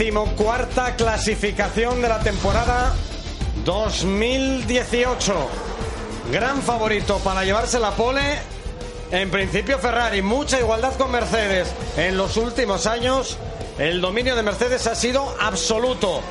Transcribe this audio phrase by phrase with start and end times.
[0.00, 2.94] Decimocuarta clasificación de la temporada
[3.66, 5.34] 2018.
[6.32, 8.22] Gran favorito para llevarse la pole.
[9.10, 11.68] En principio Ferrari, mucha igualdad con Mercedes.
[11.98, 13.36] En los últimos años
[13.78, 16.22] el dominio de Mercedes ha sido absoluto.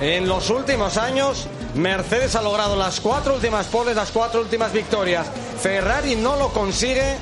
[0.00, 5.26] En los últimos años Mercedes ha logrado las cuatro últimas poles, las cuatro últimas victorias.
[5.60, 7.18] Ferrari no lo consigue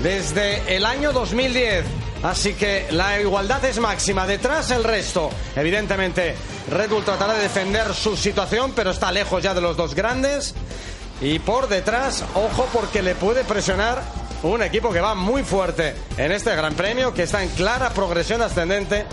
[0.00, 1.99] desde el año 2010.
[2.22, 4.26] Así que la igualdad es máxima.
[4.26, 5.30] Detrás el resto.
[5.56, 6.34] Evidentemente,
[6.70, 10.54] Red Bull tratará de defender su situación, pero está lejos ya de los dos grandes.
[11.20, 14.02] Y por detrás, ojo porque le puede presionar
[14.42, 18.40] un equipo que va muy fuerte en este Gran Premio, que está en clara progresión
[18.40, 19.06] ascendente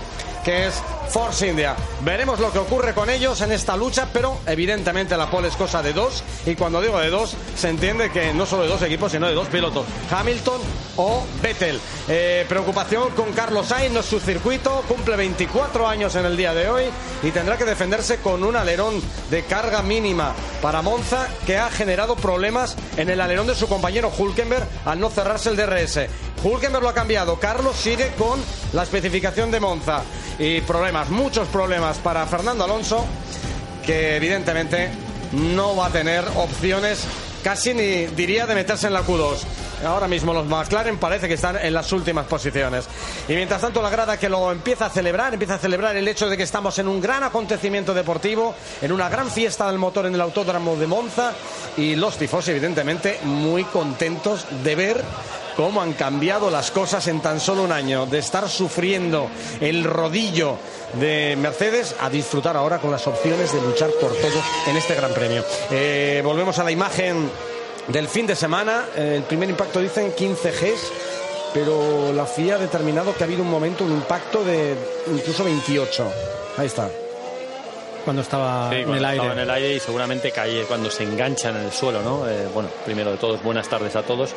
[0.47, 1.75] que es Force India.
[2.05, 5.83] Veremos lo que ocurre con ellos en esta lucha, pero evidentemente la pole es cosa
[5.83, 6.23] de dos.
[6.45, 9.33] Y cuando digo de dos, se entiende que no solo de dos equipos, sino de
[9.33, 10.61] dos pilotos, Hamilton
[10.95, 11.81] o Vettel.
[12.07, 16.53] Eh, preocupación con Carlos Sainz, no es su circuito, cumple 24 años en el día
[16.53, 16.83] de hoy
[17.23, 22.15] y tendrá que defenderse con un alerón de carga mínima para Monza que ha generado
[22.15, 26.07] problemas en el alerón de su compañero Hulkenberg al no cerrarse el DRS.
[26.43, 28.39] Hulkenberg lo ha cambiado, Carlos sigue con
[28.73, 30.03] la especificación de Monza
[30.37, 33.05] y problemas, muchos problemas para Fernando Alonso,
[33.85, 34.89] que evidentemente
[35.31, 37.05] no va a tener opciones
[37.43, 39.37] casi ni diría de meterse en la Q2.
[39.85, 42.87] Ahora mismo los McLaren parece que están en las últimas posiciones.
[43.27, 46.29] Y mientras tanto la grada que lo empieza a celebrar, empieza a celebrar el hecho
[46.29, 50.15] de que estamos en un gran acontecimiento deportivo, en una gran fiesta del motor en
[50.15, 51.33] el Autódromo de Monza
[51.77, 55.03] y los tifos evidentemente muy contentos de ver
[55.55, 59.27] cómo han cambiado las cosas en tan solo un año, de estar sufriendo
[59.59, 60.57] el rodillo
[60.93, 65.11] de Mercedes a disfrutar ahora con las opciones de luchar por todo en este Gran
[65.13, 65.43] Premio.
[65.71, 67.29] Eh, volvemos a la imagen
[67.87, 68.85] del fin de semana.
[68.95, 70.91] Eh, el primer impacto dicen 15 Gs
[71.53, 74.75] pero la FIA ha determinado que ha habido un momento, un impacto de
[75.11, 76.11] incluso 28.
[76.57, 76.89] Ahí está.
[78.03, 79.15] Cuando estaba Sí, en el aire.
[79.17, 82.29] estaba en el aire y seguramente cae cuando se enganchan en el suelo, ¿no?
[82.29, 84.31] Eh, bueno, primero de todos, buenas tardes a todos.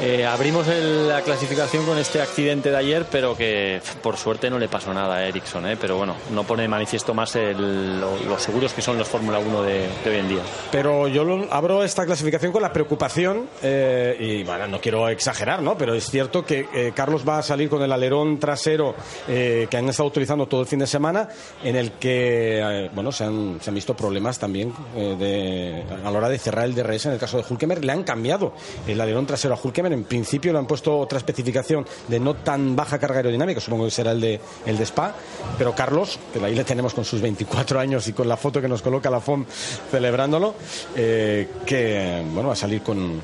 [0.00, 4.56] Eh, abrimos el- la clasificación con este accidente de ayer, pero que por suerte no
[4.56, 5.76] le pasó nada a Ericsson, ¿eh?
[5.80, 9.40] pero bueno, no pone de manifiesto más el- lo, lo seguros que son los Fórmula
[9.40, 10.42] 1 de, hoy en día.
[10.70, 15.62] Pero yo lo- abro esta clasificación con la preocupación, eh, y bueno, no quiero exagerar,
[15.62, 15.76] ¿no?
[15.76, 18.94] Pero es cierto que eh, Carlos va a salir con el alerón trasero
[19.26, 21.28] eh, que han estado utilizando todo el fin de semana,
[21.64, 26.28] en el que, bueno, se han, se han visto problemas también de, a la hora
[26.28, 27.06] de cerrar el DRS.
[27.06, 28.52] En el caso de Hulkemer, le han cambiado
[28.86, 29.87] el alerón trasero a Hulkemer.
[29.92, 33.90] En principio le han puesto otra especificación de no tan baja carga aerodinámica, supongo que
[33.90, 35.14] será el de, el de Spa.
[35.56, 38.68] Pero Carlos, que ahí le tenemos con sus 24 años y con la foto que
[38.68, 39.44] nos coloca la FOM
[39.90, 40.54] celebrándolo,
[40.96, 43.20] eh, que bueno va a salir con,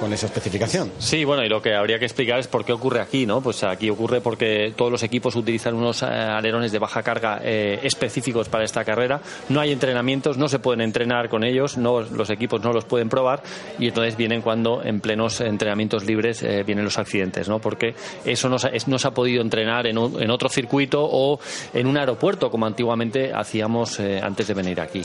[0.00, 0.90] con esa especificación.
[0.98, 3.40] Sí, bueno, y lo que habría que explicar es por qué ocurre aquí, ¿no?
[3.42, 7.78] Pues aquí ocurre porque todos los equipos utilizan unos eh, alerones de baja carga eh,
[7.82, 9.20] específicos para esta carrera.
[9.50, 13.08] No hay entrenamientos, no se pueden entrenar con ellos, no, los equipos no los pueden
[13.10, 13.42] probar
[13.78, 17.58] y entonces vienen cuando en plenos entrenamientos libres eh, vienen los accidentes, ¿no?
[17.60, 17.94] Porque
[18.24, 21.38] eso no es- no se ha podido entrenar en, un- en otro circuito o
[21.74, 25.02] en un aeropuerto como antiguamente hacíamos eh, antes de venir aquí.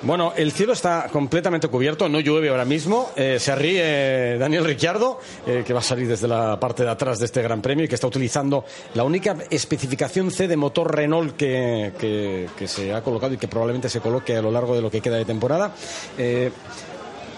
[0.00, 3.10] Bueno, el cielo está completamente cubierto, no llueve ahora mismo.
[3.16, 7.26] Se ríe Daniel Ricciardo, eh, que va a salir desde la parte de atrás de
[7.26, 11.92] este Gran Premio y que está utilizando la única especificación C de motor Renault que,
[11.98, 14.90] que- que se ha colocado y que probablemente se coloque a lo largo de lo
[14.90, 15.72] que queda de temporada.
[16.16, 16.50] Eh,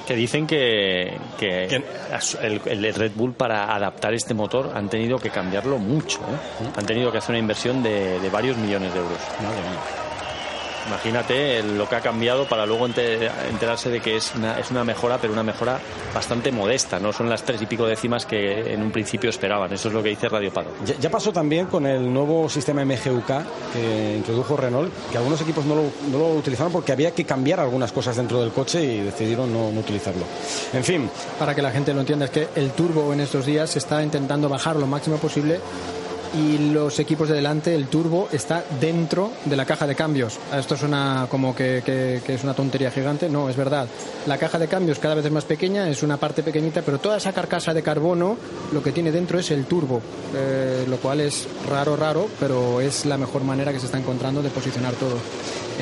[0.06, 5.78] Que dicen que, el, el Red Bull para adaptar este motor han tenido que cambiarlo
[5.78, 6.18] mucho.
[6.18, 6.66] ¿eh?
[6.76, 9.18] Han tenido que hacer una inversión de, de varios millones de euros.
[9.40, 10.09] madre mía.
[10.86, 14.84] Imagínate lo que ha cambiado para luego ente- enterarse de que es una, es una
[14.84, 15.78] mejora, pero una mejora
[16.15, 16.98] bastante modesta.
[16.98, 19.72] No son las tres y pico décimas que en un principio esperaban.
[19.72, 20.71] Eso es lo que dice Radio Pado.
[20.84, 23.27] Ya, ya pasó también con el nuevo sistema MGUK
[23.72, 27.60] que introdujo Renault, que algunos equipos no lo, no lo utilizaron porque había que cambiar
[27.60, 30.24] algunas cosas dentro del coche y decidieron no, no utilizarlo.
[30.72, 33.71] En fin, Para que la gente lo entienda, es que el turbo en estos días
[33.71, 35.60] se está intentando bajar lo máximo posible
[36.34, 40.38] y los equipos de delante, el turbo, está dentro de la caja de cambios.
[40.56, 43.28] Esto suena como que, que- que es una tontería gigante.
[43.28, 43.86] No, es verdad.
[44.27, 47.16] La caja de cambios cada vez es más pequeña, es una parte pequeñita, pero toda
[47.16, 48.36] esa carcasa de carbono
[48.72, 50.00] lo que tiene dentro es el turbo,
[50.34, 54.42] eh, lo cual es raro, raro, pero es la mejor manera que se está encontrando
[54.42, 55.16] de posicionar todo.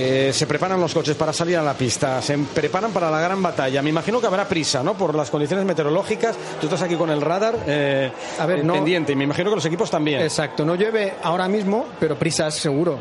[0.01, 3.43] Eh, se preparan los coches para salir a la pista, se preparan para la gran
[3.43, 3.83] batalla.
[3.83, 4.95] Me imagino que habrá prisa, ¿no?
[4.95, 6.37] Por las condiciones meteorológicas.
[6.61, 9.57] Tú estás aquí con el radar eh, A ver, no- pendiente y me imagino que
[9.57, 10.21] los equipos también.
[10.39, 12.97] Exacto, no llueve ahora mismo, pero prisas seguro.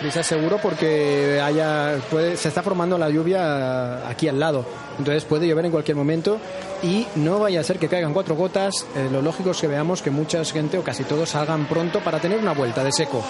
[0.00, 4.64] Prisas seguro porque haya, puede, se está formando la lluvia aquí al lado.
[4.98, 6.38] Entonces puede llover en cualquier momento
[6.82, 8.86] y no vaya a ser que caigan cuatro gotas.
[8.96, 12.18] Eh, lo lógico es que veamos que mucha gente o casi todos salgan pronto para
[12.18, 13.22] tener una vuelta de seco.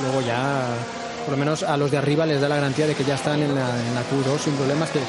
[0.00, 0.64] Luego ya
[1.26, 3.42] por lo menos a los de arriba les da la garantía de que ya están
[3.42, 5.00] en la, en la Q2 sin problemas, que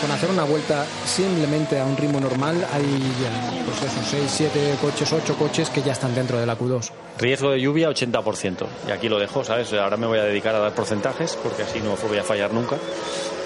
[0.00, 2.84] con hacer una vuelta simplemente a un ritmo normal hay
[3.22, 6.90] ya, pues eso, 6, 7 coches, 8 coches que ya están dentro de la Q2.
[7.18, 8.66] Riesgo de lluvia 80%.
[8.88, 9.72] Y aquí lo dejo, ¿sabes?
[9.72, 12.76] Ahora me voy a dedicar a dar porcentajes porque así no voy a fallar nunca.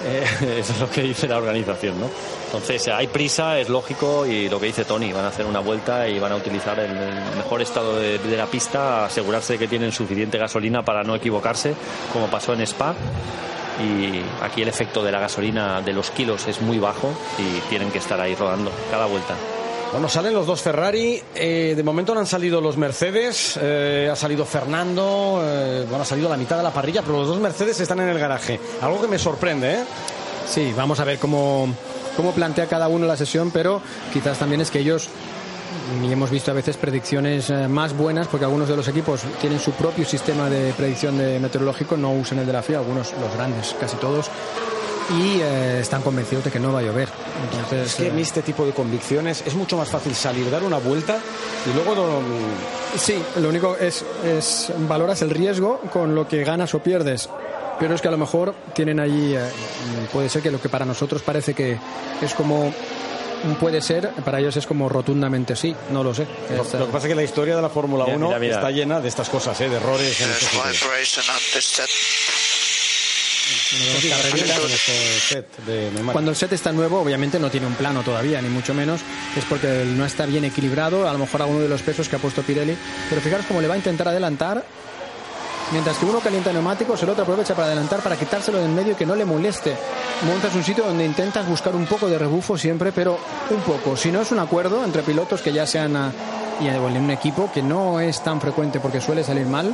[0.03, 0.23] Eh,
[0.57, 2.09] eso es lo que dice la organización, ¿no?
[2.47, 6.09] Entonces hay prisa, es lógico y lo que dice Tony, van a hacer una vuelta
[6.09, 9.67] y van a utilizar el, el mejor estado de, de la pista, asegurarse de que
[9.67, 11.75] tienen suficiente gasolina para no equivocarse,
[12.11, 12.95] como pasó en Spa
[13.81, 17.91] y aquí el efecto de la gasolina de los kilos es muy bajo y tienen
[17.91, 19.35] que estar ahí rodando cada vuelta.
[19.91, 21.21] Bueno, salen los dos Ferrari.
[21.35, 23.59] eh, de momento no han salido los Mercedes.
[23.61, 25.41] eh, ha salido Fernando.
[25.43, 28.07] eh, bueno, ha salido la mitad de la parrilla, pero los dos Mercedes están en
[28.09, 28.59] el garaje.
[28.81, 29.83] Algo que me sorprende, ¿eh?
[30.47, 31.67] Sí, vamos a ver cómo,
[32.15, 33.81] cómo plantea cada uno la sesión, pero
[34.13, 35.09] quizás también es que ellos,
[36.03, 39.59] y hemos visto a veces predicciones eh, más buenas, porque algunos de los equipos tienen
[39.59, 43.33] su propio sistema de predicción de meteorológico, no usan el de la FIA, algunos, los
[43.35, 44.29] grandes, casi todos,
[45.17, 47.09] y eh, están convencidos de que no va a llover.
[47.43, 50.77] Entonces, Es que eh, este tipo de convicciones es mucho más fácil salir, dar una
[50.77, 51.17] vuelta
[51.69, 52.21] y luego no-
[52.97, 57.29] Sí, lo único es, es valoras el riesgo con lo que ganas o pierdes.
[57.79, 59.39] Pero es que a lo mejor tienen allí, eh,
[60.13, 61.77] puede ser que lo que para nosotros parece que
[62.21, 62.71] es como
[63.59, 66.27] puede ser, para ellos es como rotundamente sí, no lo sé.
[66.49, 68.55] Lo, lo que pasa es que la historia de la Fórmula Mira, 1 mira, mira.
[68.55, 69.69] está llena de estas cosas, ¿eh?
[69.69, 70.45] de errores en este.
[76.11, 79.01] Cuando el set está nuevo, obviamente no tiene un plano todavía, ni mucho menos,
[79.35, 82.19] es porque no está bien equilibrado, a lo mejor alguno de los pesos que ha
[82.19, 82.77] puesto Pirelli.
[83.09, 84.63] Pero fijaros cómo le va a intentar adelantar,
[85.71, 88.93] mientras que uno calienta neumáticos, el otro aprovecha para adelantar, para quitárselo de en medio
[88.93, 89.75] y que no le moleste.
[90.25, 93.17] Montas un sitio donde intentas buscar un poco de rebufo siempre, pero
[93.49, 93.95] un poco.
[93.95, 96.11] Si no es un acuerdo entre pilotos que ya sean ah,
[96.61, 99.73] y en un equipo que no es tan frecuente porque suele salir mal,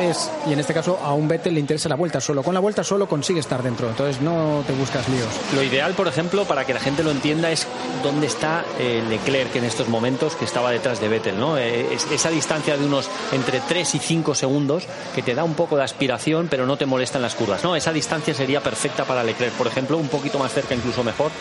[0.00, 2.42] es, y en este caso a un Vettel le interesa la vuelta solo.
[2.42, 5.28] Con la vuelta solo consigue estar dentro, entonces no te buscas líos.
[5.54, 7.66] Lo ideal, por ejemplo, para que la gente lo entienda, es
[8.02, 11.58] dónde está eh, Leclerc en estos momentos, que estaba detrás de Vettel, ¿no?
[11.58, 15.54] Eh, es- esa distancia de unos entre 3 y 5 segundos que te da un
[15.54, 17.74] poco de aspiración, pero no te molesta en las curvas, ¿no?
[17.74, 21.32] Esa distancia sería perfecta para Leclerc, por ejemplo, un poquito más cerca, incluso mejor,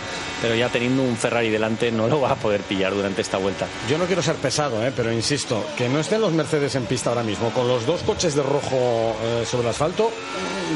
[0.41, 3.67] pero ya teniendo un Ferrari delante no lo va a poder pillar durante esta vuelta.
[3.87, 4.86] Yo no quiero ser pesado, ¿eh?
[4.95, 8.35] Pero insisto, que no estén los Mercedes en pista ahora mismo, con los dos coches
[8.35, 10.11] de rojo eh, sobre el asfalto,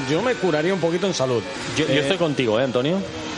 [0.10, 1.42] yo me curaría un poquito en salud.
[1.78, 2.98] Yo, yo Eh, estoy contigo, ¿eh, Antonio?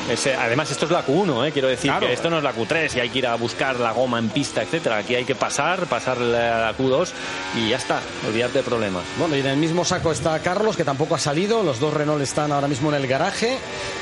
[0.09, 1.51] Ese- además, esto es la Q1, ¿eh?
[1.53, 2.07] quiero decir Claro.
[2.07, 4.27] que esto no es la Q3 y hay que ir a buscar la goma en
[4.29, 4.97] pista, etcétera.
[4.97, 7.09] Aquí hay que pasar, pasar la la Q2
[7.55, 9.03] y ya está, olvidarte de problemas.
[9.17, 11.63] Bueno, y en el mismo saco está Carlos, que tampoco ha salido.
[11.63, 13.57] Los dos Renault están ahora mismo en el garaje.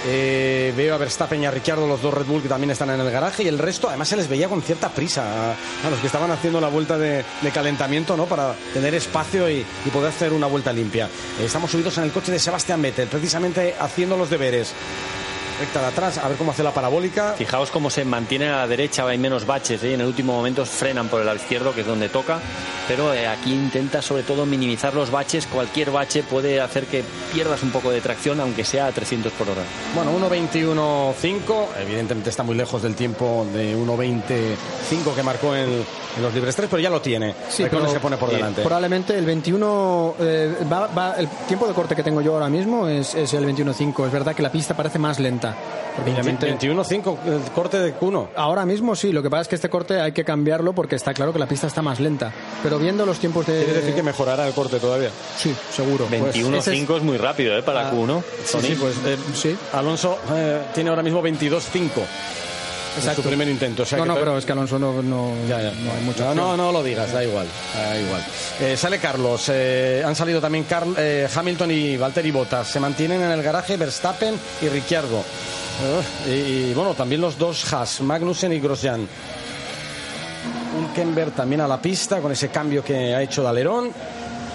[0.07, 3.00] Eh, veo a Verstappen y a Ricciardo, los dos Red Bull, que también están en
[3.00, 3.44] el garaje.
[3.44, 5.51] Y el resto, además, se les veía con cierta prisa a,
[5.88, 7.23] a los que estaban haciendo la vuelta de,
[7.53, 8.25] calentamiento, ¿no?
[8.25, 11.09] Para tener espacio y, poder hacer una vuelta limpia.
[11.41, 14.73] Estamos subidos en el coche de Sebastián Vettel, precisamente haciendo los deberes.
[15.61, 17.35] Recta de atrás, a ver cómo hace la parabólica.
[17.37, 19.94] Fijaos cómo se mantiene a la derecha, hay menos baches, ¿eh?
[19.94, 22.39] en el último momento frenan por el lado izquierdo, que es donde toca,
[22.87, 27.61] pero eh, aquí intenta sobre todo minimizar los baches, cualquier bache puede hacer que pierdas
[27.61, 29.61] un poco de tracción, aunque sea a 300 por hora.
[29.94, 35.69] Bueno, 1.21.5, evidentemente está muy lejos del tiempo de 1.25 que marcó en,
[36.18, 37.35] en los libres 3, pero ya lo tiene.
[37.49, 38.61] Sí, pero- se pone por eh, delante.
[38.63, 40.15] Probablemente el 21.
[40.19, 43.45] eh, va- va- el tiempo de corte que tengo yo ahora mismo es, es el
[43.45, 44.07] 21.5.
[44.07, 45.50] Es verdad que la pista parece más lenta.
[45.95, 46.49] Porque obviamente.
[46.57, 48.29] 21.5, el corte de Q1.
[48.37, 51.13] Ahora mismo sí, lo que pasa es que este corte hay que cambiarlo porque está
[51.13, 52.31] claro que la pista está más lenta.
[52.63, 53.63] Pero viendo los tiempos de.
[53.65, 55.09] Quiere decir que mejorará el corte todavía.
[55.35, 56.05] Sí, seguro.
[56.05, 57.03] Pues 21.5 ese es- es...
[57.03, 57.61] muy rápido ¿eh?
[57.61, 58.23] para Ah, Q1.
[58.45, 59.57] Sí, sí, pues eh, Sí.
[59.73, 61.89] Alonso eh, tiene ahora mismo 22.5.
[62.92, 63.21] Es Exacto.
[63.21, 63.83] su primer intento.
[63.83, 65.71] o sea no, que no, pero es que Alonso no, no, Ya, ya.
[65.71, 67.48] no hay mucha no, no, no lo digas, da igual.
[67.74, 68.21] Da igual.
[68.60, 72.68] Eh, sale Carlos, eh, han salido también Carl- eh, Hamilton y Valtteri Bottas.
[72.68, 75.24] Se mantienen en el garaje Verstappen y Ricciardo.
[76.28, 79.07] Eh, y, y, bueno, también los dos Haas, Magnussen y Grosjean.
[80.78, 83.92] Hulkenberg también a la pista con ese cambio que ha hecho de alerón.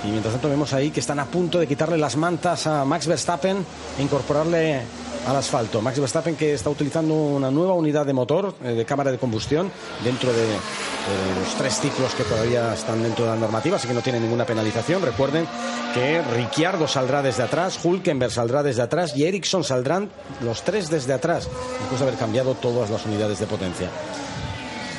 [0.04, 3.06] Y mientras tanto vemos ahí que están a punto de quitarle las mantas a Max
[3.06, 3.64] Verstappen
[3.98, 4.80] e incorporarle
[5.26, 5.82] al asfalto.
[5.82, 9.70] Max Verstappen que está utilizando una nueva unidad de motor, eh, de cámara de combustión,
[10.04, 10.46] dentro de,
[11.38, 14.44] los tres ciclos que todavía están dentro de la normativa, así que no tiene ninguna
[14.44, 15.02] penalización.
[15.02, 15.46] Recuerden
[15.94, 20.10] que Ricciardo saldrá desde atrás, Hulkenberg saldrá desde atrás y Ericsson saldrán
[20.42, 21.48] los tres desde atrás,
[21.80, 23.88] después de haber cambiado todas las unidades de potencia.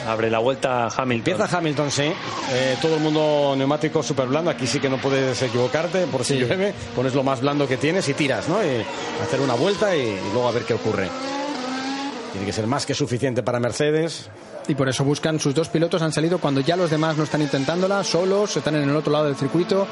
[0.07, 1.33] Abre la vuelta Hamilton.
[1.33, 2.03] Empieza Hamilton, sí.
[2.51, 4.49] Eh, todo el mundo neumático súper blando.
[4.49, 6.73] Aquí sí que no puedes equivocarte por si llueve.
[6.95, 8.63] Pones lo más blando que tienes y tiras, ¿no?
[8.63, 8.85] Y
[9.21, 11.09] hacer una vuelta y, y luego a ver qué ocurre.
[12.31, 14.29] Tiene que ser más que suficiente para Mercedes.
[14.67, 17.41] Y por eso buscan sus dos pilotos han salido cuando ya los demás no están
[17.41, 19.87] intentándola, solos, están en el otro lado del circuito.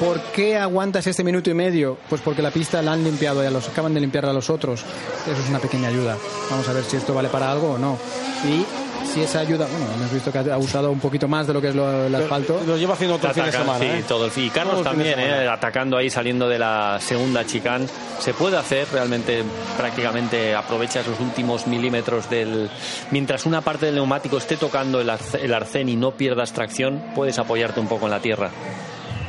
[0.00, 1.96] ¿Por qué aguantas este minuto y medio?
[2.08, 4.84] Pues porque la pista la han limpiado, ya los acaban de limpiar a los otros.
[5.30, 6.16] Eso es una pequeña ayuda.
[6.50, 7.96] Vamos a ver si esto vale para algo o no.
[8.44, 8.64] Y
[9.12, 11.68] si esa ayuda, bueno, hemos visto que ha usado un poquito más de lo que
[11.68, 12.60] es lo, el asfalto.
[12.66, 13.78] Lo lleva haciendo todo el fin de semana.
[13.78, 14.04] Sí, ¿eh?
[14.06, 14.44] todo el fin.
[14.44, 17.86] Y Carlos Todo también, eh, atacando ahí, saliendo de la segunda chicane.
[18.18, 19.44] Se puede hacer realmente,
[19.76, 22.70] prácticamente aprovecha esos últimos milímetros del.
[23.10, 25.10] Mientras una parte del neumático esté tocando el
[25.54, 28.50] arcén y no pierdas tracción, puedes apoyarte un poco en la tierra.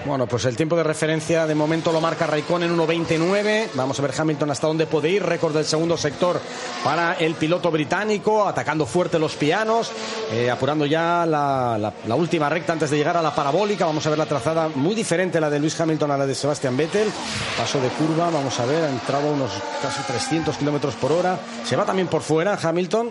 [0.05, 3.69] Bueno, pues el tiempo de referencia de momento lo marca Raikkonen en 1.29.
[3.74, 5.24] Vamos a ver Hamilton hasta dónde puede ir.
[5.24, 6.39] Récord del segundo sector
[6.83, 9.91] para el piloto británico, atacando fuerte los pianos,
[10.31, 13.88] eh, apurando ya la, la- última recta antes de llegar a la parabólica.
[13.88, 16.77] Vamos a ver la trazada muy diferente la de Luis Hamilton a la de Sebastian
[16.77, 17.12] Vettel.
[17.57, 21.39] Paso de curva, vamos a ver, ha entrado unos casi 300 kilómetros por hora.
[21.63, 23.09] Se va también por fuera Hamilton.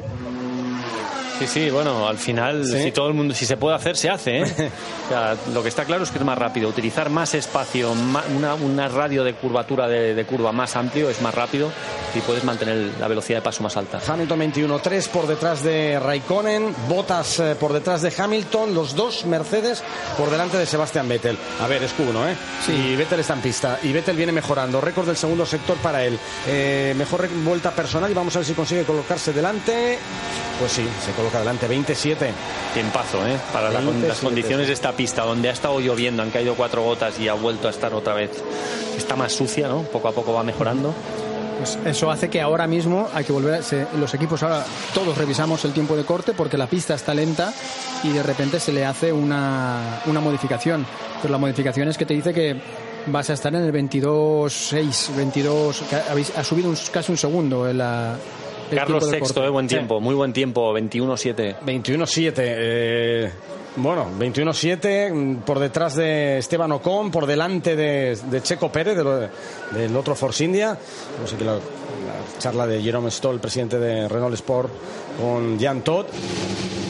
[1.46, 2.82] Sí, sí, bueno, al final, Sí.
[2.84, 4.38] si todo el mundo, si se puede hacer, se hace.
[4.38, 4.70] ¿eh?
[5.04, 6.68] O sea, lo que está claro es que es más rápido.
[6.70, 11.20] Utilizar más espacio, ma- una, una radio de curvatura de, de curva más amplio es
[11.20, 11.70] más rápido
[12.14, 14.00] y puedes mantener la velocidad de paso más alta.
[14.06, 19.82] Hamilton 21-3 por detrás de Raikkonen, Bottas eh, por detrás de Hamilton, los dos Mercedes
[20.16, 21.36] por delante de Sebastian Vettel.
[21.60, 22.36] A ver, es Q1, ¿eh?
[22.64, 22.72] Sí.
[22.72, 24.80] Y Vettel está en pista y Vettel viene mejorando.
[24.80, 26.18] Récord del segundo sector para él.
[26.46, 29.98] Eh, mejor vuelta personal y vamos a ver si consigue colocarse delante.
[30.58, 32.30] Pues sí, se coloca delante, 27.
[32.74, 33.36] Tiempazo, ¿eh?
[33.52, 36.82] Para la- 27, las condiciones de esta pista, donde ha estado lloviendo, han caído cuatro
[36.82, 38.30] gotas y ha vuelto a estar otra vez.
[38.96, 39.82] Está más sucia, ¿no?
[39.82, 40.94] Poco a poco va mejorando.
[41.58, 45.16] Pues eso hace que ahora mismo hay que volver a, se- los equipos ahora todos
[45.16, 47.52] revisamos el tiempo de corte porque la pista está lenta
[48.02, 50.84] y de repente se le hace una, una modificación
[51.22, 52.56] pero la modificación es que te dice que
[53.06, 57.18] vas a estar en el 22.6 22 que ha, habéis- ha subido un- casi un
[57.18, 58.16] segundo el, la-
[58.70, 59.46] Carlos corte.
[59.46, 59.48] ¿eh?
[59.48, 61.56] Buen tiempo, muy buen tiempo, 21-7.
[61.60, 62.32] 21-7.
[62.36, 63.30] eh,
[63.76, 69.96] bueno, 21-7 mm, por detrás de Esteban Ocon, por delante de, de Checo Pérez, del
[69.96, 70.78] otro Force India.
[71.20, 71.60] No sé qué la, la
[72.38, 74.70] charla de Jerome Stoll, presidente de Renault Sport,
[75.20, 76.06] con Jan Todd,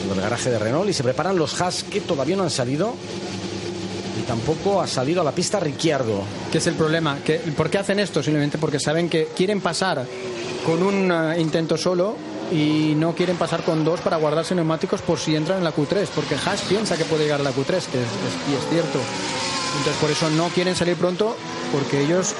[0.08, 2.94] del garaje de Renault, y se preparan los Haas que todavía no han salido.
[4.26, 6.22] Tampoco ha salido a la pista Ricciardo.
[6.50, 7.18] ¿Qué es el problema?
[7.24, 8.22] que ¿Por qué hacen esto?
[8.22, 10.04] Simplemente porque saben que quieren pasar
[10.64, 12.16] con un eh, intento solo
[12.50, 16.06] y no quieren pasar con dos para guardarse neumáticos por si entran en la Q3,
[16.14, 18.98] porque Haas piensa que puede llegar a la Q3, que es, es- y es cierto.
[19.78, 21.36] Entonces por eso no quieren salir pronto,
[21.72, 22.34] porque ellos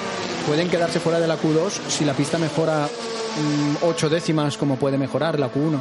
[0.47, 4.97] pueden quedarse fuera de la Q2 si la pista mejora mm, ocho décimas como puede
[4.99, 5.79] mejorar la Q1.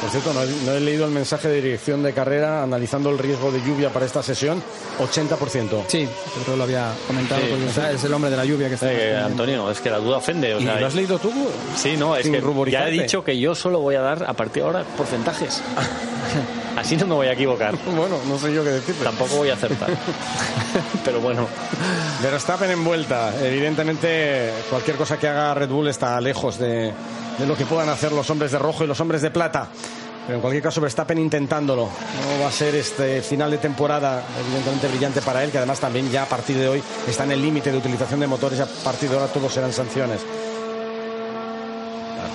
[0.00, 3.18] Por cierto, no he, no he leído el mensaje de dirección de carrera analizando el
[3.18, 4.62] riesgo de lluvia para esta sesión.
[4.98, 5.84] 80%.
[5.88, 7.46] Sí, yo creo que lo había comentado, Sí.
[7.50, 8.92] porque o sea, es el hombre de la lluvia que está...
[8.92, 10.54] Eh, Antonio, es que la duda ofende.
[10.54, 11.32] O ¿Y sea, lo has leído tú?
[11.76, 14.62] Sí, no, es que ya he dicho que yo solo voy a dar a partir
[14.62, 15.62] de ahora porcentajes.
[16.76, 17.74] Así no me voy a equivocar.
[17.86, 19.02] Bueno, no sé yo qué decirte.
[19.02, 19.88] Tampoco voy a acertar.
[21.04, 21.46] Pero bueno,
[22.22, 23.32] Verstappen en vuelta.
[23.42, 26.92] Evidentemente, cualquier cosa que haga Red Bull está lejos de,
[27.38, 29.68] de lo que puedan hacer los hombres de rojo y los hombres de plata.
[30.26, 31.82] Pero en cualquier caso, Verstappen intentándolo.
[31.84, 36.10] No va a ser este final de temporada evidentemente brillante para él, que además también
[36.10, 38.66] ya a partir de hoy está en el límite de utilización de motores y a
[38.66, 40.20] partir de ahora todos serán sanciones.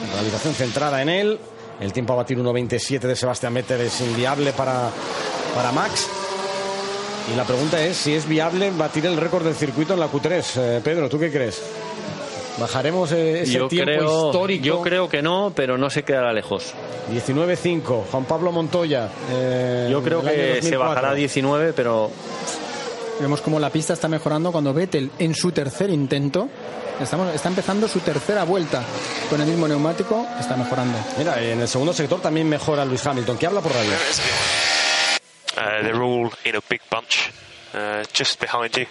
[0.10, 1.40] La realización centrada en él.
[1.82, 4.90] El tiempo a batir 1.27 de Sebastián Vettel es inviable para,
[5.56, 6.08] para Max.
[7.32, 10.44] Y la pregunta es si es viable batir el récord del circuito en la Q3.
[10.58, 11.62] Eh, Pedro, ¿tú qué crees?
[12.60, 14.66] ¿Bajaremos eh, ese yo tiempo creo, histórico?
[14.66, 16.74] yo creo que no, pero no se quedará lejos.
[17.12, 19.10] 19.5, Juan Pablo Montoya.
[19.32, 20.30] eh, Yo creo que
[20.62, 20.80] se 2004.
[20.80, 22.12] bajará a 19, pero
[23.20, 26.50] Vemos como la pista está mejorando cuando Vettel en su tercer intento
[27.00, 28.84] estamos, está empezando su tercera vuelta
[29.30, 30.98] con el mismo neumático, está mejorando.
[31.20, 33.92] Mira, en el segundo sector también mejora Luis Hamilton, que habla por radio.
[35.56, 37.30] Uh, they're all in a big bunch,
[37.76, 38.86] uh, just behind you.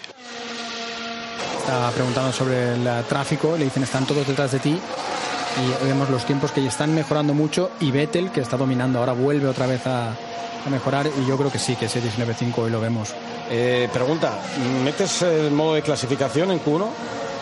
[1.61, 6.09] Está preguntando sobre el eh, tráfico, le dicen están todos detrás de ti y vemos
[6.09, 9.67] los tiempos que ya están mejorando mucho y Vettel que está dominando ahora vuelve otra
[9.67, 13.15] vez a, a mejorar y yo creo que sí, que ese 19.5 hoy lo vemos.
[13.51, 14.39] Eh, pregunta,
[14.83, 16.87] ¿metes el modo de clasificación en Q1?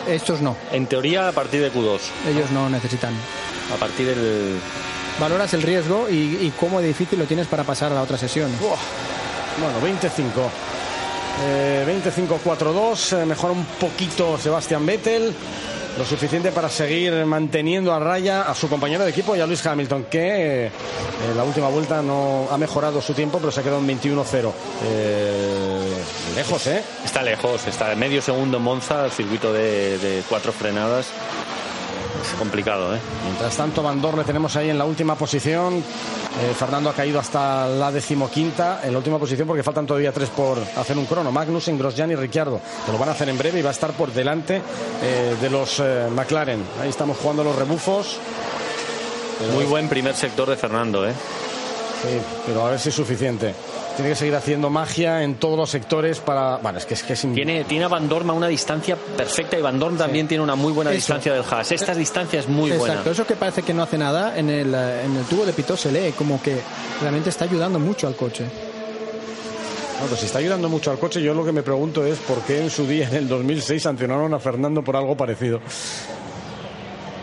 [0.07, 1.99] Estos no, en teoría a partir de Q2,
[2.29, 3.13] ellos no necesitan.
[3.73, 4.59] a partir del
[5.19, 8.17] Valoras el riesgo y, y cómo de difícil lo tienes para pasar a la otra
[8.17, 8.51] sesión.
[8.59, 10.49] Bueno, 25.
[11.41, 15.33] Eh, 25-4-2, eh, mejora un poquito Sebastián Vettel,
[15.97, 19.65] lo suficiente para seguir manteniendo a raya a su compañero de equipo y a Luis
[19.65, 20.71] Hamilton, que eh,
[21.29, 24.51] en la última vuelta no ha mejorado su tiempo, pero se ha quedado en 21-0.
[24.85, 25.93] Eh,
[26.35, 26.83] lejos, ¿eh?
[27.03, 31.07] está lejos, está medio segundo en Monza, circuito de cuatro frenadas.
[32.21, 32.99] Es complicado, ¿eh?
[33.25, 35.75] Mientras tanto, Van Dorn le tenemos ahí en la última posición.
[35.75, 40.29] Eh, Fernando ha caído hasta la decimoquinta en la última posición porque faltan todavía tres
[40.29, 41.31] por hacer un crono.
[41.31, 42.59] Magnussen, Grosjean y Ricciardo.
[42.85, 44.61] Que lo van a hacer en breve y va a estar por delante
[45.01, 46.63] eh, de los eh, McLaren.
[46.81, 48.19] Ahí estamos jugando los rebufos.
[49.53, 51.13] Muy buen primer sector de Fernando, ¿eh?
[52.01, 53.53] Sí, pero a ver si es suficiente.
[53.99, 56.55] Tiene que seguir haciendo magia en todos los sectores para.
[56.55, 59.59] Bueno, es que es, que es Tiene, tiene a Van Dorn a una distancia perfecta
[59.59, 60.99] y Van Dorn también tiene una muy buena Eso.
[60.99, 61.69] distancia del Haas.
[61.73, 62.93] Esta distancia es muy buena.
[62.93, 65.51] Exacto, eso que parece que no hace nada, en el, eh, en el tubo de
[65.51, 66.61] Pitó se lee como que
[67.01, 68.45] realmente está ayudando mucho al coche.
[68.45, 72.39] Bueno, pues si está ayudando mucho al coche, yo lo que me pregunto es por
[72.43, 75.59] qué en su día, en el 2006, sancionaron a Fernando por algo parecido.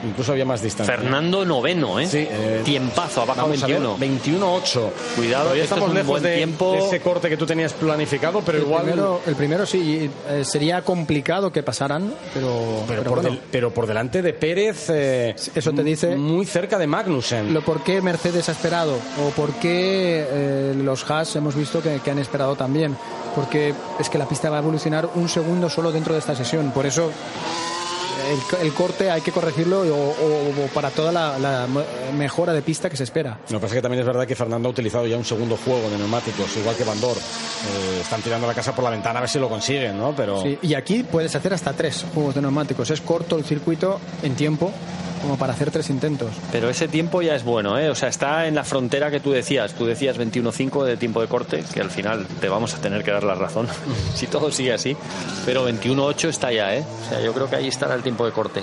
[0.04, 0.94] Incluso había más distancia.
[0.96, 2.06] Fernando noveno, ¿eh?
[2.06, 4.60] Sí, eh, Tiempazo, ha bajado Vamos a ver, 21.
[4.60, 4.90] 21-8.
[5.16, 6.72] Cuidado, esto estamos es un lejos buen de, tiempo.
[6.72, 8.82] de ese corte que tú tenías planificado, pero el, igual.
[8.82, 13.30] primero, el primero sí, eh, sería complicado que pasaran, pero, pero, pero por bueno.
[13.36, 14.86] del- pero por delante de Pérez.
[14.90, 17.52] eh, Eso te dice- Muy cerca de Magnussen.
[17.54, 22.00] Lo por qué Mercedes ha esperado o por qué eh, los Haas hemos visto que,
[22.00, 22.96] que han esperado también.
[23.34, 26.70] Porque es que la pista va a evolucionar un segundo solo dentro de esta sesión.
[26.70, 27.10] Por eso
[28.26, 31.66] el, el corte hay que corregirlo o, o- o para toda la,
[32.16, 33.38] mejora de pista que se espera.
[33.50, 35.56] Lo que pasa es que también es verdad que Fernando ha utilizado ya un segundo
[35.62, 37.18] juego de neumáticos, igual que Van Dorn.
[37.18, 40.14] Eh, están tirando la casa por la ventana a ver si lo consiguen, ¿no?
[40.16, 40.42] Pero.
[40.42, 42.90] Sí, y aquí puedes hacer hasta tres juegos de neumáticos.
[42.90, 44.72] Es corto el circuito en tiempo
[45.26, 46.30] como para hacer tres intentos.
[46.52, 47.90] Pero ese tiempo ya es bueno, ¿eh?
[47.90, 49.74] O sea, está en la frontera que tú decías.
[49.74, 53.10] Tú decías 21.5 de tiempo de corte, que al final te vamos a tener que
[53.10, 53.66] dar la razón,
[54.14, 54.96] si todo sigue así.
[55.44, 56.84] Pero 21.8 está ya, ¿eh?
[57.06, 58.62] O sea, yo creo que ahí estará el tiempo de corte.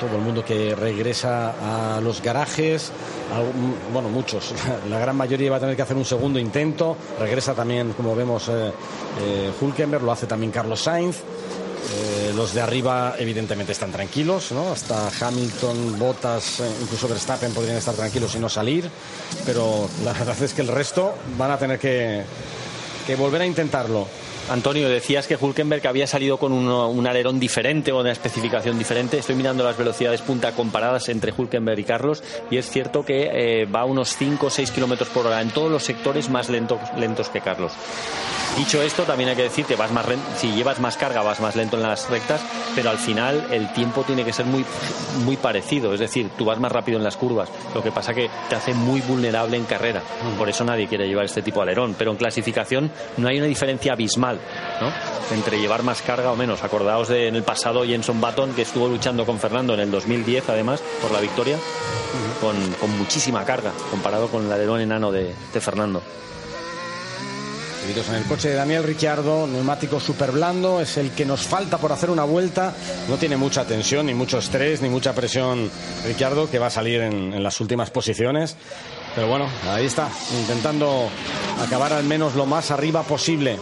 [0.00, 1.54] todo el mundo que regresa
[1.96, 2.90] a los garajes,
[3.32, 4.52] algún- bueno, muchos,
[4.90, 8.48] la gran mayoría va a tener que hacer un segundo intento, regresa también, como vemos,
[8.48, 8.72] eh,
[9.22, 11.18] eh, Hulkenberg, lo hace también Carlos Sainz.
[11.90, 14.52] Eh, los de arriba evidentemente están tranquilos.
[14.52, 18.88] Hasta Hamilton, Bottas, eh, incluso Verstappen podrían estar tranquilos y no salir,
[19.44, 22.24] pero la verdad es que el resto van a tener que
[23.16, 24.06] volver a intentarlo.
[24.50, 29.16] Antonio, decías que Hulkenberg había salido con uno- un alerón diferente o una especificación diferente.
[29.18, 33.64] Estoy mirando las velocidades punta comparadas entre Hulkenberg y Carlos y es cierto que eh,
[33.66, 36.78] va a unos 5 o 6 kilómetros por hora en todos los sectores más lentos,
[36.98, 37.72] lentos que Carlos.
[38.58, 40.04] Dicho esto, también hay que decir que vas más
[40.36, 42.42] si llevas más carga vas más lento en las rectas,
[42.74, 44.62] pero al final el tiempo tiene que ser muy,
[45.24, 45.94] muy parecido.
[45.94, 47.48] Es decir, tú vas más rápido en las curvas.
[47.74, 50.02] Lo que pasa que te hace muy vulnerable en carrera.
[50.36, 51.94] Por eso nadie quiere llevar este tipo de alerón.
[51.96, 54.31] Pero en clasificación no hay una diferencia abismal
[54.80, 54.92] ¿no?
[55.34, 56.62] entre llevar más carga o menos.
[56.62, 60.48] Acordaos de en el pasado Jenson Button que estuvo luchando con Fernando en el 2010
[60.48, 61.56] además por la victoria
[62.40, 66.02] con, con muchísima carga comparado con el alerón enano de, de Fernando.
[67.84, 71.90] En el coche de Daniel Ricciardo, neumático súper blando, es el que nos falta por
[71.90, 72.72] hacer una vuelta.
[73.08, 75.68] No tiene mucha tensión, ni mucho estrés, ni mucha presión
[76.04, 78.56] Ricciardo, que va a salir en, en las últimas posiciones.
[79.16, 81.08] Pero bueno, ahí está, intentando
[81.60, 83.58] acabar al menos lo más arriba posible.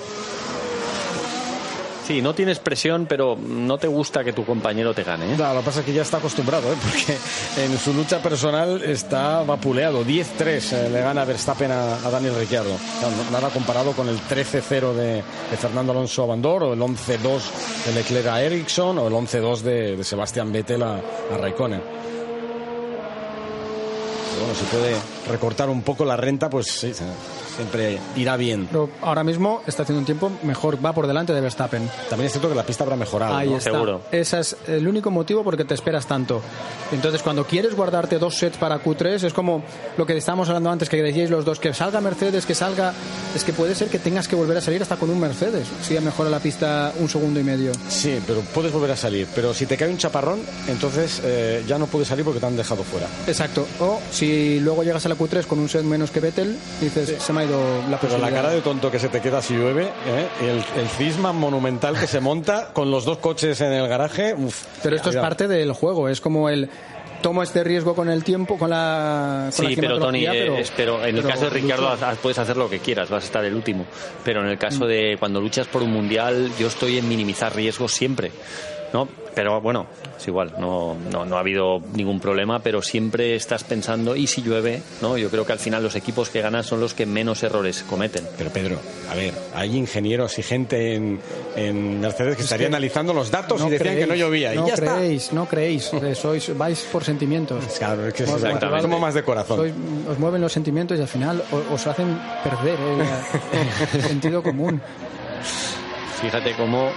[2.11, 5.33] Sí, no tienes presión, pero no te gusta que tu compañero te gane.
[5.33, 5.37] ¿eh?
[5.37, 6.77] Claro, lo que pasa es que ya está acostumbrado, ¿eh?
[6.83, 7.17] porque
[7.63, 10.05] en su lucha personal está vapuleado.
[10.05, 12.77] 10-3 eh, le gana Verstappen a, a Daniel Ricciardo.
[12.99, 16.81] Claro, no- nada comparado con el 13-0 de, de Fernando Alonso a Bandor, o el
[16.81, 17.41] 11-2
[17.87, 21.81] de Leclerc a Ericsson, o el 11-2 de, de Sebastián Vettel a, a Raikkonen.
[24.33, 24.97] Pero bueno, si puede
[25.31, 26.93] recortar un poco la renta, pues sí,
[27.57, 28.67] siempre irá bien.
[28.67, 31.89] Pero ahora mismo está haciendo un tiempo mejor, va por delante de Verstappen.
[32.09, 33.37] También es cierto que la pista habrá mejorado.
[33.37, 33.59] Ahí ¿no?
[33.59, 33.71] está.
[33.71, 34.03] Seguro.
[34.11, 36.41] Ese es el único motivo por el que te esperas tanto.
[36.93, 39.63] Entonces, cuando quieres guardarte dos sets para Q3, es como
[39.97, 42.93] lo que estábamos hablando antes, que decíais los dos, que salga Mercedes, que salga.
[43.35, 45.95] Es que puede ser que tengas que volver a salir hasta con un Mercedes, si
[45.95, 47.73] ya mejora la pista un segundo y medio.
[47.89, 49.27] Sí, pero puedes volver a salir.
[49.35, 52.57] Pero si te cae un chaparrón, entonces eh, ya no puedes salir porque te han
[52.57, 53.07] dejado fuera.
[53.27, 53.67] Exacto.
[53.81, 57.33] O si luego llegas a la Q3 con un set menos que Vettel, dices, se
[57.35, 59.85] me ha ido la Pero la cara de tonto que se te queda si llueve,
[59.85, 60.29] ¿eh?
[60.41, 64.35] el, el cisma monumental que se monta con los dos coches en el garaje.
[64.35, 66.71] uf, Pero esto es parte del juego, es como el.
[67.23, 69.51] Tomo este riesgo con el tiempo, con la.
[69.55, 72.39] Con la Sí, pero Tony, eh, es- pero en el pero caso de Ricardo puedes
[72.39, 73.85] hacer lo que quieras, vas a estar el último.
[74.25, 77.93] Pero en el caso de cuando luchas por un mundial, yo estoy en minimizar riesgos
[77.93, 78.33] siempre.
[78.95, 79.07] ¿no?
[79.35, 79.87] Pero bueno,
[80.19, 84.43] es igual, no, no, no ha habido ningún problema, pero siempre estás pensando, ¿y si
[84.43, 84.83] llueve?
[85.01, 85.17] ¿no?
[85.17, 88.27] Yo creo que al final los equipos que ganan son los que menos errores cometen.
[88.37, 88.79] Pero Pedro,
[89.11, 91.21] a ver, hay ingenieros y gente en,
[91.57, 94.53] en Mercedes que estaría analizando los datos y decían que no llovía.
[94.55, 94.97] No y ya está.
[94.97, 95.93] creéis, no creéis.
[95.95, 97.65] eh, Sois, vais por sentimientos.
[97.79, 98.83] Claro, es que Os- Exactamente.
[98.83, 99.59] somos más de corazón.
[99.61, 99.75] Sois-
[100.11, 103.01] os mueven los sentimientos y al final o- os, hacen perder el,
[104.01, 104.81] el sentido común.
[106.21, 106.91] Fíjate cómo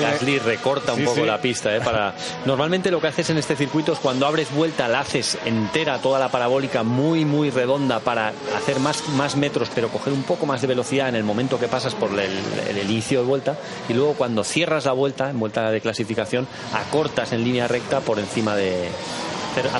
[0.00, 1.26] Gasly recorta un Sí, poco sí.
[1.26, 1.74] la pista.
[1.74, 1.80] ¿eh?
[1.80, 2.14] Para...
[2.46, 6.18] Normalmente lo que haces en este circuito es cuando abres vuelta, la haces entera, toda
[6.18, 10.60] la parabólica muy, muy redonda para hacer más, más metros, pero coger un poco más
[10.60, 12.30] de velocidad en el momento que pasas por el,
[12.68, 13.56] el inicio de vuelta.
[13.88, 18.18] Y luego cuando cierras la vuelta, en vuelta de clasificación, acortas en línea recta por
[18.18, 18.88] encima de.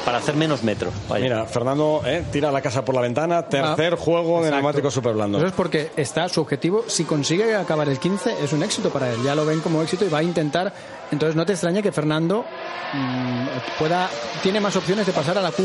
[0.05, 0.93] Para hacer menos metros.
[1.09, 1.23] Vaya.
[1.25, 3.43] Mira, Fernando eh, tira la casa por la ventana.
[3.43, 4.57] Tercer juego de Exacto.
[4.57, 5.41] neumáticos super blandos.
[5.41, 6.85] Eso es porque está su objetivo.
[6.87, 9.23] Si consigue acabar el 15, es un éxito para él.
[9.25, 10.73] Ya lo ven como éxito y va a intentar.
[11.11, 12.45] Entonces no te extraña que Fernando
[12.93, 13.47] mm,
[13.79, 14.09] pueda
[14.43, 15.63] tiene más opciones de pasar a la Q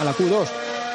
[0.00, 0.46] a la Q2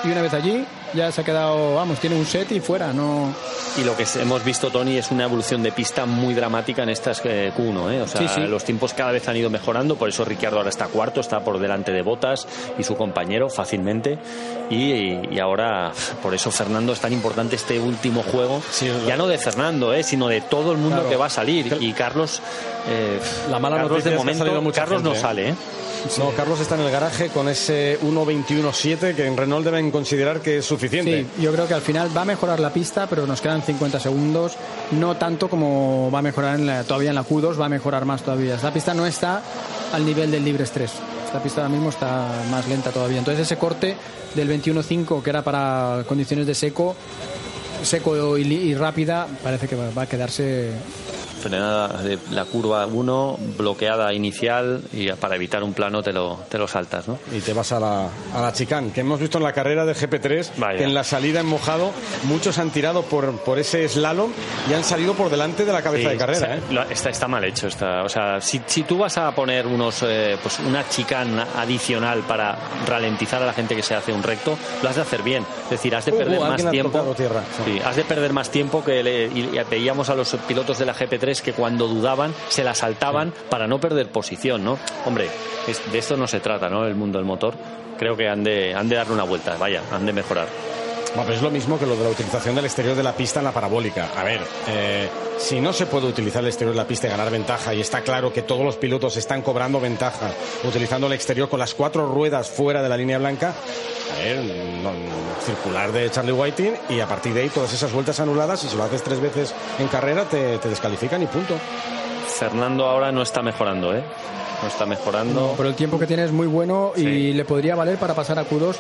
[0.04, 2.94] y una vez allí ya se ha quedado, vamos, tiene un set y fuera.
[2.94, 3.34] No.
[3.78, 7.22] Y lo que hemos visto, Tony, es una evolución de pista muy dramática en estas
[7.26, 7.92] eh, Q1.
[7.94, 8.02] ¿eh?
[8.02, 8.42] O sea, Sí, sí.
[8.42, 11.60] los tiempos cada vez han ido mejorando, por eso Ricciardo ahora está cuarto, está por
[11.60, 12.48] delante de Botas
[12.80, 14.18] y su compañero fácilmente.
[14.70, 15.92] Y, y ahora,
[16.24, 18.62] por eso Fernando es tan importante este último juego.
[18.72, 20.04] Sí, ya no de Fernando, ¿eh?
[20.04, 21.10] sino de todo el mundo Claro.
[21.10, 21.78] que va a salir.
[21.82, 22.42] Y Carlos,
[22.90, 23.20] eh,
[23.52, 25.20] La mala Carlos de momento, Carlos gente, no ¿eh?
[25.20, 25.50] sale.
[25.50, 25.56] ¿eh?
[26.20, 30.60] No, Carlos está en el garaje con ese 1.21.7 que en Renault deben considerar que
[30.60, 30.85] es suficiente.
[30.90, 34.00] Sí, yo creo que al final va a mejorar la pista, pero nos quedan 50
[34.00, 34.58] segundos.
[34.92, 38.56] No tanto como va a mejorar todavía en la Q2, va a mejorar más todavía.
[38.56, 39.42] Esta pista no está
[39.94, 40.92] al nivel del libre estrés.
[41.26, 43.20] Esta pista ahora mismo está más lenta todavía.
[43.20, 43.96] Entonces ese corte
[44.36, 46.96] del 21.5 que era para condiciones de seco,
[47.84, 50.72] seco y, rápida, parece que va a quedarse
[51.42, 56.58] Frenada de la curva 1, bloqueada inicial y para evitar un plano te lo, te
[56.58, 57.18] lo saltas, ¿no?
[57.32, 59.94] Y te vas a la, a la chicane, que hemos visto en la carrera de
[59.94, 60.78] GP3, Vaya.
[60.80, 61.92] que en la salida en mojado
[62.24, 64.32] muchos han tirado por, por ese slalom
[64.70, 66.56] y han salido por delante de la cabeza Sí, de carrera.
[66.58, 66.60] ¿eh?
[66.90, 67.68] está, está mal hecho.
[67.68, 72.22] Está, o sea, si, si tú vas a poner unos, eh, pues una chicane adicional
[72.28, 75.44] para ralentizar a la gente que se hace un recto, lo has de hacer bien.
[75.66, 77.16] Es decir, has de Uh, perder uh, más tiempo.
[77.66, 80.86] Sí, has de perder más tiempo que le- y, y veíamos a los pilotos de
[80.86, 84.78] la GP3 que cuando dudaban se la saltaban para no perder posición, ¿no?
[85.06, 85.30] Hombre,
[85.68, 86.86] es- de esto no se trata, ¿no?
[86.86, 87.54] El mundo del motor.
[87.98, 90.48] Creo que han de, han de darle una vuelta, vaya, han de mejorar.
[91.16, 93.40] Bueno, pero es lo mismo que lo de la utilización del exterior de la pista
[93.40, 94.10] en la parabólica.
[94.18, 97.32] A ver, eh, si no se puede utilizar el exterior de la pista y ganar
[97.32, 100.32] ventaja, y está claro que todos los pilotos están cobrando ventaja
[100.66, 103.54] utilizando el exterior con las cuatro ruedas fuera de la línea blanca,
[104.14, 104.38] a ver,
[104.84, 104.92] no-
[105.46, 108.76] circular de Charlie Whiting y a partir de ahí todas esas vueltas anuladas, y si
[108.76, 111.54] lo haces tres veces en carrera, te, te descalifican y punto.
[112.28, 114.04] Fernando ahora no está mejorando, ¿eh?
[114.62, 115.54] No está mejorando.
[115.56, 118.48] Pero el tiempo que tiene es muy bueno y le podría valer para pasar a
[118.50, 118.76] Q2.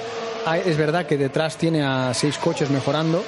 [0.45, 3.23] Ah, Es verdad que detrás tiene a seis coches mejorando.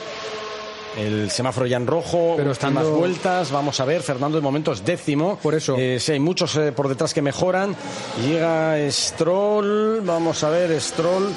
[0.96, 4.72] El semáforo ya en rojo, Pero últimas estando- vueltas, vamos a ver, Fernando de momento
[4.72, 5.38] es décimo.
[5.38, 5.76] Por eso.
[5.78, 7.76] Eh, sí, hay muchos eh, por detrás que mejoran.
[8.28, 11.32] Llega Stroll, vamos a ver, Stroll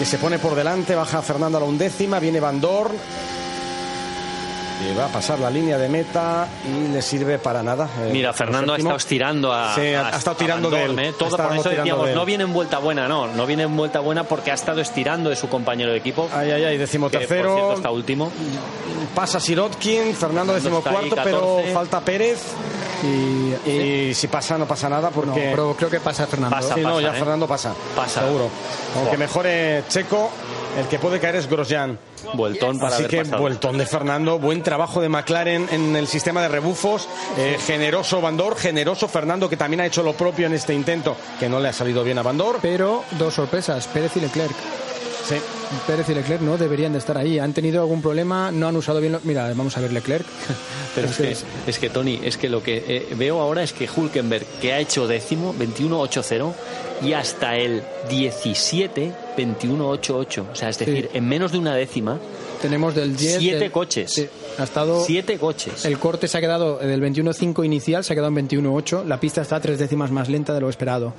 [0.00, 2.96] que se pone por delante, baja Fernando a la undécima, viene Van Dorn.
[4.80, 7.88] Que va a pasar la línea de meta y le sirve para nada.
[8.02, 9.74] eh, Mira, Fernando ha estado estirando a.
[9.74, 10.98] Sí, ha- ha estado tirando de él.
[10.98, 11.14] ¿eh?
[11.18, 12.18] Todo estado por eso tirando decíamos, de él.
[12.18, 13.28] no viene en vuelta buena, no.
[13.28, 16.28] No viene en vuelta buena porque ha estado estirando de su compañero de equipo.
[16.34, 17.54] Ay, ay, ay, que, por tercero.
[17.54, 18.30] cierto, está último.
[19.14, 21.72] Pasa Sirotkin, Fernando décimo está ahí, cuarto, pero 14.
[21.72, 22.42] falta Pérez.
[23.04, 25.48] Y, Y si pasa, no pasa nada no, porque.
[25.50, 26.56] pero creo que pasa Fernando.
[26.56, 26.74] Pasa.
[26.74, 27.18] Sí, no, ya ¿eh?
[27.18, 27.72] Fernando pasa.
[27.94, 28.22] Pasa.
[28.22, 28.48] Seguro.
[28.96, 30.30] Aunque mejore Checo,
[30.78, 31.98] el que puede caer es Grosjean.
[32.34, 33.42] Vueltón para Así haber que pasado.
[33.42, 38.56] vueltón de Fernando, buen trabajo de McLaren en el sistema de rebufos, eh, generoso Bandor,
[38.56, 41.72] generoso Fernando que también ha hecho lo propio en este intento que no le ha
[41.72, 42.58] salido bien a Bandor.
[42.62, 44.54] Pero dos sorpresas, Pérez y Leclerc.
[45.28, 45.36] Sí.
[45.86, 47.38] Pérez y Leclerc no deberían de estar ahí.
[47.38, 49.12] Han tenido algún problema, no han usado bien.
[49.14, 50.26] lo- Mira, vamos a ver Leclerc.
[50.94, 51.36] Pero es que,
[51.70, 54.78] es que, Tony, es que lo que eh, veo ahora es que Hulkenberg, que ha
[54.80, 56.52] hecho décimo, 21-8-0,
[57.02, 60.44] y hasta el 17, 21-8-8.
[60.52, 62.18] O sea, es decir, en menos de una décima,
[62.62, 63.38] tenemos del 10.
[63.38, 64.12] Siete del- coches.
[64.12, 65.04] Sí, ha estado.
[65.04, 65.84] siete coches.
[65.84, 69.04] El corte se ha quedado del 21.5 inicial, se ha quedado en 21.8.
[69.04, 71.14] La pista está tres décimas más lenta de lo esperado.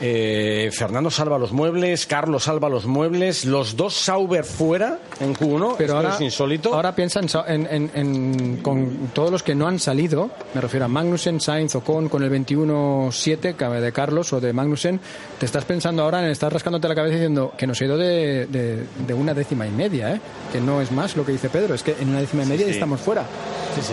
[0.00, 5.74] Eh, Fernando salva los muebles, Carlos salva los muebles, los dos Sauber fuera en Q1,
[5.78, 6.74] Pero esto ahora, es insólito.
[6.74, 10.88] ahora piensa en, en- en- con todos los que no han salido, me refiero a
[10.88, 14.98] Magnussen, Sainz, Ocon, con el 21-7 cabe de Carlos o de Magnussen,
[15.38, 18.46] te estás pensando ahora en estar rascándote la cabeza diciendo que nos ha ido de,
[18.46, 20.20] de- de una décima y media, ¿eh?
[20.52, 22.66] que no es más lo que dice Pedro, es que en una décima y media
[22.66, 22.72] sí.
[22.72, 23.24] estamos fuera.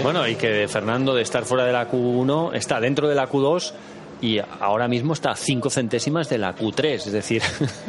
[0.04, 3.72] Bueno, y que Fernando de estar fuera de la Q1 está dentro de la Q2
[4.22, 7.42] y ahora mismo está a cinco centésimas de la Q3, es decir,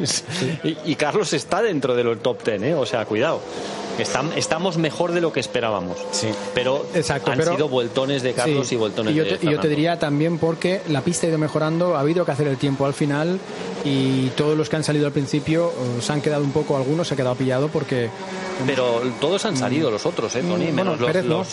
[0.63, 2.73] y, y Carlos está dentro del top 10, ¿eh?
[2.75, 3.39] o sea, cuidado.
[3.99, 5.97] Estam- estamos mejor de lo que esperábamos.
[6.11, 6.27] Sí.
[6.55, 8.73] Pero Exacto, han pero- sido vueltones de Carlos Sí.
[8.73, 9.69] y vueltones y yo de te, y yo te Fernando.
[9.69, 12.95] diría también porque la pista ha ido mejorando, ha habido que hacer el tiempo al
[12.95, 13.39] final
[13.85, 17.07] y todos los que han salido al principio eh, se han quedado un poco, algunos
[17.07, 18.09] se han quedado pillado porque
[18.65, 20.71] Pero todos han salido los otros, ¿eh, Tony?
[20.71, 21.45] Mm, Menos bueno, los, Pérez no.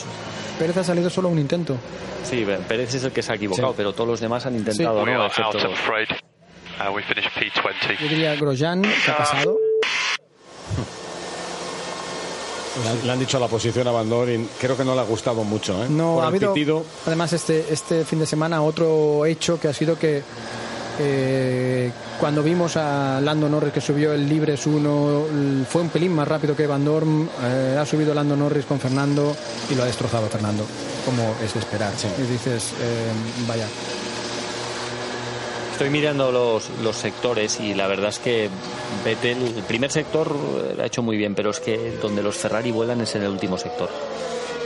[0.60, 1.76] Pérez ha salido solo un intento.
[2.22, 3.74] Sí, Pérez es el que se ha equivocado, Sí.
[3.78, 5.26] pero todos los demás han intentado, We ¿no?
[5.26, 5.58] Excepto.
[5.58, 7.98] Uh, we finished P20.
[7.98, 9.56] Yo diría Grosjean, que ha pasado.
[12.84, 15.42] Le, le han dicho la posición a Van Doren, creo que no le ha gustado
[15.44, 15.82] mucho.
[15.82, 15.86] ¿eh?
[15.90, 16.84] No, Por ha habido pitido.
[17.06, 20.22] además este, este fin de semana otro hecho que ha sido que
[20.98, 26.12] eh, cuando vimos a Lando Norris que subió el Libres 1 l- fue un pelín
[26.14, 29.34] más rápido que Van Dorn, eh, ha subido Lando Norris con Fernando
[29.70, 30.64] y lo ha destrozado Fernando,
[31.06, 31.92] como es de esperar.
[32.18, 33.10] Y dices, eh,
[33.48, 33.66] vaya,
[35.72, 38.50] Estoy mirando los, los sectores y la verdad es que
[39.02, 42.36] Vettel, el primer sector eh, lo ha hecho muy bien, pero es que donde los
[42.36, 43.88] Ferrari vuelan es en el último sector.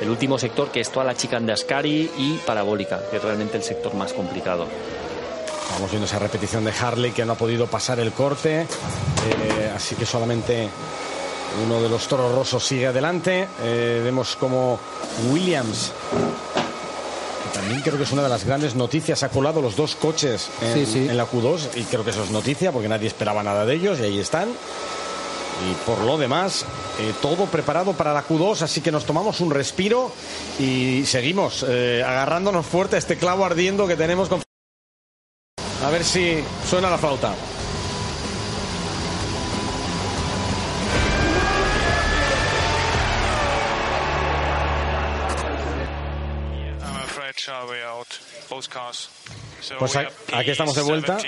[0.03, 3.57] El último sector que es toda la chicane de Ascari y parabólica, que es realmente
[3.57, 4.67] el sector más complicado.
[5.73, 8.61] Vamos viendo esa repetición de Harley que no ha podido pasar el corte.
[8.63, 10.69] eh, así que solamente
[11.65, 13.49] uno de los toros rosos sigue adelante.
[13.63, 14.79] Eh, vemos como
[15.31, 15.93] Williams,
[17.43, 20.49] que también creo que es una de las grandes noticias, ha colado los dos coches
[20.63, 21.09] en, Sí, sí.
[21.09, 23.99] en la Q2 y creo que eso es noticia porque nadie esperaba nada de ellos
[24.01, 24.49] y ahí están.
[24.51, 26.65] Y por lo demás,
[27.01, 30.11] eh, todo preparado para la Q2, así que nos tomamos un respiro
[30.59, 34.44] y seguimos eh, agarrándonos fuerte a este clavo ardiendo que tenemos con...
[35.85, 37.35] A ver si suena la flauta.
[49.71, 51.19] Uh, Pues aquí estamos de vuelta.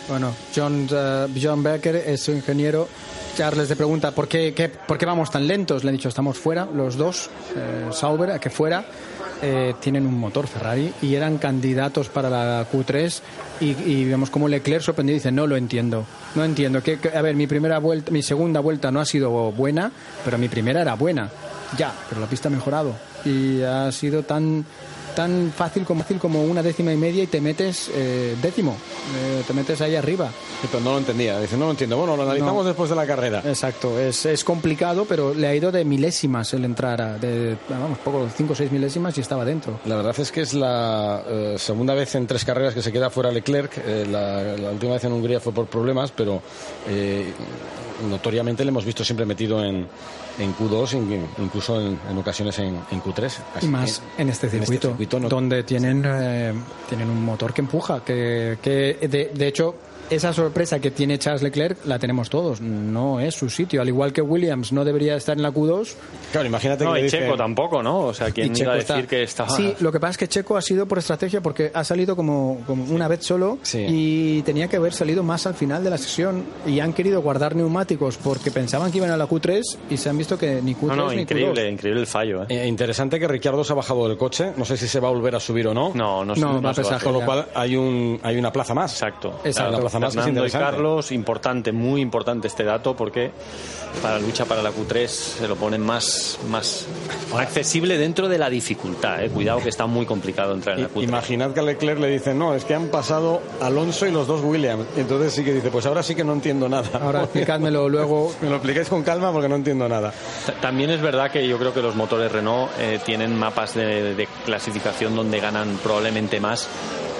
[0.07, 2.87] Bueno, John, eh, John Becker es su ingeniero.
[3.35, 5.83] Charles le pregunta ¿por qué, qué- por qué vamos tan lentos.
[5.83, 8.85] Le han dicho estamos fuera, los dos, eh, Sauber, a que fuera.
[9.39, 13.19] eh, tienen un motor Ferrari y eran candidatos para la Q3
[13.59, 17.09] y, y vemos como Leclerc sorprendido y dice no lo entiendo no entiendo que, que-
[17.15, 19.91] a ver mi primera vuelta mi segunda vuelta no ha sido buena
[20.25, 21.29] pero mi primera era buena
[21.77, 22.93] ya pero la pista ha mejorado
[23.25, 24.63] y ha sido tan
[25.15, 28.73] tan fácil como fácil como una décima y media y te metes eh, décimo
[29.17, 30.29] eh, te metes ahí arriba
[30.61, 31.39] Sí, pero no lo entendía.
[31.39, 31.97] Dice, no lo entiendo.
[31.97, 32.67] Bueno, lo analizamos No.
[32.69, 33.43] después de la carrera.
[33.45, 37.99] Exacto, es, es complicado, pero le ha ido de milésimas el entrar, a- de, vamos,
[37.99, 39.79] poco, 5 o 6 milésimas y estaba dentro.
[39.85, 43.11] La verdad es que es la eh, segunda vez en tres carreras que se queda
[43.11, 43.71] fuera Leclerc.
[43.85, 46.41] Eh, la, la última vez en Hungría fue por problemas, pero
[46.89, 47.31] eh,
[48.09, 49.87] notoriamente le hemos visto siempre metido en,
[50.39, 53.25] en Q2, in- incluso en, en ocasiones en, en Q3.
[53.55, 56.53] Así Y más que en este circuito, circuito no- donde tienen, eh,
[56.87, 59.75] tienen un motor que empuja, que, que de, de hecho
[60.09, 64.13] esa sorpresa que tiene Charles Leclerc la tenemos todos, no es su sitio, al igual
[64.13, 65.93] que Williams no debería estar en la Q2.
[66.31, 67.99] Claro, imagínate No, que y Checo tampoco, ¿no?
[68.07, 69.49] O sea, ¿quién iba a decir está- que estaba...?
[69.49, 72.61] Sí, lo que pasa es que Checo ha sido por estrategia porque ha salido como,
[72.67, 73.85] como una vez solo Sí.
[73.87, 77.55] y tenía que haber salido más al final de la sesión y han querido guardar
[77.55, 80.87] neumáticos porque pensaban que iban a la Q3 y se han visto que ni Q3
[80.87, 81.73] No, no, ni increíble, Q2.
[81.73, 82.45] increíble el fallo, ¿eh?
[82.49, 84.51] Eh, interesante que Ricciardo se ha bajado del coche.
[84.57, 85.91] No sé si se va a volver a subir o no.
[85.93, 87.01] No, no, No, no, va a pesar.
[87.01, 88.91] Con lo cual hay, un, hay una plaza más.
[88.93, 89.39] Exacto.
[89.43, 89.69] Exacto.
[89.71, 90.51] Una plaza más que es Fernando y.
[90.51, 93.31] Carlos, importante, muy importante este dato porque
[94.01, 96.85] para la lucha para la Q3 se lo ponen más, más
[97.35, 99.23] accesible dentro de la dificultad.
[99.23, 99.29] ¿eh?
[99.29, 101.03] Cuidado que está muy complicado entrar en la I- Q3.
[101.03, 104.41] Imaginad que a Leclerc le dicen, no, es que han pasado Alonso y los dos
[104.43, 104.85] Williams.
[104.95, 106.87] Y entonces sí que dice, pues ahora sí que no entiendo nada.
[107.01, 108.33] Ahora explicádmelo luego.
[108.41, 110.13] Me lo explicáis con calma porque no entiendo nada.
[110.45, 114.13] Ta- También es verdad que yo creo que los motores Renault eh, tienen mapas de,
[114.15, 116.67] de clasificación donde ganan probablemente más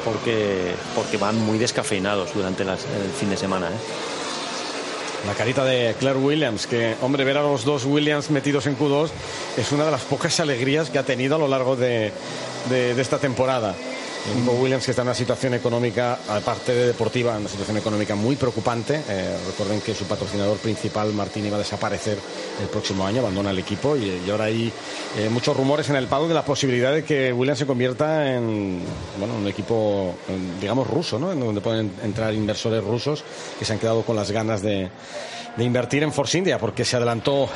[0.08, 3.68] porque, porque van muy descafeinados durante las- el fin de semana.
[3.68, 3.78] ¿eh?
[5.28, 9.10] La carita de Claire Williams, que, hombre, ver a los dos Williams metidos en Q2
[9.58, 12.14] es una de las pocas alegrías que ha tenido a lo largo de,
[12.98, 13.76] esta temporada.
[14.26, 17.78] El equipo Williams que está en una situación económica, aparte de deportiva, en una situación
[17.78, 19.02] económica muy preocupante.
[19.08, 22.18] Eh, recuerden que su patrocinador principal, Martín, iba a desaparecer
[22.62, 24.72] el próximo año, abandona el equipo y, ahora hay
[25.18, 28.82] eh, muchos rumores en el paddock de la posibilidad de que Williams se convierta en
[29.18, 30.16] bueno, un equipo,
[30.60, 31.32] digamos, ruso, ¿no?
[31.32, 33.24] En donde pueden entrar inversores rusos
[33.58, 34.90] que se han quedado con las ganas de,
[35.58, 37.50] de invertir en Force India porque se adelantó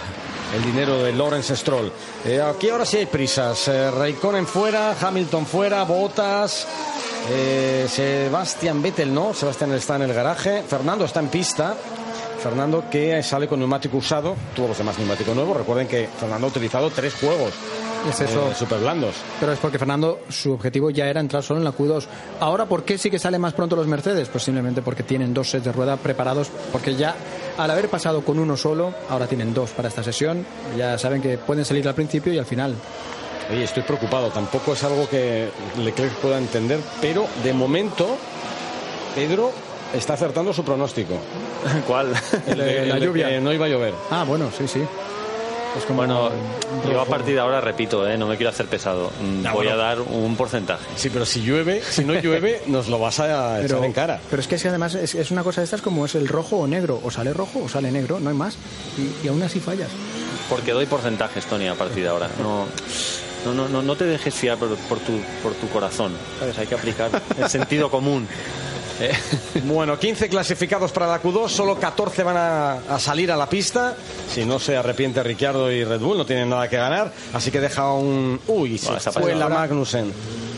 [0.55, 1.91] el dinero de Lawrence Stroll.
[2.25, 3.67] Eh, aquí ahora sí hay prisas.
[3.67, 6.67] Eh, Raikkonen fuera, Hamilton fuera, Bottas.
[7.29, 11.75] Eh, Sebastián Vettel no, Sebastián está en el garaje, Fernando está en pista.
[12.41, 15.55] Fernando que sale con neumático usado, todos los demás neumáticos nuevos.
[15.55, 17.53] Recuerden que Fernando ha utilizado tres juegos
[18.09, 18.49] Es eso.
[18.51, 19.15] eh, super blandos.
[19.39, 22.05] Pero es porque Fernando, su objetivo ya era entrar solo en la Q2.
[22.39, 24.27] Ahora, ¿por qué sí que sale más pronto los Mercedes?
[24.29, 27.15] Pues simplemente porque tienen dos sets de rueda preparados, porque ya
[27.57, 30.45] al haber pasado con uno solo, ahora tienen dos para esta sesión.
[30.77, 32.75] Ya saben que pueden salir al principio y al final.
[33.51, 34.29] Oye, estoy preocupado.
[34.29, 38.17] Tampoco es algo que Leclerc pueda entender, pero de momento
[39.15, 39.51] Pedro
[39.93, 41.15] está acertando su pronóstico.
[41.85, 42.13] ¿Cuál?
[42.47, 42.57] El
[42.89, 43.27] La el lluvia.
[43.29, 43.93] que no iba a llover.
[44.09, 44.81] Ah, bueno, sí, sí.
[45.77, 46.29] Es como Bueno,
[46.89, 48.17] yo a partir de ahora repito, ¿eh?
[48.17, 49.09] no me quiero hacer pesado.
[49.21, 49.71] Mm, Ah, Voy bueno.
[49.81, 50.83] a dar un porcentaje.
[50.95, 54.19] Sí, pero si llueve, si no llueve, nos lo vas a echar Pero, en cara.
[54.29, 56.27] pero es que es que además es, es una cosa de estas como es el
[56.27, 56.99] rojo o negro.
[57.03, 58.55] O sale rojo o sale negro, no hay más.
[58.97, 59.89] Y, y aún así fallas.
[60.49, 62.29] Porque doy porcentajes, Tony, a partir de ahora.
[62.41, 62.65] No,
[63.45, 66.11] no, no, no, no te dejes fiar por, por tu, por tu corazón.
[66.39, 66.57] ¿sabes?
[66.57, 68.27] Hay que aplicar el sentido común.
[69.01, 69.11] Eh,
[69.63, 73.95] Bueno, 15 clasificados para la Q2, solo 14 van a, a salir a la pista.
[74.29, 77.11] Si no se arrepiente Ricciardo y Red Bull, no tienen nada que ganar.
[77.33, 78.39] Así que deja un.
[78.47, 79.49] Uy, se Bueno, fue la.
[79.49, 80.11] Magnussen.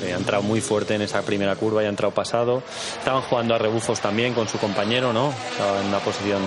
[0.05, 2.63] ha entrado muy fuerte en esa primera curva y ha entrado pasado.
[2.99, 5.33] Estaban jugando a rebufos también con su compañero, ¿no?
[5.51, 6.41] Estaba en una posición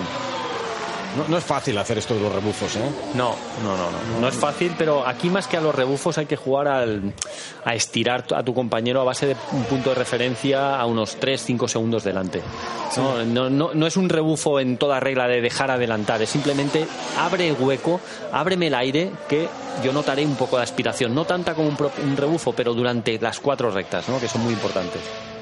[1.17, 2.81] No, no es fácil hacer esto de los rebufos, ¿eh?
[3.15, 4.21] No, no, no, no.
[4.21, 7.13] No es fácil, pero aquí más que a los rebufos hay que jugar al,
[7.65, 11.69] a estirar a tu compañero a base de un punto de referencia a unos 3-5
[11.69, 12.43] segundos delante.
[12.97, 16.87] No, no, no, no es un rebufo en toda regla de dejar adelantar, es simplemente
[17.19, 18.01] abre el hueco,
[18.33, 19.49] ábreme el aire que
[19.85, 21.15] yo notaré un poco de aspiración.
[21.15, 24.19] No tanta como un, pro- un rebufo, pero durante las cuatro rectas, ¿no?
[24.21, 25.01] que son muy importantes.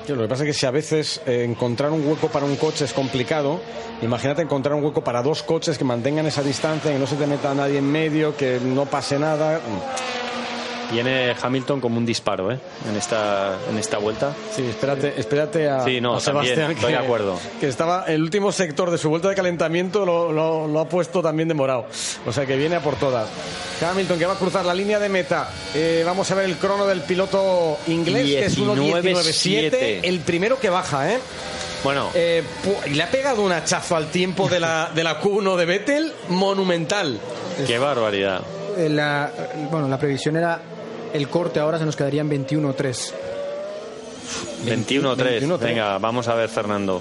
[0.08, 2.84] Lo que pasa es que si a veces eh, encontrar un hueco para un coche
[2.84, 3.60] es complicado,
[4.02, 7.26] imagínate encontrar un hueco para dos coches que mantengan esa distancia, que no se te
[7.26, 9.60] meta nadie en medio, que no pase nada.
[10.92, 12.58] Viene Hamilton como un disparo ¿eh?
[12.88, 14.32] en, esta, en esta vuelta.
[14.54, 17.38] Sí, espérate, espérate a, Sí, no, a Sebastián, también, estoy que, de acuerdo.
[17.60, 21.20] que estaba el último sector de su vuelta de calentamiento lo, lo- lo ha puesto
[21.22, 21.86] también de morado.
[22.26, 23.28] O sea que viene a por todas.
[23.82, 25.50] Hamilton que va a cruzar la línea de meta.
[25.74, 30.00] Eh, vamos a ver el crono del piloto inglés, que es 1.19.7, 19.7.
[30.04, 31.18] el primero que baja, ¿eh?
[31.82, 32.42] Bueno, Eh,
[32.92, 37.18] le ha pegado un hachazo al tiempo de la, de la Q1 de Vettel monumental.
[37.66, 38.40] qué barbaridad.
[38.78, 39.30] Eh, La,
[39.70, 40.60] bueno, la previsión era
[41.14, 43.12] el corte ahora se nos quedaría en 21-3.
[44.66, 45.40] 21-3.
[45.40, 45.58] 21-3.
[45.58, 47.00] Venga, vamos a ver, Fernando.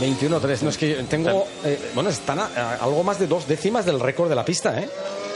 [0.00, 0.62] 21-3.
[0.62, 1.46] No es que tengo.
[1.64, 4.78] eh, bueno, están a, a algo más de dos décimas del récord de la pista,
[4.80, 4.88] ¿eh?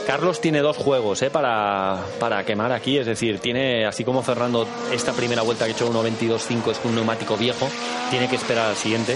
[0.05, 1.29] Carlos tiene dos juegos ¿eh?
[1.29, 5.75] para, para quemar aquí, es decir, tiene, así como Fernando, esta primera vuelta que ha
[5.75, 7.69] hecho 1.22.5 es un neumático viejo,
[8.09, 9.15] tiene que esperar al siguiente.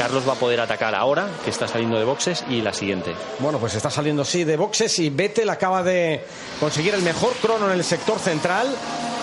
[0.00, 3.14] Carlos va a poder atacar ahora, que está saliendo de boxes, y la siguiente.
[3.38, 6.24] Bueno, pues está saliendo sí de boxes y Vettel acaba de
[6.58, 8.74] conseguir el mejor crono en el sector central.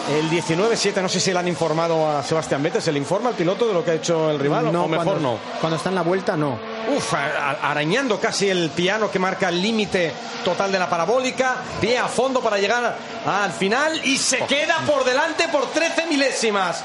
[0.07, 3.35] El 19-7, no sé si le han informado a Sebastián Vettel, ¿se le informa al
[3.35, 5.39] piloto de lo que ha hecho el rival o mejor cuando, no?
[5.59, 6.59] Cuando está en la vuelta, no.
[6.95, 10.13] Uf, arañando casi el piano que marca el límite
[10.45, 15.03] total de la parabólica, pie a fondo para llegar al final y se queda por
[15.03, 16.83] delante por 13 milésimas.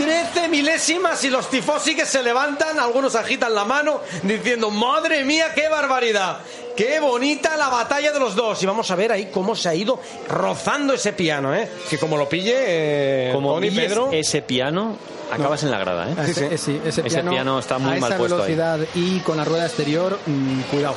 [0.00, 5.52] 13 milésimas y los tifosi que se levantan, algunos agitan la mano diciendo, madre mía,
[5.54, 6.38] qué barbaridad.
[6.74, 8.62] Qué bonita la batalla de los dos.
[8.62, 11.68] Y vamos a ver ahí cómo se ha ido rozando ese piano, ¿eh?
[11.90, 14.08] Que como lo pille, eh, Como Tony, Pedro...
[14.10, 14.96] ese piano,
[15.30, 16.08] acabas en la grada.
[16.10, 16.14] ¿eh?
[16.28, 18.54] Ese, sí, ese piano está muy a mal esa puesto ahí.
[18.54, 20.94] velocidad y con la rueda exterior, mm, cuidado.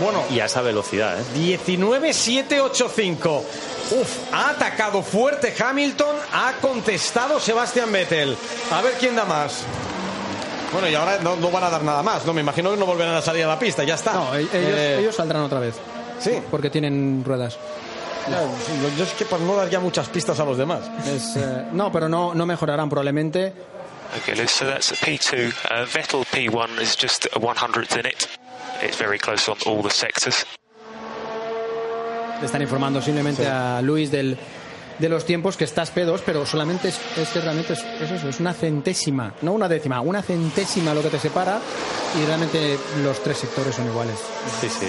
[0.00, 1.18] Bueno, Y a esa velocidad.
[1.20, 1.24] ¿eh?
[1.36, 3.42] 19-7-8-5.
[3.90, 8.36] Uf, ha atacado fuerte Hamilton, ha contestado Sebastian Vettel.
[8.70, 9.64] A ver quién da más.
[10.72, 12.32] Bueno, y ahora no, no van a dar nada más, ¿no?
[12.32, 14.14] Me imagino que no volverán a salir a la pista, ya está.
[14.14, 15.74] No, e- ellos, Eh, ellos saldrán otra vez.
[16.18, 16.40] Sí.
[16.50, 17.58] Porque tienen ruedas.
[18.24, 18.32] sí,
[18.96, 20.80] yo es que por no dar ya muchas pistas a los demás.
[21.06, 23.52] Es, eh, no, pero no, no mejorarán probablemente.
[24.22, 25.52] Okay, Liz, so that's a P2.
[25.70, 28.28] Uh, Vettel P1 is just a 100th in it.
[28.82, 30.44] It's very close on all the sectors.
[32.40, 34.36] Le están informando simplemente a Luis del,
[34.98, 38.28] de los tiempos que estás P2, pero solamente es, es que realmente es, es eso,
[38.28, 41.60] es una centésima, no una décima, una centésima lo que te separa
[42.20, 44.18] y realmente los tres sectores son iguales.
[44.60, 44.86] Sí, sí.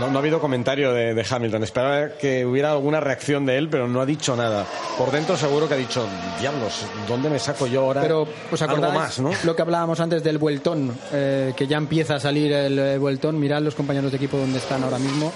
[0.00, 1.62] No, no ha habido comentario de, de Hamilton.
[1.62, 4.66] Esperaba que hubiera alguna reacción de él, pero no ha dicho nada.
[4.98, 6.06] Por dentro seguro que ha dicho,
[6.40, 9.30] diablos, ¿dónde me saco yo ahora Pero os algo acordáis más, no?
[9.44, 13.38] lo que hablábamos antes del vueltón, eh, que ya empieza a salir el, vueltón.
[13.38, 15.32] Mirad los compañeros de equipo donde están ahora mismo.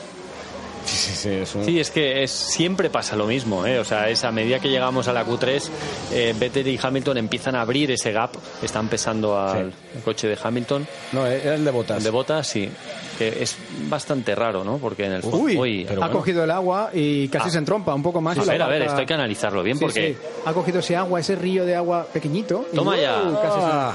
[0.89, 3.79] Sí, sí, sí, es un- Sí, es que es, siempre pasa lo mismo, ¿eh?
[3.79, 5.69] O sea, es a medida que llegamos a la Q3,
[6.13, 8.31] eh, Vettel y Hamilton empiezan a abrir ese gap,
[8.63, 9.73] están pesando al
[10.05, 10.87] coche de Hamilton.
[11.13, 11.99] No, era el de botas.
[11.99, 12.71] El de Bottas, sí.
[13.19, 13.57] Que es
[13.89, 14.79] bastante raro, ¿no?
[14.79, 15.39] Porque en el fondo...
[15.39, 16.21] Uy, Uy, pero ha bueno.
[16.21, 17.53] cogido el agua y casi Ah.
[17.53, 18.39] se entrompa un poco más.
[18.39, 20.15] a y la ver, a ver, esto hay que analizarlo bien Sí, porque...
[20.15, 20.29] sí.
[20.47, 22.67] Ha cogido ese agua, ese río de agua pequeñito.
[22.73, 23.21] y Toma ya.
[23.23, 23.35] ¡wow!
[23.43, 23.95] casi se- Ah,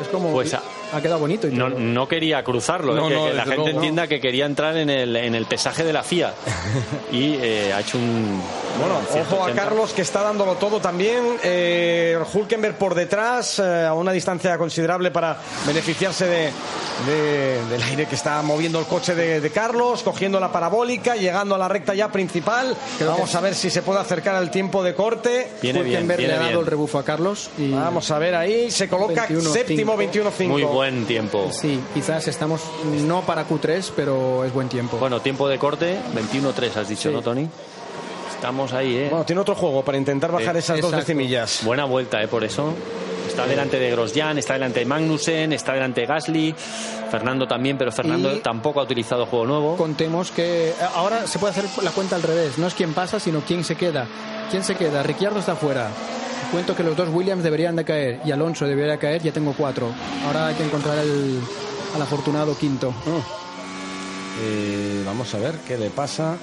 [0.00, 0.32] es como.
[0.32, 0.62] Pues a-
[0.92, 1.48] ha quedado bonito.
[1.48, 3.14] Y No, no quería cruzarlo, No, ¿eh?
[3.14, 3.74] no, que la gente luego no.
[3.76, 6.34] entienda que quería entrar en el, en el pesaje de la FIA.
[7.12, 8.40] Y eh, ha hecho un...
[8.78, 9.54] Bueno, un ojo a 180.
[9.62, 11.36] Carlos que está dándolo todo también.
[11.44, 15.36] Eh, Hulkenberg por detrás, eh, a una distancia considerable para
[15.66, 16.50] beneficiarse de,
[17.06, 21.54] de- del aire que está moviendo el coche de, de Carlos, cogiendo la parabólica, llegando
[21.54, 22.74] a la recta ya principal.
[23.00, 25.48] Vamos a ver si se puede acercar al tiempo de corte.
[25.60, 26.58] Viene bien, Hulkenberg le ha dado bien.
[26.60, 27.50] el rebufo a Carlos.
[27.58, 29.40] Y Vamos a ver ahí, se coloca 21-5.
[29.52, 30.81] séptimo, 21-5.
[30.82, 31.48] Buen tiempo.
[31.52, 32.60] Sí, quizás estamos
[33.06, 34.96] no para Q3, pero es buen tiempo.
[34.96, 37.14] Bueno, tiempo de corte, 21-3 has dicho, Sí.
[37.14, 37.48] ¿no, Tony?
[38.34, 39.06] Estamos ahí, ¿eh?
[39.08, 41.06] Bueno, tiene otro juego para intentar bajar Sí, esas dos exacto.
[41.06, 41.60] decimillas.
[41.62, 42.26] Buena vuelta, ¿eh?
[42.26, 42.74] Por eso.
[43.28, 46.52] Está delante de Grosjean, está delante de Magnussen, está delante de Gasly,
[47.12, 49.76] Fernando también, pero Fernando Y- tampoco ha utilizado juego nuevo.
[49.76, 52.58] Contemos que eh, ahora se puede hacer la cuenta al revés.
[52.58, 54.08] No es quién pasa, sino quién se queda.
[54.50, 55.04] ¿Quién se queda?
[55.04, 55.90] Ricciardo está fuera.
[56.52, 59.22] Cuento que los dos Williams deberían de caer y Alonso debería caer.
[59.22, 59.90] Ya tengo cuatro.
[60.26, 61.40] Ahora hay que encontrar el,
[61.94, 62.94] al afortunado quinto.
[64.42, 66.36] Eh, vamos a ver qué le pasa.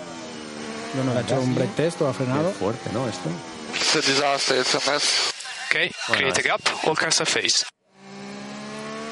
[0.96, 2.50] Bueno, le ha hecho un break test o ha Qué frenado.
[2.52, 3.08] fuerte, ¿no?
[3.08, 3.30] Esto.
[3.76, 5.32] It's a disaster, it's a mess.
[5.70, 6.62] Okay, create a gap.
[6.88, 7.64] All cars surface.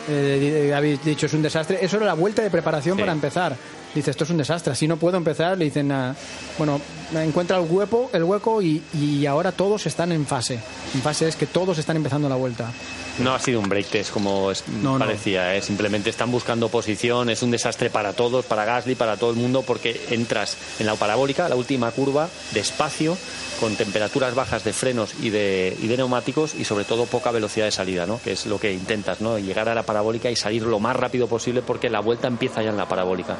[0.09, 1.77] Eh, di- habéis dicho es un desastre.
[1.79, 3.01] Eso era la vuelta de preparación Sí.
[3.01, 3.55] para empezar.
[3.97, 5.57] Dice, esto es un desastre, así no puedo empezar.
[5.57, 6.15] Le dicen, ah,
[6.59, 6.79] bueno,
[7.15, 10.59] encuentra el hueco, el hueco y, y ahora todos están en fase.
[10.93, 12.71] En fase es que todos están empezando la vuelta.
[13.17, 14.99] No ha sido un break test como es- No, no.
[14.99, 15.63] parecía, ¿eh?
[15.63, 19.63] simplemente están buscando posición, es un desastre para todos, para Gasly, para todo el mundo,
[19.65, 23.17] porque entras en la parabólica, la última curva, despacio,
[23.59, 27.65] con temperaturas bajas de frenos y de, y de neumáticos y sobre todo poca velocidad
[27.65, 28.21] de salida, ¿no?
[28.23, 29.39] que es lo que intentas, ¿no?
[29.39, 32.69] llegar a la parabólica y salir lo más rápido posible porque la vuelta empieza ya
[32.69, 33.35] en la parabólica.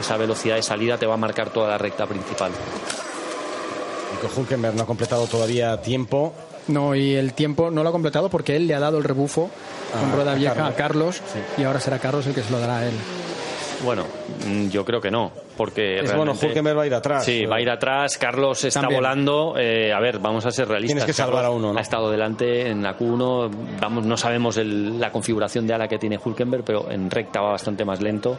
[0.00, 2.52] Esa velocidad de salida te va a marcar toda la recta principal.
[4.12, 6.32] Nico Hulkenberg no ha completado todavía tiempo.
[6.68, 9.50] No, y el tiempo no lo ha completado porque él le ha dado el rebufo
[9.92, 10.72] con Ah, rueda a vieja Carlos.
[10.72, 11.20] a Carlos
[11.58, 12.94] y ahora será Carlos el que se lo dará a él.
[13.86, 14.04] Bueno,
[14.46, 17.24] mm, yo creo que no, porque Es bueno, Hulkenberg va a ir atrás.
[17.24, 18.18] Sí, va a ir atrás.
[18.18, 18.98] Carlos está También.
[19.00, 19.54] volando.
[19.56, 20.96] Eh, a ver, vamos a ser realistas.
[20.96, 21.78] Tienes que salvar Carlos a uno, ¿no?
[21.78, 23.50] Ha estado delante en la Q1.
[23.80, 27.52] Vamos, no sabemos el- la configuración de ala que tiene Hulkenberg, pero en recta va
[27.52, 28.36] bastante más lento.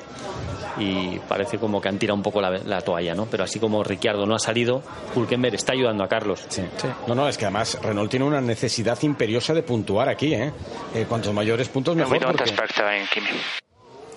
[0.80, 3.26] Y parece como que han tirado un poco la, la toalla, ¿no?
[3.26, 4.84] Pero así como Ricciardo no ha salido,
[5.16, 6.46] Hulkenberg está ayudando a Carlos.
[6.50, 6.62] Sí.
[7.08, 10.52] No, no, es que además Renault tiene una necesidad imperiosa de puntuar aquí, ¿eh?
[10.94, 12.20] Eh, cuantos mayores puntos mejor.
[12.20, 13.28] Porque, expect rain, Kimi.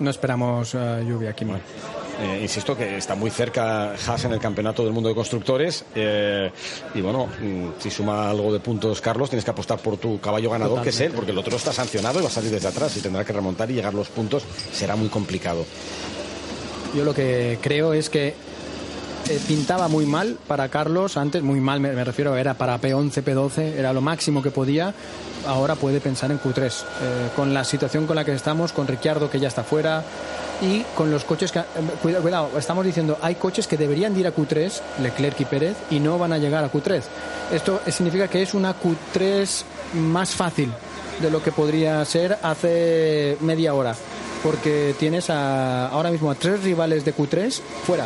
[0.01, 1.45] No esperamos eh, lluvia aquí.
[1.45, 5.85] eh, insisto que está muy cerca Haas en el campeonato del mundo de constructores.
[5.93, 6.51] eh,
[6.95, 10.49] y bueno, mm, si suma algo de puntos Carlos, tienes que apostar por tu caballo
[10.49, 12.97] ganador, que es él, porque el otro está sancionado y va a salir desde atrás
[12.97, 14.43] y tendrá que remontar y llegar los puntos.
[14.73, 15.65] Será muy complicado.
[16.95, 18.33] Yo lo que creo es que
[19.31, 23.59] eh, pintaba muy mal para Carlos antes, muy mal me, refiero, era para P11, P12,
[23.77, 24.93] era lo máximo que podía.
[25.47, 26.65] Ahora puede pensar en Q3.
[26.65, 30.03] Eh, con la situación con la que estamos, con Ricciardo que ya está fuera
[30.61, 31.59] y con los coches que.
[31.59, 31.63] eh,
[32.21, 35.99] cuidado, estamos diciendo, hay coches que deberían de ir a Q3, Leclerc y Pérez, y
[35.99, 37.01] no van a llegar a Q3.
[37.53, 39.63] Esto significa que es una Q3
[39.93, 40.71] más fácil
[41.21, 43.95] de lo que podría ser hace media hora.
[44.43, 48.05] Porque tienes a- ahora mismo a tres rivales de Q3 fuera.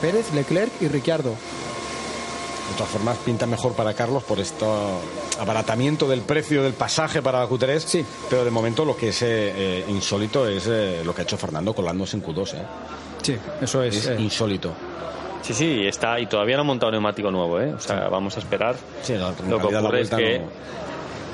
[0.00, 1.30] Pérez, Leclerc y Ricciardo.
[1.30, 4.64] De todas formas, pinta mejor para Carlos por este
[5.38, 7.78] abaratamiento del precio del pasaje para la Q3.
[7.80, 8.04] Sí.
[8.30, 11.36] Pero de momento lo que es eh, eh, insólito es eh, lo que ha hecho
[11.36, 12.54] Fernando colándose en Q2.
[12.54, 12.62] ¿eh?
[13.22, 13.96] Sí, eso es.
[13.96, 14.72] Es eh, insólito.
[15.42, 17.74] Sí, sí, está y todavía no ha montado neumático nuevo, ¿eh?
[17.74, 18.76] O sea, vamos a esperar.
[19.02, 20.46] Sí, no, en Lo que la ocurre es que no-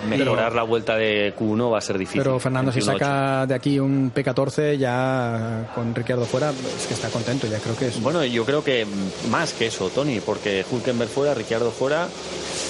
[0.08, 2.22] mejorar la vuelta de Q1 va a ser difícil.
[2.22, 2.84] pero Fernando, si 21.8.
[2.84, 7.76] saca de aquí un P14 ya con Ricciardo fuera, es que está contento, ya creo
[7.76, 8.00] que es.
[8.02, 8.86] Bueno, yo creo que
[9.30, 12.08] más que eso, Tony, porque Hulkenberg fuera, Ricciardo fuera,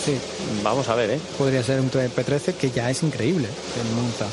[0.05, 0.19] Sí,
[0.63, 1.21] vamos a ver, ¿eh?
[1.37, 4.27] podría ser un P13 que ya es increíble en Monza.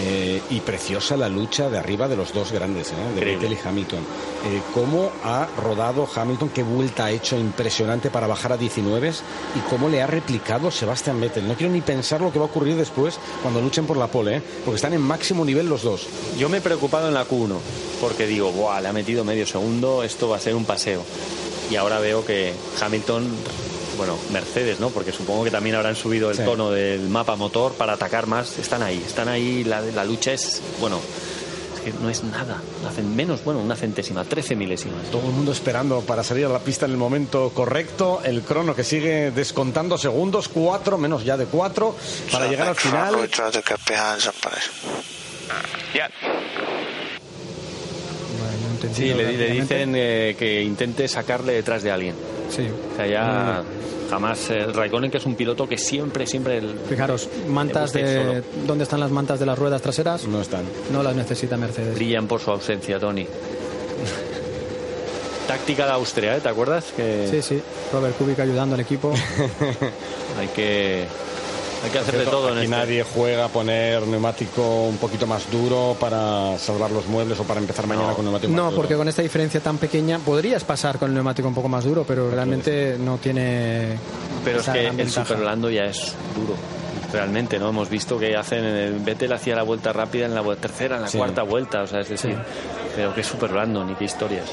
[0.00, 2.94] Eh, y preciosa la lucha de arriba de los dos grandes, ¿eh?
[3.16, 3.24] de.
[3.24, 3.98] Vettel y Hamilton.
[3.98, 6.50] Eh, ¿Cómo ha rodado Hamilton?
[6.50, 9.12] ¿Qué vuelta ha hecho impresionante para bajar a 19?
[9.56, 11.48] ¿Y cómo le ha replicado Sebastian Vettel?
[11.48, 14.36] No quiero ni pensar lo que va a ocurrir después cuando luchen por la pole,
[14.36, 14.42] ¿eh?
[14.64, 16.06] porque están en máximo nivel los dos.
[16.38, 17.56] Yo me he preocupado en la Q1,
[18.00, 21.02] porque digo, Buah, le ha metido medio segundo, esto va a ser un paseo.
[21.70, 23.28] Y ahora veo que Hamilton,
[23.98, 24.88] bueno, Mercedes, ¿no?
[24.88, 26.42] Porque supongo que también habrán subido el Sí.
[26.44, 28.58] tono del mapa motor para atacar más.
[28.58, 30.98] Están ahí, están ahí, la, la lucha es, bueno,
[31.74, 32.62] es que no es nada.
[32.88, 35.04] Hacen menos, bueno, una centésima, 13 milésimas.
[35.10, 38.20] Todo el mundo esperando para salir a la pista en el momento correcto.
[38.24, 41.94] El crono que sigue descontando segundos, cuatro, menos ya de cuatro,
[42.32, 43.14] para llegar al final.
[45.92, 46.10] Yeah.
[48.94, 52.14] Sí, le, dicen eh, que intente sacarle detrás de alguien.
[52.50, 52.68] Sí.
[52.92, 53.62] O sea, ya
[54.10, 54.50] jamás.
[54.50, 56.58] eh, Raikkonen, que es un piloto que siempre, siempre.
[56.58, 58.42] el- Fijaros, mantas de...
[58.66, 60.24] ¿Dónde están las mantas de las ruedas traseras?
[60.26, 60.62] No están.
[60.92, 61.94] No las necesita Mercedes.
[61.94, 63.26] brillan por su ausencia, Tony.
[65.46, 66.40] Táctica de Austria, ¿eh?
[66.40, 66.86] ¿te acuerdas?
[66.94, 67.62] Que Sí, sí.
[67.92, 69.12] Robert Kubica ayudando al equipo.
[70.38, 71.04] hay que
[71.84, 72.68] hay que hacer de todo en este.
[72.68, 77.60] nadie juega a poner neumático un poquito más duro para salvar los muebles o para
[77.60, 78.76] empezar mañana con neumático más No, duro.
[78.76, 82.04] porque con esta diferencia tan pequeña podrías pasar con el neumático un poco más duro,
[82.06, 83.96] pero realmente no tiene.
[84.44, 85.24] Pero es que gran el ventaja.
[85.24, 86.54] Super Orlando ya es duro.
[87.12, 87.70] Realmente, ¿no?
[87.70, 91.08] Hemos visto que hacen el Vettel hacía la vuelta rápida en la tercera, en la
[91.08, 91.16] Sí.
[91.16, 92.36] cuarta vuelta, o sea, es decir,
[92.94, 94.44] pero que es Super Orlando, ni qué historias.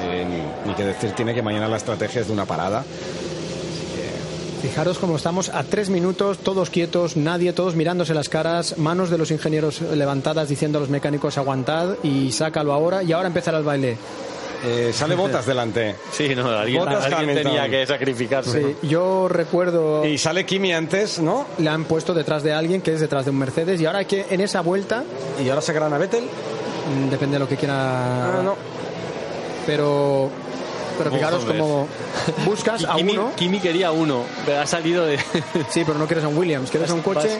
[0.00, 0.26] Eh,
[0.66, 2.82] ni que decir tiene que mañana la estrategia es de una parada.
[4.62, 9.18] Fijaros cómo estamos a tres minutos, todos quietos, nadie, todos mirándose las caras, manos de
[9.18, 13.64] los ingenieros levantadas diciendo a los mecánicos aguantad y sácalo ahora y ahora empezará el
[13.64, 13.96] baile.
[14.64, 15.94] Eh, sale botas delante.
[16.10, 18.62] Sí, no, alguien, Bottas alguien tenía que sacrificarse.
[18.80, 21.46] Sí, yo recuerdo Y sale Kimi antes, ¿no?
[21.58, 24.26] le han puesto detrás de alguien que es detrás de un Mercedes y ahora que
[24.30, 25.04] en esa vuelta
[25.44, 26.24] Y ahora sacarán a Vettel.
[26.24, 28.56] mm, depende de lo que quiera Ah, no.
[29.66, 30.30] pero
[30.96, 31.86] pero fijaros como
[32.44, 35.18] buscas a Kimi, uno Kimi quería uno, pero ha salido de.
[35.70, 37.38] sí pero no quieres a un Williams quieres a un coche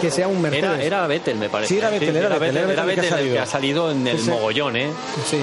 [0.00, 1.74] que sea un Mercedes Era, era Vettel, me parece.
[1.74, 3.46] Sí, era Vettel, era Vettel, era era Vettel el que ha Vettel el que ha
[3.46, 4.30] salido en el Sí, sí.
[4.30, 4.90] mogollón, ¿eh?
[5.28, 5.38] sí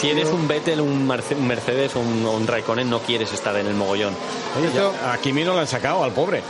[0.00, 3.74] Si eres un Vettel, un Mercedes o un, un Raikkonen, no quieres estar en el
[3.74, 4.14] mogollón.
[4.58, 6.42] Oye, Esto- ya- a Kimi no lo han sacado, al pobre.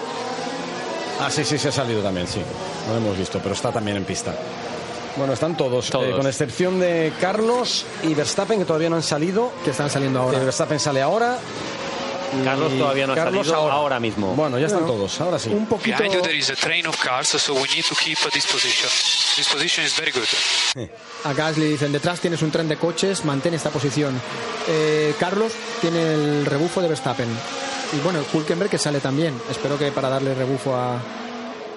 [1.20, 2.40] Ah, sí, sí, se ha salido también, sí.
[2.86, 4.34] No lo hemos visto, pero está también en pista.
[5.16, 6.06] Bueno, están todos, Todos.
[6.06, 9.52] eh, con excepción de Carlos y Verstappen, que todavía no han salido.
[9.64, 11.38] que están saliendo Eh, ahora Verstappen sale ahora.
[12.44, 14.28] Carlos todavía no ha Carlos salido ahora, mismo.
[14.34, 15.50] Bueno, ya están todos, ahora sí.
[15.50, 18.16] un poquito Behind you there is a train of cars, so we need to keep
[18.32, 18.88] this position.
[19.36, 20.88] This position is very good.
[21.24, 24.18] A Gasly dicen, detrás tienes un tren de coches, mantén esta posición.
[24.66, 25.52] Eh, Carlos
[25.82, 27.28] tiene el rebufo de Verstappen.
[27.92, 29.38] Y bueno, Hulkenberg que sale también.
[29.50, 30.98] Espero que para darle rebufo a...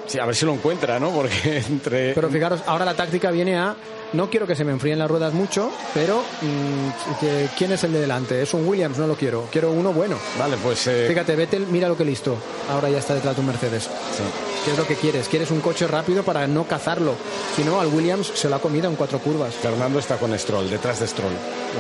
[0.08, 1.10] Sí, a ver si lo encuentra, ¿no?
[1.12, 2.14] Porque entre...
[2.14, 3.76] Pero fijaros, ahora la táctica viene a...
[4.14, 7.26] No quiero que se me enfríen las ruedas mucho, pero mm,
[7.58, 8.42] ¿quién es el de delante?
[8.42, 9.48] Es un Williams, no lo quiero.
[9.52, 10.16] Quiero uno bueno.
[10.40, 10.88] Vale, pues...
[10.88, 12.38] eh, Fíjate, Vettel, mira lo que listo.
[12.70, 13.84] Ahora ya está detrás de un Mercedes.
[13.84, 14.24] sí.
[14.66, 15.28] ¿Qué es lo que quieres?
[15.30, 17.14] ¿Quieres un coche rápido para no cazarlo?
[17.56, 19.54] Si no, al Williams se lo ha comido en cuatro curvas.
[19.54, 21.34] Fernando está con Stroll, detrás de Stroll.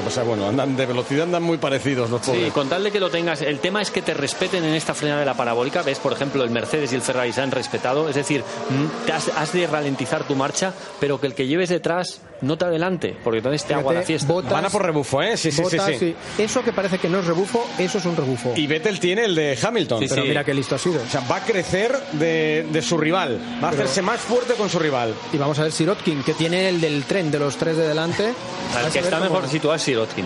[0.05, 2.53] O sea, bueno, andan de velocidad andan muy parecidos los Sí, pobres.
[2.53, 3.41] con tal de que lo tengas.
[3.41, 5.81] El tema es que te respeten en esta frenada de la parabólica.
[5.81, 8.07] Ves, por ejemplo, el Mercedes y el Ferrari se han respetado.
[8.07, 12.21] Es decir, mm, has, has de ralentizar tu marcha, pero que el que lleves detrás
[12.41, 14.27] no te adelante, porque entonces te agua la fiesta.
[14.31, 15.37] Bottas- Van a por rebufo, ¿eh?
[15.37, 15.97] Sí, sí, sí, Bottas, sí.
[15.97, 16.15] sí.
[16.43, 18.53] Eso que parece que no es rebufo, eso es un rebufo.
[18.55, 20.01] Y Vettel tiene el de Hamilton.
[20.01, 20.27] Sí, Pero sí.
[20.27, 21.01] mira qué listo ha sido.
[21.01, 23.39] O sea, va a crecer de, de su rival.
[23.63, 25.13] Va a hacerse más fuerte con su rival.
[25.33, 28.33] Y vamos a ver Sirotkin, que tiene el del tren de los tres de delante.
[28.73, 30.25] Vas El a que está mejor situado es Sirotkin.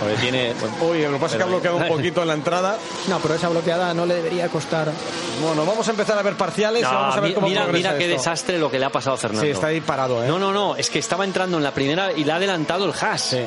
[0.00, 0.52] Porque tiene.
[0.82, 2.76] Oye, lo que pasa es que ha Pero- bloqueado un poquito en la entrada.
[3.08, 4.90] No, pero esa bloqueada no le debería costar.
[5.42, 7.96] Bueno, vamos a empezar a ver parciales y No, vamos a ver cómo mira, mira
[7.98, 8.16] qué esto.
[8.16, 9.42] desastre lo que le ha pasado a Fernando.
[9.44, 10.28] Sí, está ahí parado, ¿eh?
[10.28, 12.92] No, no, no, es que estaba entrando en la primera y le ha adelantado el
[12.92, 13.22] Haas.
[13.22, 13.40] Sí.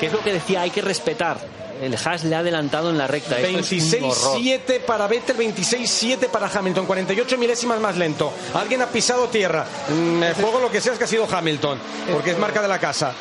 [0.00, 1.38] Que es lo que decía, hay que respetar.
[1.82, 3.38] El Haas le ha adelantado en la recta.
[3.38, 4.38] Esto es un horror.
[4.38, 8.32] 26-7 para Vettel, 26-7 para Hamilton, 48 milésimas más lento.
[8.54, 9.66] Alguien ha pisado tierra.
[9.88, 11.78] Mm, Me juego lo que sea es que ha sido Hamilton,
[12.12, 13.12] porque es marca de la casa.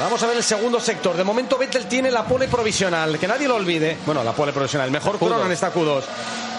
[0.00, 1.16] Vamos a ver el segundo sector.
[1.16, 3.96] De momento Vettel tiene la pole provisional, que nadie lo olvide.
[4.06, 6.02] Bueno, la pole provisional, mejor crono en esta Q2.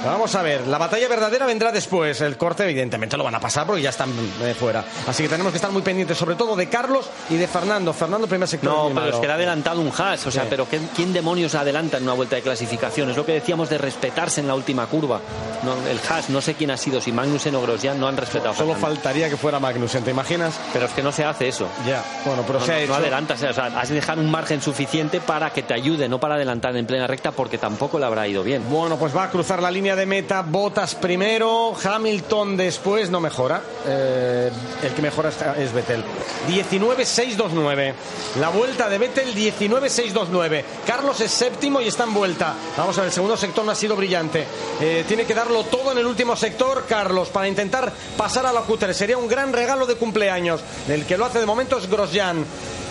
[0.05, 2.21] Vamos a ver, la batalla verdadera vendrá después.
[2.21, 4.09] El corte, evidentemente, lo van a pasar porque ya están
[4.41, 4.83] eh, fuera.
[5.07, 7.91] Así que tenemos que estar muy pendientes, sobre todo de Carlos y de Fernando.
[7.93, 8.69] Fernando, primer sector.
[8.71, 10.25] No, pero es que le ha adelantado un Haas.
[10.25, 10.47] O sea, Sí.
[10.49, 13.09] pero ¿qué- ¿quién demonios adelanta en una vuelta de clasificación?
[13.09, 15.19] Es lo que decíamos de respetarse en la última curva.
[15.63, 18.51] No, el Haas, no sé quién ha sido, si Magnussen o Grosjean no han respetado.
[18.51, 18.95] a Solo Fernando.
[18.95, 20.53] faltaría que fuera Magnussen, ¿te imaginas?
[20.71, 21.67] Pero es que no se hace eso.
[21.85, 22.93] Ya, bueno, pero No, se ha hecho.
[22.93, 26.19] no adelantas, o sea, has de dejar un margen suficiente para que te ayude, no
[26.19, 28.63] para adelantar en plena recta, porque tampoco le habrá ido bien.
[28.69, 30.41] Bueno, pues va a cruzar la línea de meta.
[30.41, 33.09] Botas primero, Hamilton después.
[33.09, 33.61] No mejora.
[33.85, 34.49] Eh,
[34.83, 36.03] el que mejora es Vettel.
[36.47, 37.93] 19-6-2-9.
[38.39, 40.63] La vuelta de Vettel, 19-6-2-9.
[40.85, 42.53] Carlos es séptimo y está en vuelta.
[42.77, 44.45] Vamos a ver, el segundo sector no ha sido brillante.
[44.81, 48.65] Eh, tiene que darlo todo en el último sector, Carlos, para intentar pasar a la
[48.65, 48.93] Q3.
[48.93, 50.61] Sería un gran regalo de cumpleaños.
[50.87, 52.45] El que lo hace de momento es Grosjean.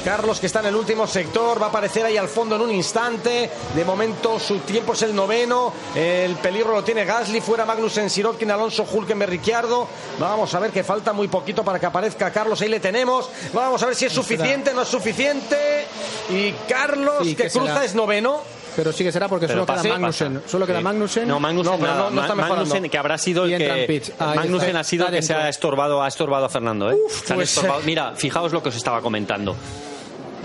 [0.08, 2.70] Carlos que está en el último sector, va a aparecer ahí al fondo en un
[2.70, 3.50] instante.
[3.74, 5.70] De momento su tiempo es el noveno.
[5.94, 9.86] El peligro lo tiene Gasly, fuera Magnussen, Sirotkin, Alonso, Hulkenberg, Ricciardo.
[10.18, 12.58] Vamos a ver que falta muy poquito para que aparezca Carlos.
[12.62, 13.28] Ahí le tenemos.
[13.52, 15.86] Vamos a ver si es suficiente, no es suficiente.
[16.30, 17.84] Y Carlos Sí, que ¿qué cruza será?
[17.84, 18.40] es noveno.
[18.76, 20.34] Pero sí que será porque Pero solo queda Magnussen.
[20.36, 20.48] pasa.
[20.48, 20.84] Solo queda Sí.
[20.84, 21.28] Magnussen.
[21.28, 22.34] No, Magnussen, No, pero no- no está.
[22.34, 23.84] Magnussen, que habrá sido el que.
[23.86, 24.12] pits.
[24.18, 26.90] Ah, Magnussen está- ha sido el que se ha estorbado, ha estorbado a Fernando.
[26.90, 26.96] ¿eh?
[27.26, 27.82] Se han pues, estorbado.
[27.84, 29.54] Mira, fijaos lo que os estaba comentando.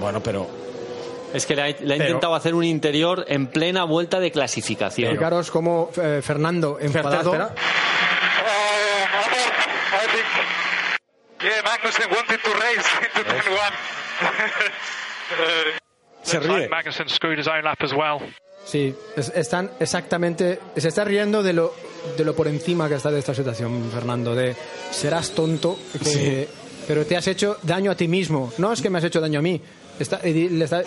[0.03, 0.45] Bueno, pero
[1.33, 4.31] Es que le ha, le ha Pero- intentado hacer un interior en plena vuelta de
[4.31, 5.11] clasificación.
[5.15, 7.33] Fijaros cómo eh, Fernando enfadado.
[7.33, 7.55] espera.
[9.95, 10.25] I think,
[11.41, 13.73] yeah, Magnussen wanted to race into turn one.
[16.23, 16.47] Se ríe.
[16.47, 18.19] like Magnussen screwed his own lap as well.
[18.65, 20.59] Sí, es- están exactamente.
[20.77, 21.73] Se está riendo de lo,
[22.17, 24.35] de lo por encima que está de esta situación, Fernando.
[24.35, 24.55] De
[24.91, 26.47] serás tonto, que-
[26.87, 28.51] pero te has hecho daño a ti mismo.
[28.57, 29.61] No es que me has hecho daño a mí.
[29.99, 30.83] Está, le está-?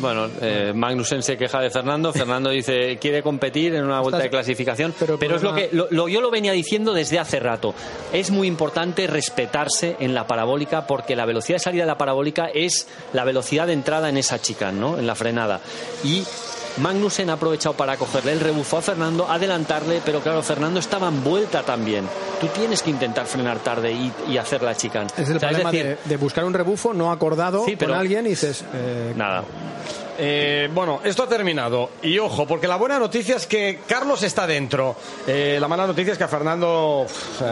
[0.00, 2.12] Bueno, eh, Magnussen se queja de Fernando.
[2.12, 5.68] Fernando dice quiere competir en una vuelta Estás- de clasificación, pero, pero es lo que
[5.72, 7.72] lo- lo- yo lo venía diciendo desde hace rato.
[8.12, 12.46] Es muy importante respetarse en la parabólica porque la velocidad de salida de la parabólica
[12.52, 14.98] es la velocidad de entrada en esa chica, ¿no?
[14.98, 15.60] En la frenada
[16.02, 16.24] y
[16.78, 21.22] Magnussen ha aprovechado para cogerle el rebufo a Fernando, adelantarle, pero claro, Fernando estaba en
[21.22, 22.06] vuelta también.
[22.40, 25.08] Tú tienes que intentar frenar tarde y, y hacer la chicane.
[25.16, 27.92] es el O sea, problema decir, de, de buscar un rebufo no acordado Sí, pero-
[27.92, 28.64] con alguien y dices.
[28.74, 29.44] eh, Nada.
[30.18, 31.90] Eh, bueno, esto ha terminado.
[32.02, 34.96] Y ojo, porque la buena noticia es que Carlos está dentro.
[35.26, 37.06] Eh, la mala noticia es que a Fernando,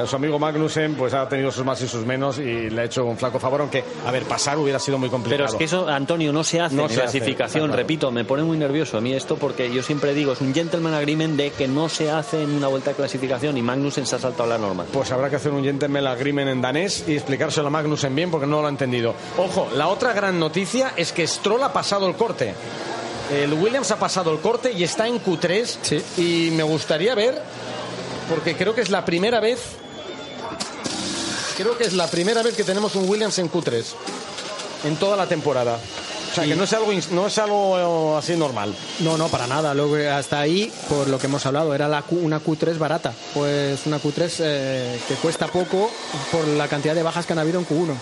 [0.07, 3.05] su amigo Magnussen, pues ha tenido sus más y sus menos y le ha hecho
[3.05, 5.45] un flaco favor, aunque, a ver, pasar hubiera sido muy complicado.
[5.45, 7.73] Pero es que eso, Antonio, no se hace No en se clasificación.
[7.73, 10.95] Repito, me pone muy nervioso a mí esto porque yo siempre digo, es un gentleman
[10.95, 14.19] agreement de que no se hace en una vuelta de clasificación y Magnussen se ha
[14.19, 14.85] saltado la norma.
[14.93, 18.47] Pues habrá que hacer un gentleman agreement en danés y explicárselo a Magnussen bien porque
[18.47, 19.15] no lo ha entendido.
[19.39, 22.50] Ojo, la otra gran noticia es que Stroll ha pasado el corte.
[23.33, 25.77] El Williams ha pasado el corte y está en Q3.
[25.83, 26.03] Sí.
[26.17, 27.41] Y me gustaría ver,
[28.29, 29.61] porque creo que es la primera vez.
[31.57, 33.85] Creo que es la primera vez que tenemos un Williams en Q3
[34.85, 35.79] en toda la temporada.
[36.31, 38.75] O sea, que no es algo, no es algo eh, así normal.
[39.01, 39.75] No, no, para nada.
[39.75, 43.13] Luego, hasta ahí, por lo que hemos hablado, era la Q- una Q3 barata.
[43.35, 45.91] Pues una Q3 eh, que cuesta poco
[46.31, 47.95] por la cantidad de bajas que han habido en Q1.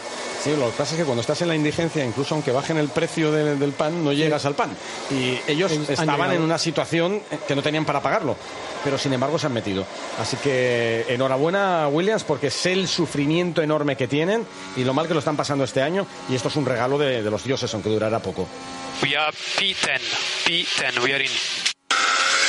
[0.44, 2.88] Sí, lo que pasa es que cuando estás en la indigencia, incluso aunque bajen el
[2.88, 4.70] precio de- del pan, no llegas al pan.
[5.10, 6.32] Y ellos han estaban llegado.
[6.34, 8.36] en una situación que no tenían para pagarlo,
[8.84, 9.84] pero sin embargo se han metido.
[10.20, 15.14] Así que enhorabuena Williams porque sé el sufrimiento enorme que tienen y lo mal que
[15.14, 16.06] lo están pasando este año.
[16.28, 18.46] Y esto es un regalo de, de los dioses, aunque durará poco.
[19.02, 20.00] We are P10.
[20.46, 21.02] P10.
[21.04, 21.30] We are in.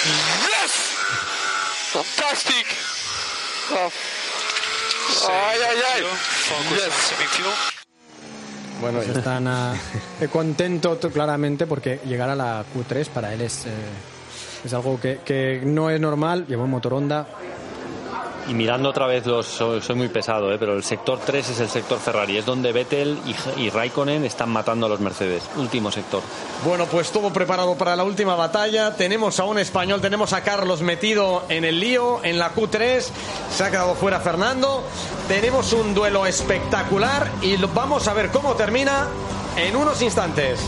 [0.01, 0.71] Yes!
[1.91, 2.65] Fantastic!
[3.71, 3.91] Oh.
[5.29, 6.03] Ay, ay, ay.
[6.75, 7.13] Yes.
[8.81, 9.47] Bueno, y- Están
[10.21, 13.69] eh, contento claramente porque llegar a la Q3 para él es, eh,
[14.63, 16.45] es algo que, que no es normal.
[16.47, 17.27] Lleva un motor Honda.
[18.49, 20.57] Y mirando otra vez, los, soy, muy pesado, ¿eh?
[20.57, 23.19] pero el sector 3 es el sector Ferrari, es donde Vettel
[23.57, 25.43] y, Raikkonen están matando a los Mercedes.
[25.55, 26.23] Último sector.
[26.65, 28.95] Bueno, pues todo preparado para la última batalla.
[28.95, 33.05] Tenemos a un español, tenemos a Carlos metido en el lío, en la Q3.
[33.55, 34.81] Se ha quedado fuera Fernando.
[35.27, 39.07] Tenemos un duelo espectacular y vamos a ver cómo termina
[39.57, 40.59] en unos instantes.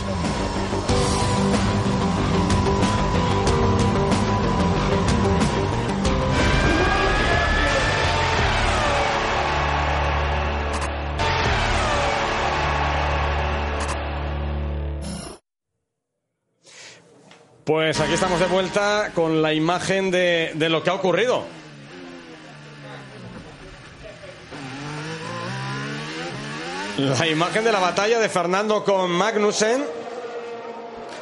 [17.64, 21.44] Pues aquí estamos de vuelta con la imagen de, de lo que ha ocurrido.
[26.98, 29.82] La imagen de la batalla de Fernando con Magnussen.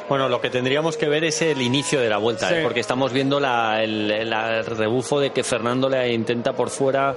[0.09, 2.55] Bueno, lo que tendríamos que ver es el inicio de la vuelta, Sí.
[2.55, 2.59] ¿eh?
[2.63, 7.15] porque estamos viendo la- el, el- el rebufo de que Fernando le intenta por fuera,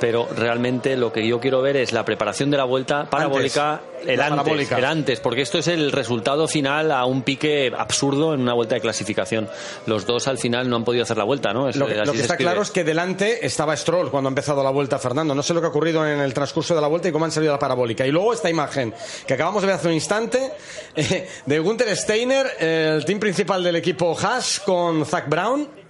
[0.00, 4.18] pero realmente lo que yo quiero ver es la preparación de la vuelta parabólica, el
[4.18, 4.78] La antes, parabólica.
[4.78, 8.74] el antes, porque esto es el resultado final a un pique absurdo en una vuelta
[8.74, 9.48] de clasificación.
[9.86, 11.68] Los dos al final no han podido hacer la vuelta, ¿no?
[11.68, 14.70] Es- Lo que, lo está claro es que delante estaba Stroll cuando ha empezado la
[14.70, 15.34] vuelta Fernando.
[15.34, 17.32] No sé lo que ha ocurrido en el transcurso de la vuelta y cómo han
[17.32, 18.06] salido la parabólica.
[18.06, 18.94] Y luego esta imagen
[19.26, 20.52] que acabamos de ver hace un instante
[20.94, 25.85] eh, de Gunther Steiner, el team principal del equipo Haas con Zach Brown.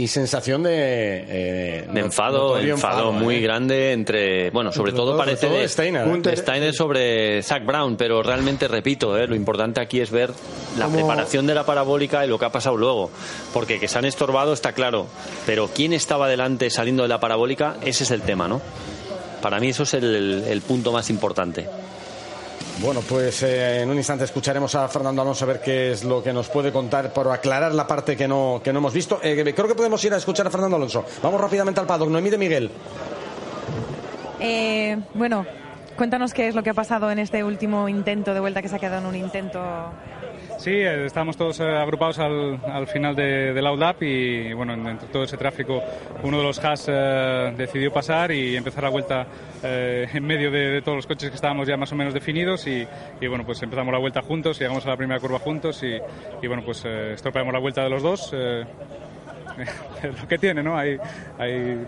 [0.00, 0.70] Y sensación de...
[0.72, 3.40] eh, de enfado, enfado muy ¿eh?
[3.40, 6.20] grande entre, bueno, sobre Entre todo todo- parece todo de Steiner, ¿eh?
[6.22, 9.26] de Steiner sobre Zach Brown, pero realmente repito, ¿eh?
[9.26, 10.30] lo importante aquí es ver
[10.78, 13.10] la Como- preparación de la parabólica y lo que ha pasado luego,
[13.52, 15.06] porque que se han estorbado está claro,
[15.44, 18.62] pero quién estaba delante saliendo de la parabólica, ese es el tema, ¿no?
[19.42, 21.66] Para mí eso es el, el punto más importante.
[22.82, 26.22] Bueno, pues eh, en un instante escucharemos a Fernando Alonso a ver qué es lo
[26.22, 29.20] que nos puede contar por aclarar la parte que no, que no hemos visto.
[29.22, 31.04] Eh, creo que podemos ir a escuchar a Fernando Alonso.
[31.22, 32.08] Vamos rápidamente al paddock.
[32.08, 32.70] Noemí de Miguel.
[34.40, 35.44] Eh, bueno,
[35.94, 38.76] cuéntanos qué es lo que ha pasado en este último intento de vuelta que se
[38.76, 39.60] ha quedado en un intento.
[40.60, 45.08] Sí, eh, estamos todos eh, agrupados al, al final de, del outlap y bueno, entre
[45.08, 45.82] todo ese tráfico
[46.22, 49.26] uno de los Haas eh, decidió pasar y empezar la vuelta
[49.62, 52.86] eh, en medio de, todos los coches que estábamos ya más o menos definidos y,
[53.22, 55.98] y, bueno, pues empezamos la vuelta juntos, llegamos a la primera curva juntos y,
[56.42, 58.30] y bueno, pues eh, estropeamos la vuelta de los dos.
[58.34, 58.64] eh,
[60.20, 60.76] lo que tiene, ¿no?
[60.76, 60.98] Hay,
[61.38, 61.86] hay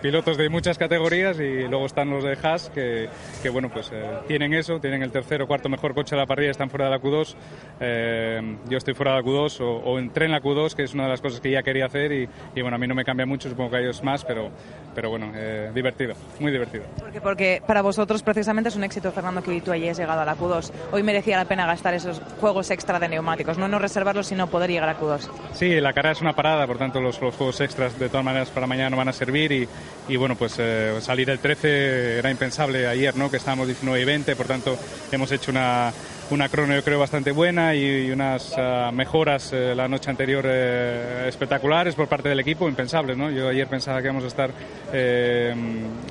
[0.00, 3.08] pilotos de muchas categorías y luego están los de Haas que,
[3.42, 6.26] que bueno, pues eh, tienen eso, tienen el tercero o cuarto mejor coche de la
[6.26, 7.34] parrilla, están fuera de la Q2.
[7.80, 10.94] Eh, yo estoy fuera de la Q2 o, o, entré en la Q2, que es
[10.94, 13.04] una de las cosas que ya quería hacer y, y bueno, a mí no me
[13.04, 14.50] cambia mucho, supongo que a ellos más, pero,
[14.94, 16.84] pero bueno, eh, divertido, muy divertido.
[16.98, 20.36] Porque, porque para vosotros precisamente es un éxito, Fernando, que tú hayas llegado a la
[20.36, 20.72] Q2.
[20.92, 24.70] Hoy merecía la pena gastar esos juegos extra de neumáticos, no no reservarlos, sino poder
[24.70, 25.28] llegar a Q2.
[25.52, 28.50] Sí, la carrera es una parada, por tanto los, los juegos extras de todas maneras
[28.50, 29.68] para mañana no van a servir y,
[30.08, 33.30] y bueno, pues eh, salir el 13 era impensable ayer, ¿no?
[33.30, 34.78] Que estábamos 19 y 20, por tanto
[35.10, 35.92] hemos hecho una,
[36.30, 41.26] una crono yo creo bastante buena y, unas uh, mejoras eh, la noche anterior eh,
[41.28, 43.30] espectaculares por parte del equipo, impensables, ¿no?
[43.30, 44.50] Yo ayer pensaba que íbamos a estar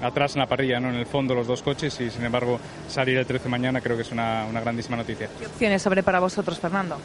[0.01, 0.89] atrás en la parrilla, ¿no?
[0.89, 2.59] En el fondo los dos coches y sin embargo
[2.89, 5.29] salir el 13 mañana creo que es una, una grandísima noticia.
[5.39, 6.97] ¿Qué opciones sobre para vosotros, Fernando?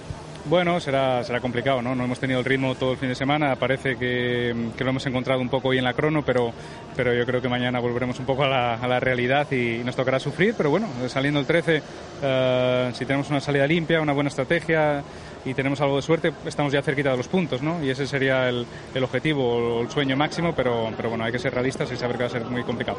[0.46, 1.94] Bueno, será, será complicado, ¿no?
[1.94, 3.56] No hemos tenido el ritmo todo el fin de semana.
[3.56, 6.52] Parece que, que, lo hemos encontrado un poco hoy en la crono, pero,
[6.96, 9.84] pero yo creo que mañana volveremos un poco a la, a la realidad y, y,
[9.84, 10.54] nos tocará sufrir.
[10.56, 15.02] Pero bueno, saliendo el 13, uh, si tenemos una salida limpia, una buena estrategia
[15.44, 17.82] y tenemos algo de suerte, estamos ya cerquita de los puntos, ¿no?
[17.84, 21.38] Y ese sería el, el objetivo o el sueño máximo, pero, pero bueno, hay que
[21.38, 22.98] ser realistas y saber que va a ser muy complicado.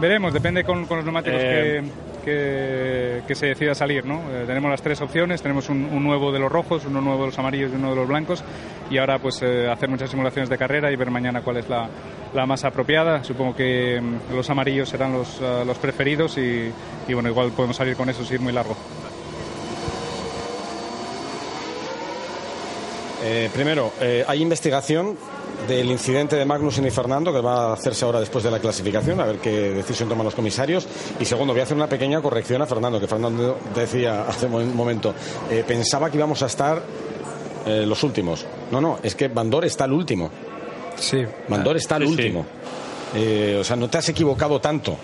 [0.00, 1.82] Veremos, depende con, con los neumáticos eh...
[1.82, 4.04] que que, se decida salir.
[4.04, 4.22] ¿no?
[4.30, 7.38] Eh, tenemos las tres opciones, tenemos un, nuevo de los rojos, uno nuevo de los
[7.38, 8.44] amarillos y uno de los blancos
[8.90, 11.88] y ahora pues eh, hacer muchas simulaciones de carrera y ver mañana cuál es la,
[12.34, 13.22] la más apropiada.
[13.24, 16.72] Supongo que um, los amarillos serán los, uh, los preferidos y,
[17.12, 18.76] bueno, igual podemos salir con eso si ir muy largo.
[23.26, 23.90] Eh, primero,
[24.26, 25.16] hay investigación
[25.68, 29.20] del incidente de Magnussen y Fernando, que va a hacerse ahora después de la clasificación,
[29.20, 30.86] a ver qué decisión toman los comisarios.
[31.18, 34.74] Y segundo, voy a hacer una pequeña corrección a Fernando, que Fernando decía hace un
[34.76, 35.14] momento,
[35.50, 36.82] eh, pensaba que íbamos a estar
[37.66, 38.44] eh, los últimos.
[38.70, 40.30] No, no, es que Bandor está el último.
[40.96, 41.22] Sí.
[41.48, 42.14] Bandor está el Sí, sí.
[42.14, 42.46] último.
[43.16, 44.96] Eh, o sea, no te has equivocado tanto.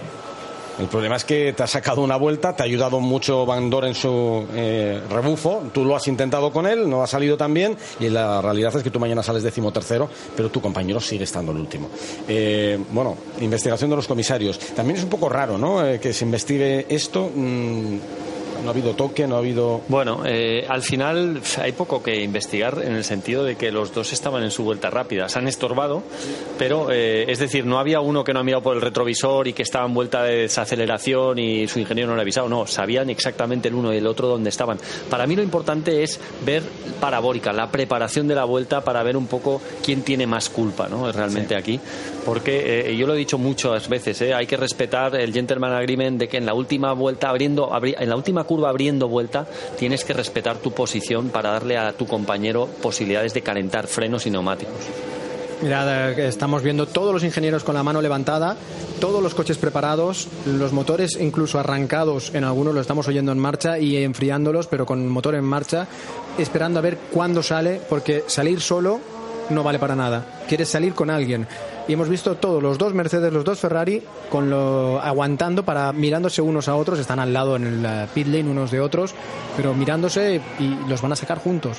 [0.81, 3.95] El problema es que te ha sacado una vuelta, te ha ayudado mucho Bandor en
[3.95, 8.09] su eh, rebufo, tú lo has intentado con él, no ha salido tan bien y
[8.09, 11.91] la realidad es que tú mañana sales decimotercero, pero tu compañero sigue estando el último.
[12.27, 14.59] Eh, bueno, investigación de los comisarios.
[14.59, 15.87] También es un poco raro, ¿no?
[15.87, 17.31] Eh, que se investigue esto.
[17.35, 17.99] Mmm,
[18.63, 19.81] no ha habido toque, no ha habido.
[19.89, 24.13] Bueno, eh, al final hay poco que investigar en el sentido de que los dos
[24.13, 25.29] estaban en su vuelta rápida.
[25.29, 26.03] Se han estorbado,
[26.59, 29.53] pero eh, es decir, no había uno que no ha mirado por el retrovisor y
[29.53, 32.49] que estaba en vuelta de desaceleración y su ingeniero no le ha avisado.
[32.49, 34.79] No, sabían exactamente el uno y el otro dónde estaban.
[35.09, 36.63] Para mí lo importante es ver
[37.01, 41.11] parabólica, la preparación de la vuelta para ver un poco quién tiene más culpa, ¿no?
[41.11, 41.61] Realmente sí.
[41.61, 41.81] aquí.
[42.25, 46.29] Porque eh, yo lo he dicho muchas veces, hay que respetar el gentleman agreement de
[46.29, 49.47] que en la última vuelta abriendo, abri en la última curva abriendo vuelta,
[49.79, 54.31] tienes que respetar tu posición para darle a tu compañero posibilidades de calentar frenos y
[54.31, 54.75] neumáticos.
[55.63, 58.57] Mirad, estamos viendo todos los ingenieros con la mano levantada,
[58.99, 63.79] todos los coches preparados, los motores incluso arrancados, en algunos lo estamos oyendo en marcha
[63.79, 65.87] y enfriándolos, pero con motor en marcha,
[66.37, 68.99] esperando a ver cuándo sale, porque salir solo
[69.51, 70.43] no vale para nada.
[70.49, 71.47] Quieres salir con alguien.
[71.91, 76.41] Y hemos visto todos, los dos Mercedes, los dos Ferrari, con lo, aguantando para mirándose
[76.41, 77.01] unos a otros.
[77.01, 79.13] Están al lado en el pit lane unos de otros,
[79.57, 81.79] pero mirándose y los van a sacar juntos.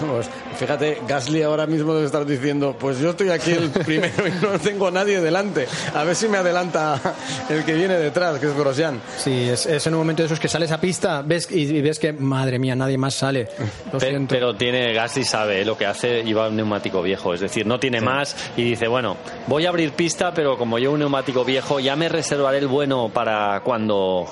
[0.00, 0.28] Pues,
[0.58, 4.58] fíjate, Gasly ahora mismo debe estar diciendo, pues yo estoy aquí el primero y no
[4.58, 5.66] tengo a nadie delante.
[5.94, 7.00] A ver si me adelanta
[7.48, 9.00] el que viene detrás, que es Grosjean.
[9.16, 11.80] Sí, es, es, en un momento de esos que sales a pista ves y, y
[11.80, 13.48] ves que, madre mía, nadie más sale.
[13.92, 17.34] Lo pero, pero, tiene, Gasly sabe lo que hace, lleva un neumático viejo.
[17.34, 18.04] Es decir, no tiene sí.
[18.04, 19.16] más y dice, bueno,
[19.46, 23.10] voy a abrir pista, pero como llevo un neumático viejo, ya me reservaré el bueno
[23.12, 24.26] para cuando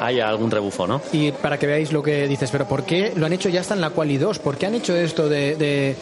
[0.00, 1.00] haya algún rebufo, ¿no?
[1.12, 3.74] Y para que veáis lo que dices, pero ¿por qué lo han hecho ya hasta
[3.74, 4.38] en la quali 2?
[4.38, 5.96] ¿Por qué han hecho esto de, de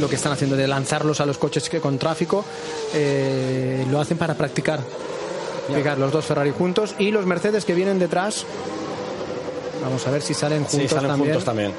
[0.00, 2.44] lo que están haciendo, de lanzarlos a los coches que con tráfico?
[2.94, 4.80] Eh, lo hacen para practicar.
[5.74, 8.44] Pegar los dos Ferrari juntos y los Mercedes que vienen detrás.
[9.82, 11.30] Vamos a ver si salen juntos sí, salen también.
[11.30, 11.72] juntos también.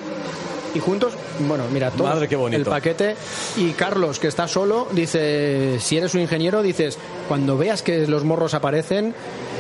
[0.73, 2.61] y juntos, bueno, mira, todo Madre, qué bonito.
[2.61, 3.15] el paquete.
[3.57, 6.97] Y Carlos, que está solo, dice, si eres un ingeniero, dices,
[7.32, 9.15] cuando veas que los morros aparecen,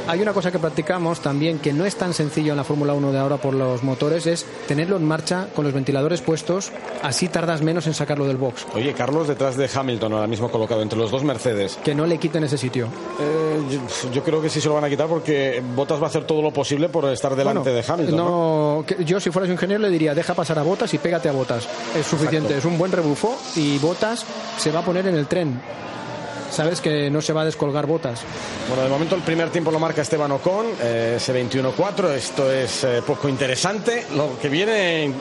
[0.05, 3.13] hay una cosa que practicamos también que no es tan sencillo en la Fórmula 1
[3.13, 6.69] de ahora por los motores, es tenerlo en marcha con los ventiladores puestos,
[7.01, 8.67] así tardas menos en sacarlo del box.
[8.75, 11.79] Oye, Carlos detrás de Hamilton, ahora mismo colocado entre los dos Mercedes.
[11.81, 12.87] Que no le quiten ese sitio.
[13.21, 16.09] Eh, yo, yo creo que sí se lo van a quitar porque Bottas va a
[16.09, 18.17] hacer todo lo posible por estar delante Bueno, de Hamilton.
[18.17, 18.75] ¿no?
[18.79, 21.29] no, que yo si fueras un ingeniero le diría deja pasar a Botas y pégate
[21.29, 21.69] a Botas.
[21.97, 22.57] Es suficiente, Exacto.
[22.57, 24.25] es un buen rebufo y Botas
[24.57, 25.61] se va a poner en el tren.
[26.51, 28.21] Sabes que no se va a descolgar Botas.
[28.67, 32.11] Bueno, de momento el primer tiempo lo marca Esteban Ocon, eh, ese 21-4.
[32.11, 34.05] Esto es eh, poco interesante.
[34.15, 35.13] Lo que viene,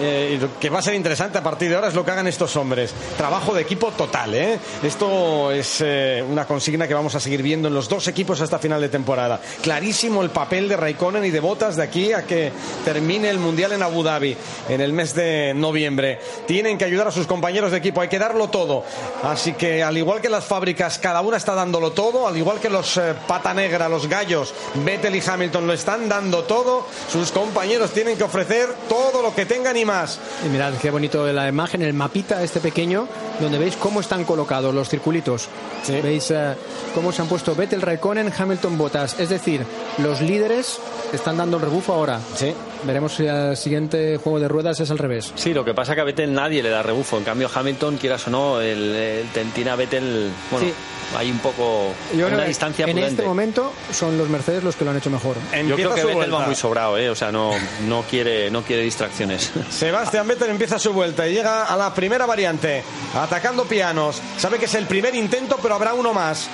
[0.00, 2.56] eh, que va a ser interesante a partir de ahora es lo que hagan estos
[2.56, 2.94] hombres.
[3.16, 4.58] Trabajo de equipo total, ¿eh?
[4.82, 8.58] Esto es eh, una consigna que vamos a seguir viendo en los dos equipos hasta
[8.58, 9.40] final de temporada.
[9.62, 12.52] Clarísimo el papel de Raikkonen y de Botas de aquí a que
[12.84, 14.36] termine el Mundial en Abu Dhabi
[14.68, 16.20] en el mes de noviembre.
[16.46, 18.84] Tienen que ayudar a sus compañeros de equipo, hay que darlo todo.
[19.22, 22.70] Así que al igual que las fábricas, cada una está dándolo todo, al igual que
[22.70, 27.90] los eh, pata negra, los gallos, Vettel y Hamilton lo están dando todo, sus compañeros
[27.92, 30.20] tienen que ofrecer todo lo que tengan y más.
[30.46, 33.08] Y mirad qué bonito la imagen, el mapita este pequeño,
[33.40, 35.48] donde veis cómo están colocados los circulitos.
[35.88, 36.54] Veis eh,
[36.94, 39.18] cómo se han puesto Vettel, Raikkonen, Hamilton, Botas.
[39.18, 39.66] Es decir,
[39.98, 40.78] los líderes
[41.12, 42.20] están dando el rebufo ahora.
[42.36, 42.54] Sí.
[42.84, 45.32] Veremos si el siguiente juego de ruedas es al revés.
[45.34, 47.18] Sí, lo que pasa que a Vettel nadie le da rebufo.
[47.18, 50.72] En cambio, Hamilton, quieras o no, el, el tentina Vettel, bueno, Sí.
[51.16, 53.10] hay un poco Yo creo una que distancia en prudente.
[53.14, 55.36] este momento son los Mercedes los que lo han hecho mejor.
[55.68, 57.10] Yo creo que Vettel va muy sobrado, ¿eh?
[57.10, 57.52] o sea, no,
[57.86, 59.50] no quiere, no quiere distracciones.
[59.70, 62.82] Sebastián Vettel empieza su vuelta y llega a la primera variante,
[63.14, 64.20] atacando pianos.
[64.38, 66.48] Sabe que es el primer intento, pero habrá uno más.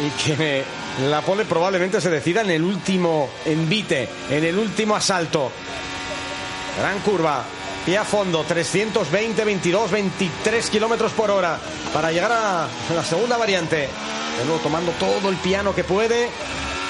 [0.00, 0.62] Y que
[1.04, 5.50] la pole probablemente se decida en el último envite, en el último asalto.
[6.78, 7.42] Gran curva,
[7.84, 11.58] pie a fondo, 320, 22, 23 kilómetros por hora
[11.92, 13.88] para llegar a la segunda variante.
[14.38, 16.28] De nuevo tomando todo el piano que puede.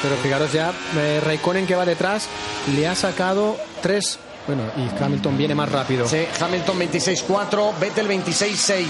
[0.02, 2.28] Pero fijaros ya, eh, Raikkonen que va detrás
[2.74, 4.18] le ha sacado tres.
[4.46, 6.06] Bueno, y Hamilton viene más rápido.
[6.06, 8.84] Sí, Hamilton 26-4, Vettel 26-6.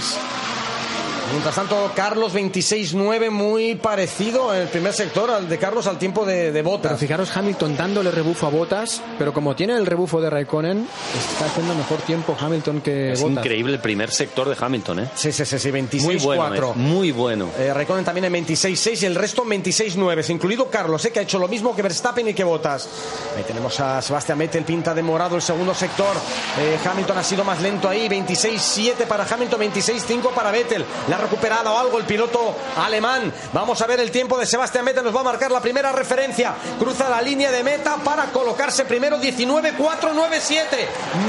[1.33, 6.25] Mientras tanto, Carlos 26-9, muy parecido en el primer sector al de Carlos al tiempo
[6.25, 6.99] de, de Pero Botas.
[7.01, 10.87] fijaros Hamilton dándole rebufo a Botas, pero como tiene el rebufo de Raikkonen,
[11.19, 13.45] está haciendo mejor tiempo Hamilton que es Bottas.
[13.45, 15.11] increíble el primer sector de Hamilton, ¿eh?
[15.17, 16.71] Sí, sí, sí, sí, Muy bueno, 26-4.
[16.71, 16.73] ¿eh?
[16.77, 17.49] muy bueno.
[17.59, 21.23] Eh, Raikkonen también en 26-6 y el resto en 26-9, incluido Carlos, eh, que ha
[21.23, 22.89] hecho lo mismo que Verstappen y que Botas.
[23.37, 26.15] Ahí tenemos a Sebastián Vettel, pinta de morado el segundo sector.
[26.61, 30.85] Eh, Hamilton ha sido más lento ahí, 26-7 para Hamilton, 26-5 para Vettel.
[31.17, 33.33] Ha recuperado algo el piloto alemán.
[33.53, 36.55] Vamos a ver el tiempo de Sebastián Vettel, nos va a marcar la primera referencia.
[36.79, 40.65] Cruza la línea de meta para colocarse primero 19-4-9-7.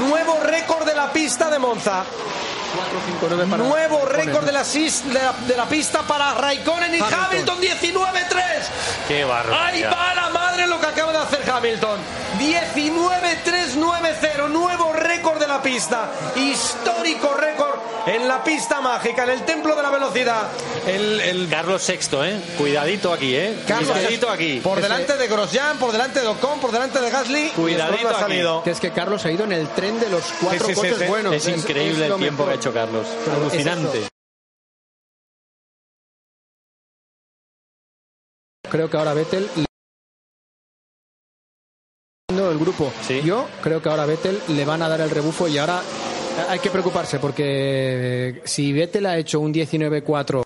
[0.06, 2.04] Nuevo récord de la pista de Monza.
[3.22, 7.58] 4-5-9 para Nuevo récord de la, de la, de la pista para Raikkonen y Hamilton,
[7.58, 7.62] Hamilton.
[7.62, 7.94] 19-3.
[9.08, 9.64] Qué barbaridad.
[9.64, 11.98] Ahí va la madre lo que acaba de hacer Hamilton.
[12.38, 14.48] 19-3-9-0.
[14.50, 16.10] Nuevo récord de la pista.
[16.36, 17.67] Histórico récord
[18.08, 20.48] en la pista mágica, en el templo de la velocidad.
[20.86, 22.40] El, el Carlos Sexto, ¿eh?
[22.56, 23.62] Cuidadito aquí, ¿eh?
[23.66, 24.60] Carlos Cuidadito aquí.
[24.60, 27.50] Por delante de Grosjean, por delante de Ocon, por delante de Gasly.
[27.50, 28.62] Cuidadito ha salido.
[28.62, 30.80] Que es que Carlos ha ido en el tren de los cuatro Sí, sí, sí,
[30.80, 31.04] coches sí.
[31.06, 31.34] buenos.
[31.34, 32.46] Es increíble lo el tiempo mejor.
[32.46, 33.06] que ha hecho Carlos.
[33.06, 33.98] Es Alucinante.
[33.98, 34.08] eso.
[38.70, 39.48] Creo que ahora Vettel
[42.30, 42.92] el grupo.
[43.06, 43.20] Sí.
[43.24, 45.82] Yo creo que ahora Vettel le van a dar el rebufo y ahora
[46.48, 50.42] hay que preocuparse porque si Vettel ha hecho un 19-4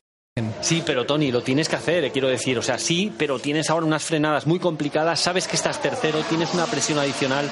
[0.63, 2.57] Sí, pero Tony, lo tienes que hacer, eh, quiero decir.
[2.57, 5.21] O sea, sí, pero tienes ahora unas frenadas muy complicadas.
[5.21, 7.51] Sabes que estás tercero, tienes una presión adicional.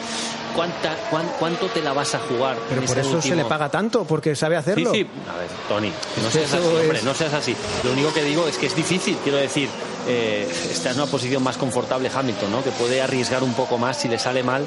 [0.57, 2.57] ¿Cuánta, cuán- ¿Cuánto te la vas a jugar?
[2.71, 3.35] pero por este eso se último?
[3.37, 4.93] le paga tanto porque sabe Sí, hacerlo.
[4.95, 5.07] sí.
[5.29, 7.55] A ver, Tony, no seas que así, eso hombre, es- no seas así.
[7.85, 9.69] Lo único que digo es que es difícil, quiero decir,
[10.09, 12.65] eh, está en una posición más confortable Hamilton, ¿no?
[12.65, 14.65] Que puede arriesgar un poco más si le sale mal,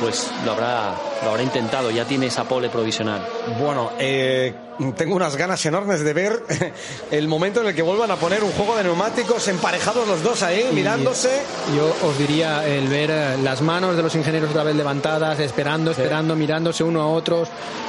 [0.00, 1.90] pues lo habrá, lo habrá intentado.
[1.90, 3.20] Ya tiene esa pole provisional.
[3.58, 4.54] Bueno, eh,
[4.96, 6.42] tengo unas ganas enormes de ver
[7.10, 10.42] el momento en el que vuelvan a poner un juego de neumáticos emparejados los dos
[10.42, 11.42] ahí, Y mirándose.
[11.76, 15.90] Yo os diría el ver eh, las manos de los ingenieros otra vez levantadas, esperando,
[15.90, 17.48] esperando, mirándose uno a otros.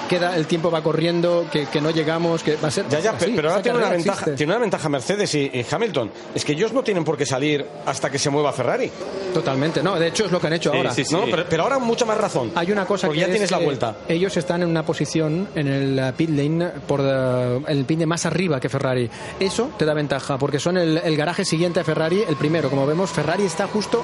[0.09, 2.87] Queda, el tiempo va corriendo, que, que no llegamos, que va a ser.
[2.89, 6.11] Ya, ya, así, pero ahora tiene una, ventaja, tiene una ventaja Mercedes y, y Hamilton.
[6.33, 8.89] Es que ellos no tienen por qué salir hasta que se mueva Ferrari.
[9.35, 10.91] Totalmente, no, de hecho es lo que han hecho Sí, ahora.
[10.91, 11.13] sí, sí.
[11.13, 12.51] No, pero, pero ahora mucha más razón.
[12.55, 13.97] Hay una cosa Porque que ya es tienes la vuelta.
[14.07, 18.05] Ellos están en una posición en el eh, pit lane por eh, el pin de
[18.05, 19.09] más arriba que Ferrari.
[19.39, 22.69] Eso te da ventaja porque son el, el garaje siguiente a Ferrari, el primero.
[22.69, 24.03] Como vemos, Ferrari está justo.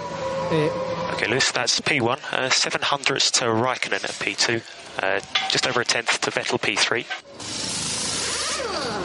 [0.52, 0.70] eh,
[1.16, 2.18] Okay, Lewis, that's P1.
[2.18, 4.58] Uh, seven hundredths to Raikkonen at P2.
[4.58, 5.20] uh,
[5.52, 7.06] just over a tenth to Vettel P3.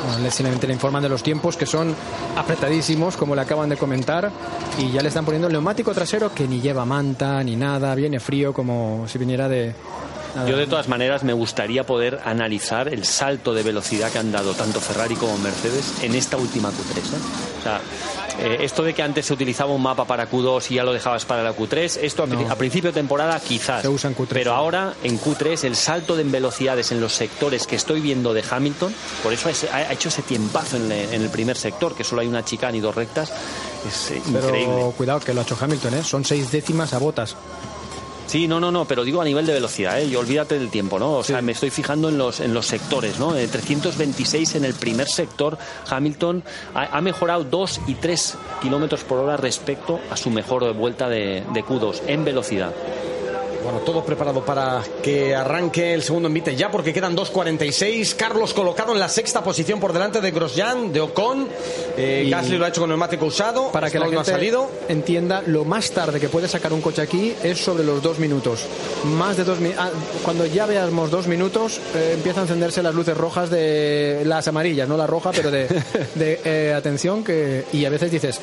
[0.07, 1.95] Bueno, le- simplemente le informan de los tiempos que son
[2.37, 4.31] apretadísimos, como le acaban de comentar,
[4.79, 8.19] y ya le están poniendo el neumático trasero que ni lleva manta ni nada, viene
[8.19, 9.75] frío como si viniera de.
[10.49, 14.55] Yo de todas maneras me gustaría poder analizar el salto de velocidad que han dado
[14.55, 16.99] tanto Ferrari como Mercedes en esta última Q3.
[16.99, 17.01] ¿eh?
[17.59, 17.81] O sea,
[18.39, 21.25] eh, esto de que antes se utilizaba un mapa para Q2 y ya lo dejabas
[21.25, 22.51] para la Q3, esto a, pri- No.
[22.51, 23.83] a principio de temporada quizás.
[23.83, 27.13] Se usa en Q3, pero ahora en Q3 el salto de en velocidades en los
[27.13, 30.89] sectores que estoy viendo de Hamilton, por eso es- ha ha hecho ese tiempazo en,
[30.89, 33.33] le- en el primer sector, que solo hay una chicana y dos rectas,
[33.87, 34.93] es eh, Pero increíble.
[34.97, 36.05] cuidado que lo ha hecho Hamilton, ¿eh?
[36.05, 37.37] son seis décimas a botas.
[38.31, 40.05] Sí, no, no, no, pero digo a nivel de velocidad, ¿eh?
[40.05, 41.15] Y olvídate del tiempo, ¿no?
[41.15, 43.37] O sea, me estoy fijando en los, en los sectores, ¿no?
[43.37, 45.59] Eh, 326 en el primer sector,
[45.89, 51.09] Hamilton ha, ha mejorado 2 y 3 kilómetros por hora respecto a su mejor vuelta
[51.09, 52.73] de, de Q2 en velocidad.
[53.63, 58.15] Bueno, todo preparado para que arranque el segundo envite ya, porque quedan 2.46.
[58.17, 61.47] Carlos colocado en la sexta posición por delante de Grosjean, de Ocon.
[61.97, 63.71] Eh, Gasly lo ha hecho con neumático usado.
[63.71, 64.71] Para que la no ha gente salido.
[64.89, 68.65] entienda, lo más tarde que puede sacar un coche aquí es sobre los dos minutos.
[69.05, 69.91] Más de dos mi- ah,
[70.25, 74.89] Cuando ya veamos dos minutos, eh, empiezan a encenderse las luces rojas de las amarillas,
[74.89, 75.67] no la roja, pero de,
[76.15, 78.41] de, eh, atención que y a veces dices,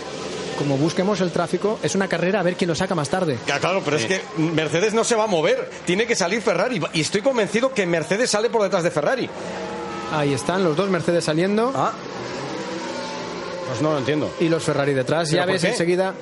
[0.58, 3.38] como busquemos el tráfico, es una carrera a ver quién lo saca más tarde.
[3.48, 5.70] Ya, claro, pero es que Mercedes no se va a mover.
[5.86, 6.82] Tiene que salir Ferrari.
[6.94, 9.30] Y estoy convencido que Mercedes sale por detrás de Ferrari.
[10.14, 11.92] Ahí están los dos Mercedes saliendo Ah.
[13.68, 14.32] Pues no lo entiendo.
[14.40, 15.30] y los Ferrari detrás.
[15.30, 16.14] ¿Pero Ya ves enseguida.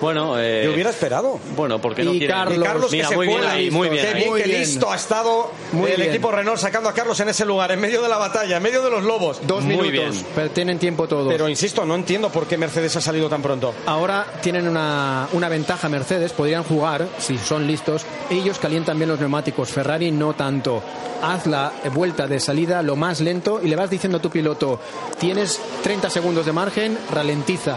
[0.00, 1.38] Bueno, eh, Yo hubiera esperado.
[1.56, 3.52] bueno, porque no Y quiere- Carlos- Y Carlos Mira, que se muy bien cuela.
[3.52, 4.60] ahí, muy bien Qué bien, Muy qué bien.
[4.60, 6.10] listo ha estado Muy el bien.
[6.10, 8.82] equipo Renault sacando a Carlos en ese lugar, en medio de la batalla, en medio
[8.82, 9.40] de los lobos.
[9.46, 10.26] Dos Muy minutos, bien.
[10.34, 11.28] pero tienen tiempo todos.
[11.32, 13.74] Pero insisto, no entiendo por qué Mercedes ha salido tan pronto.
[13.86, 19.20] Ahora tienen una, una ventaja Mercedes, podrían jugar, si son listos, ellos calientan bien los
[19.20, 20.82] neumáticos, Ferrari no tanto.
[21.22, 24.78] Haz la vuelta de salida lo más lento y le vas diciendo a tu piloto,
[25.18, 27.76] tienes 30 segundos de margen, ralentiza.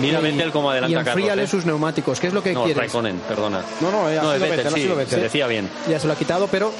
[0.00, 1.30] Mira y, Vettel cómo adelanta Y a Carlos, ¿eh?
[1.56, 2.78] Sus neumáticos, que es lo que no, quieres.
[2.78, 3.62] Raikkonen, perdona.
[3.80, 5.14] No, no, ha no sido Vettel, Vettel, ha sí, sido Vettel.
[5.18, 5.68] se decía bien.
[5.88, 6.72] Ya se lo ha quitado, pero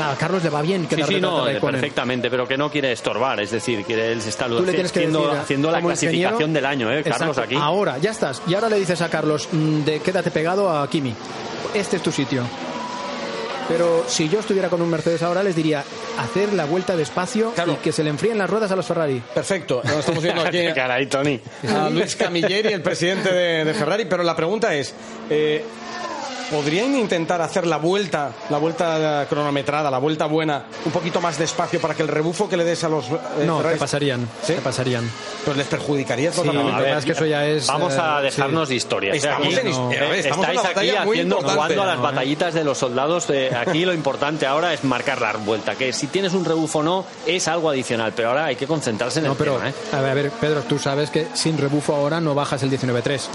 [0.00, 3.40] a Carlos le va bien que Sí, sí, no, perfectamente, pero que no quiere estorbar,
[3.40, 6.32] es decir, que él se está Tú le tienes que haciendo, decir, haciendo la clasificación
[6.50, 7.40] ingeniero- del año, ¿eh, Carlos, Exacto.
[7.42, 7.56] aquí.
[7.58, 8.40] Ahora, ya estás.
[8.46, 11.14] Y ahora le dices a Carlos, mm, de, quédate pegado a Kimi.
[11.74, 12.42] Este es tu sitio.
[13.72, 15.82] Pero si yo estuviera con un Mercedes ahora, les diría
[16.18, 17.72] hacer la vuelta despacio Claro.
[17.72, 19.22] y que se le enfríen las ruedas a los Ferrari.
[19.34, 21.40] Perfecto, lo estamos viendo aquí Qué caray, Tony.
[21.74, 24.94] a Luis Camilleri, el presidente de, de Ferrari, pero la pregunta es,
[25.30, 25.64] eh,
[26.52, 31.80] ¿podrían intentar hacer la vuelta, la vuelta cronometrada, la vuelta buena, un poquito más despacio
[31.80, 33.10] para que el rebufo que le des a los eh,
[33.46, 34.28] no, Ferraris, te pasarían.
[34.42, 34.52] ¿Sí?
[34.54, 35.10] Te pasarían.
[35.44, 36.72] pues les perjudicaría Sí, totalmente?
[36.72, 38.74] a ver, es que eso ya es, Vamos a eh, dejarnos sí.
[38.74, 39.14] de historias.
[39.14, 39.18] ¿eh?
[39.18, 39.92] Estamos Aquí, en no.
[40.12, 42.12] estamos Estáis aquí haciendo, jugando a las No, ¿eh?
[42.12, 43.26] batallitas de los soldados.
[43.28, 45.74] de- aquí lo importante ahora es marcar la vuelta.
[45.74, 48.12] Que si tienes un rebufo o no, es algo adicional.
[48.14, 49.70] Pero ahora hay que concentrarse en No, el pero tema.
[49.70, 49.74] ¿eh?
[49.92, 53.28] a ver, a ver, Pedro, tú sabes que sin rebufo ahora no bajas el 19.3.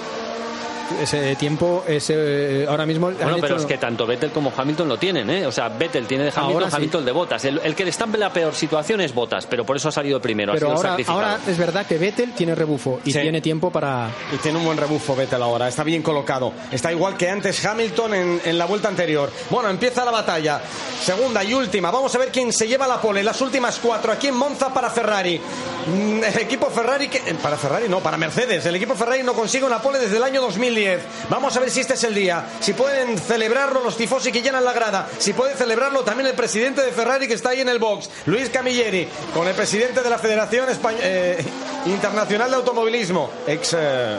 [1.02, 3.12] Ese tiempo, ese ahora mismo.
[3.12, 5.46] Bueno, pero hecho- es que tanto Vettel como Hamilton lo tienen, ¿eh?
[5.46, 6.76] O sea, Vettel tiene de Hamilton, Ahora sí.
[6.78, 7.46] Hamilton de Botas.
[7.46, 9.92] El, el que le está en la peor situación es Botas, pero por eso ha
[9.92, 11.20] salido primero, Pero ha sido ahora, sacrificado.
[11.20, 13.20] ahora es verdad que Vettel tiene rebufo y Sí.
[13.20, 14.10] tiene tiempo para.
[14.34, 16.54] Y tiene un buen rebufo Vettel ahora, está bien colocado.
[16.72, 19.32] Está igual que antes Hamilton en, en la vuelta anterior.
[19.50, 20.62] Bueno, empieza la batalla.
[21.02, 21.92] Segunda y última.
[21.92, 23.24] Vamos a ver quién se lleva la pole.
[23.24, 24.12] Las últimas cuatro.
[24.12, 25.40] Aquí en Monza para Ferrari.
[25.88, 28.66] Mm, El equipo Ferrari, que, eh, para Ferrari no, para Mercedes.
[28.66, 30.42] El equipo Ferrari no consigue una pole desde el año
[30.78, 31.30] 2010.
[31.30, 32.46] Vamos a ver si este es el día.
[32.60, 35.08] Si pueden celebrarlo los tifosi que llenan la grada.
[35.18, 38.50] Si puede celebrarlo también el presidente de Ferrari que está ahí en el box, Luis
[38.50, 40.66] Camilleri, con el presidente de la Federación
[41.02, 41.44] eh,
[41.86, 44.18] Internacional de Automovilismo, ex eh,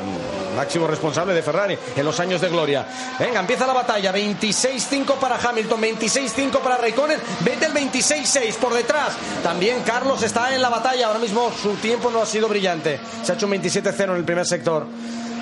[0.56, 2.86] máximo responsable de Ferrari en los años de gloria.
[3.18, 4.12] Venga, empieza la batalla.
[4.12, 9.12] 26-5 para Hamilton, 26-5 para Raikkonen, Vettel 26-6 por detrás.
[9.42, 11.06] También Carlos está en la batalla.
[11.06, 12.98] Ahora mismo su tiempo no ha sido brillante.
[13.22, 14.86] Se ha hecho un 27-0 en el primer sector.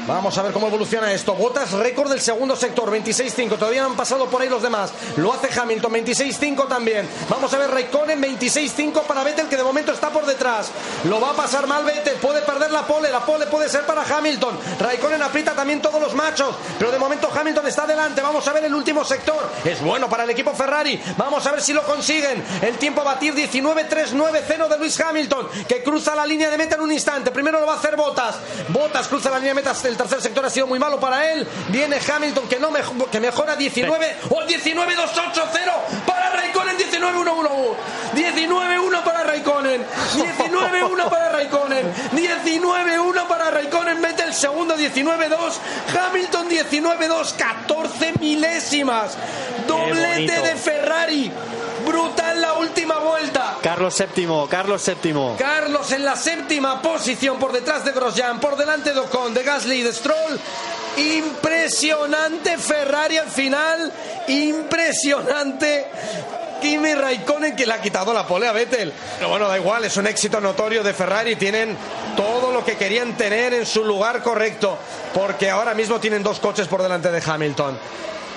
[0.06, 1.34] Vamos a ver cómo evoluciona esto.
[1.34, 3.58] Botas récord del segundo sector, 26-5.
[3.58, 4.92] Todavía han pasado por ahí los demás.
[5.16, 7.08] Lo hace Hamilton, 26-5 también.
[7.28, 10.70] Vamos a ver Raikkonen, 26-5 para Vettel, que de momento está por detrás.
[11.04, 13.10] Lo va a pasar mal Vettel, puede perder la pole.
[13.10, 14.56] La pole puede ser para Hamilton.
[14.78, 16.54] Raikkonen aprieta también todos los machos.
[16.78, 18.22] Pero de momento Hamilton está delante.
[18.22, 19.50] Vamos a ver el último sector.
[19.64, 21.02] Es bueno para el equipo Ferrari.
[21.16, 22.44] Vamos a ver si lo consiguen.
[22.62, 26.82] El tiempo a batir 19-3-9-0 de Luis Hamilton, que cruza la línea de meta en
[26.82, 27.32] un instante.
[27.32, 28.36] Primero lo va a hacer Botas.
[28.68, 29.74] Botas cruza la línea de meta.
[29.82, 31.46] El tercer sector ha sido muy malo para él.
[31.68, 32.70] Viene Hamilton, que, no
[33.10, 36.76] que mejora 19 o 19-2-8-0 para Raikkonen.
[36.76, 37.74] 19-1-1.
[38.14, 39.84] 19-1 para Raikkonen.
[40.14, 41.92] 19-1 para Raikkonen.
[42.12, 44.00] 19-1 para Raikkonen.
[44.00, 45.36] Mete el segundo 19-2.
[45.98, 47.32] Hamilton 19-2.
[47.36, 49.16] 14 milésimas.
[49.66, 51.32] Doblete de Ferrari.
[51.86, 53.56] Brutal la última vuelta.
[53.62, 55.36] Carlos séptimo, Carlos séptimo.
[55.38, 59.76] Carlos en la séptima posición por detrás de Grosjean, por delante de Ocon, de Gasly
[59.76, 60.40] y de Stroll.
[60.96, 63.92] Impresionante Ferrari al final,
[64.28, 65.86] impresionante
[66.60, 68.92] Kimi Raikkonen que le ha quitado la pole a Vettel.
[69.18, 71.76] Pero bueno, da igual, es un éxito notorio de Ferrari, tienen
[72.16, 74.78] todo lo que querían tener en su lugar correcto,
[75.14, 77.78] porque ahora mismo tienen dos coches por delante de Hamilton.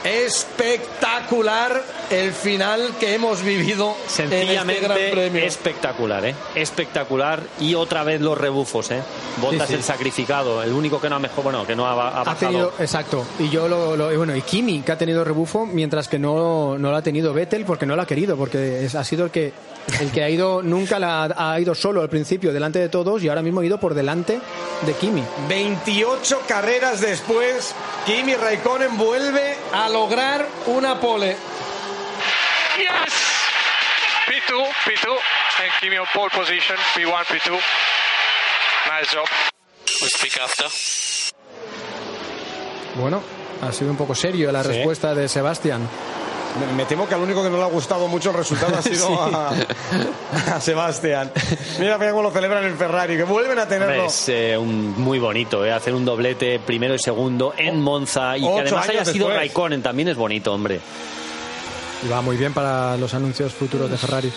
[0.04, 5.44] Espectacular el final que hemos vivido en este Gran Sencillamente Premio.
[5.46, 6.36] espectacular, ¿eh?
[6.56, 7.42] Espectacular.
[7.60, 9.02] Y otra vez los rebufos, ¿eh?
[9.42, 9.74] Bottas Sí, sí.
[9.76, 12.36] el sacrificado, el único que no ha mejor, bueno, que no ha, ha Ha bajado.
[12.40, 13.26] tenido, exacto.
[13.40, 16.96] Y yo lo, bueno, y Kimi, que ha tenido rebufo, mientras que no, no lo
[16.98, 19.54] ha tenido Vettel porque no lo ha querido, porque es- ha sido el que
[20.02, 23.30] el que ha ido, nunca la, ha ido solo al principio delante de todos y
[23.30, 24.40] ahora mismo ha ido por delante
[24.86, 25.24] de Kimi.
[25.48, 27.74] 28 carreras después,
[28.06, 31.36] Kimi Raikkonen vuelve a lograr una pole.
[32.78, 33.14] Yes!
[34.28, 37.52] P2, P2, and Kimi on pole position, P1, P2.
[37.52, 39.26] Nice job.
[40.02, 40.68] We'll speak after.
[42.96, 43.22] Bueno,
[43.62, 44.70] ha sido un poco serio la Sí.
[44.70, 45.88] respuesta de Sebastián.
[46.76, 49.08] Me, temo que al único que no le ha gustado mucho el resultado ha sido
[49.08, 49.14] Sí.
[49.14, 51.32] a, a Sebastián.
[51.80, 54.06] Mira, mira cómo lo celebran en Ferrari, que vuelven a tenerlo.
[54.06, 55.72] Es eh, un- muy bonito, ¿eh?
[55.72, 59.38] Hacer un doblete primero y segundo en Monza y que además haya sido después.
[59.38, 60.80] Raikkonen también es bonito, hombre.
[62.04, 64.32] Y va muy bien para los anuncios futuros de Ferrari.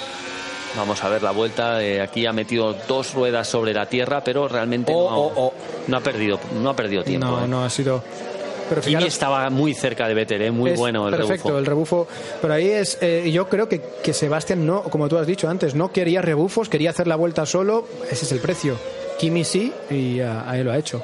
[0.76, 1.82] Vamos a ver la vuelta.
[1.82, 5.54] eh, aquí ha metido dos ruedas sobre la tierra, pero realmente Oh, no, oh, oh.
[5.86, 7.26] no ha perdido, no ha perdido tiempo.
[7.26, 7.48] No, ¿eh?
[7.48, 8.02] no ha sido.
[8.68, 10.50] Pero Kimi fijaros, estaba muy cerca de Vettel, ¿eh?
[10.50, 11.58] muy es bueno el perfecto rebufo.
[11.58, 12.08] el rebufo.
[12.40, 15.74] Pero ahí es eh, yo creo que, que Sebastián no como tú has dicho antes
[15.74, 17.86] no quería rebufos quería hacer la vuelta solo.
[18.10, 18.76] Ese es el precio.
[19.18, 21.02] Kimi sí y ah, ahí lo ha hecho.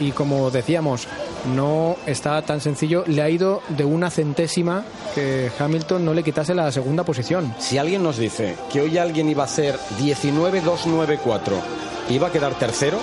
[0.00, 1.06] Y como decíamos
[1.46, 3.04] no está tan sencillo.
[3.06, 4.84] Le ha ido de una centésima
[5.14, 7.54] que Hamilton no le quitase la segunda posición.
[7.58, 11.40] Si alguien nos dice que hoy alguien iba a hacer 19-2-9-4
[12.08, 12.98] y iba a quedar tercero,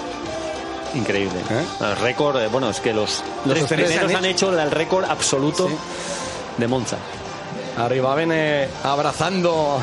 [0.93, 1.39] Increíble.
[1.49, 1.65] ¿Eh?
[1.81, 4.71] El récord, eh, bueno, es que los, los Tres- tres primeros han han hecho el
[4.71, 5.75] récord absoluto Sí.
[6.57, 6.97] de Monza.
[7.77, 9.79] arriba ven eh, abrazando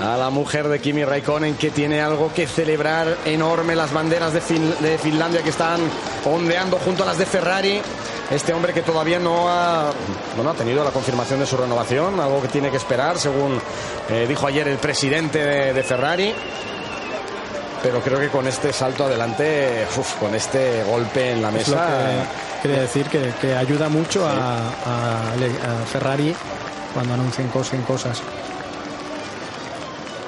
[0.00, 4.40] a la mujer de Kimi Raikkonen que tiene algo que celebrar enorme, las banderas de,
[4.40, 5.80] Fin- de Finlandia que están
[6.24, 7.80] ondeando junto a las de Ferrari.
[8.30, 9.92] Este hombre que todavía no ha,
[10.36, 13.60] bueno, ha tenido la confirmación de su renovación, algo que tiene que esperar, según
[14.08, 16.32] eh, dijo ayer el presidente de, de Ferrari.
[17.82, 21.86] Pero creo que con este salto adelante, uf, con este golpe en la mesa,
[22.62, 26.34] que quiere decir que, que ayuda mucho a, a Le- a Ferrari
[26.94, 28.22] cuando anuncien cos- en cosas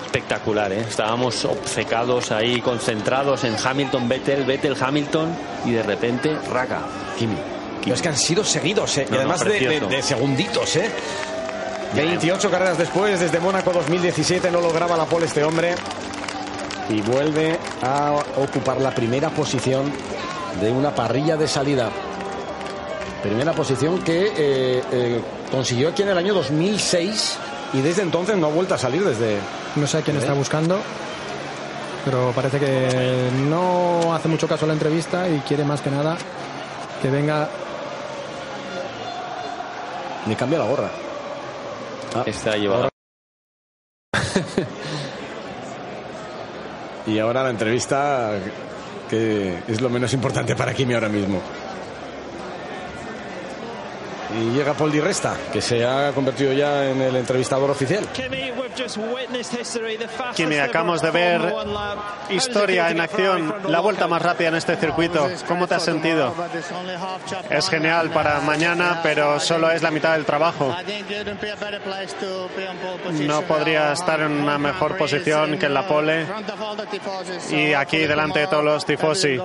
[0.07, 0.85] Espectacular, ¿eh?
[0.89, 6.83] Estábamos obcecados ahí, concentrados en Hamilton, Vettel, Vettel, Hamilton y de repente, raca,
[7.19, 7.37] Kimi.
[7.83, 9.07] Pero es que han sido seguidos, ¿eh?
[9.11, 10.89] No, y además no, de, de segunditos, ¿eh?
[11.95, 15.75] 28 carreras después, desde Mónaco 2017, no lograba la pole este hombre.
[16.89, 19.91] Y vuelve a ocupar la primera posición
[20.61, 21.91] de una parrilla de salida.
[23.23, 25.21] Primera posición que eh, eh,
[25.51, 27.39] consiguió aquí en el año 2006
[27.73, 29.39] y desde entonces no ha vuelto a salir desde...
[29.77, 30.21] No sé a quién ¿Eh?
[30.21, 30.79] está buscando,
[32.05, 36.17] pero parece que no hace mucho caso a la entrevista y quiere más que nada
[37.01, 37.49] que venga.
[40.27, 40.91] Ni cambia la gorra.
[42.15, 42.94] Ah, Está llevado.
[47.07, 48.33] Y ahora la entrevista,
[49.09, 51.41] que es lo menos importante para Kimi ahora mismo.
[54.37, 58.05] Y llega Paul Di Resta, que se ha convertido ya en el entrevistador oficial.
[60.35, 61.55] Kimi, acabamos de ver
[62.31, 65.29] historia en acción, la vuelta más rápida en este circuito.
[65.47, 66.35] ¿Cómo te has sentido?
[67.49, 70.75] Es genial para mañana, pero solo es la mitad del trabajo.
[73.13, 76.27] No podría estar en una mejor posición que en la pole
[77.51, 79.39] y aquí delante de todos los tifosi.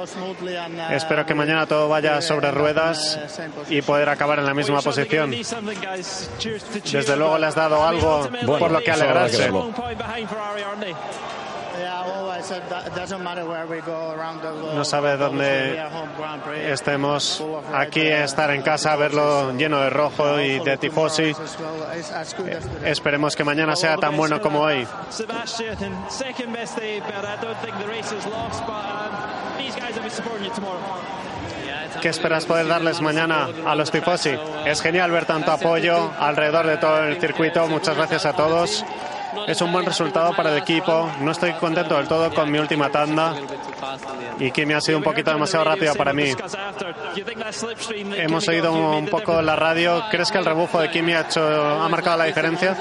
[0.91, 3.19] Espero que mañana todo vaya sobre ruedas
[3.69, 5.31] y poder acabar en la misma posición.
[5.31, 9.51] Desde luego le has dado algo por lo que alegrarse.
[14.73, 15.81] No sabe dónde
[16.71, 17.43] estemos.
[17.73, 21.35] Aquí estar en casa, verlo lleno de rojo y de tifosi.
[22.85, 24.87] Esperemos que mañana sea tan bueno como hoy.
[32.01, 34.31] ¿Qué esperas poder darles mañana a los tifosi?
[34.65, 37.67] Es genial ver tanto apoyo alrededor de todo el circuito.
[37.67, 38.85] Muchas gracias a todos.
[39.47, 41.09] Es un buen resultado para el equipo.
[41.21, 43.35] No estoy contento del todo con mi última tanda
[44.39, 46.33] y Kimi ha sido un poquito demasiado rápida para mí.
[48.15, 50.03] Hemos oído un poco la radio.
[50.09, 52.75] ¿Crees que el rebufo de Kimi ha, hecho, ha marcado la diferencia?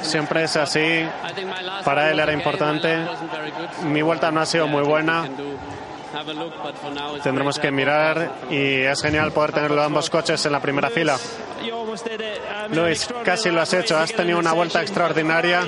[0.00, 1.06] Siempre es así.
[1.84, 2.98] Para él era importante.
[3.84, 5.28] Mi vuelta no ha sido muy buena.
[7.22, 11.16] Tendremos que mirar y es genial poder tenerlo ambos coches en la primera fila.
[12.70, 15.66] Luis, casi lo has hecho, has tenido una vuelta extraordinaria,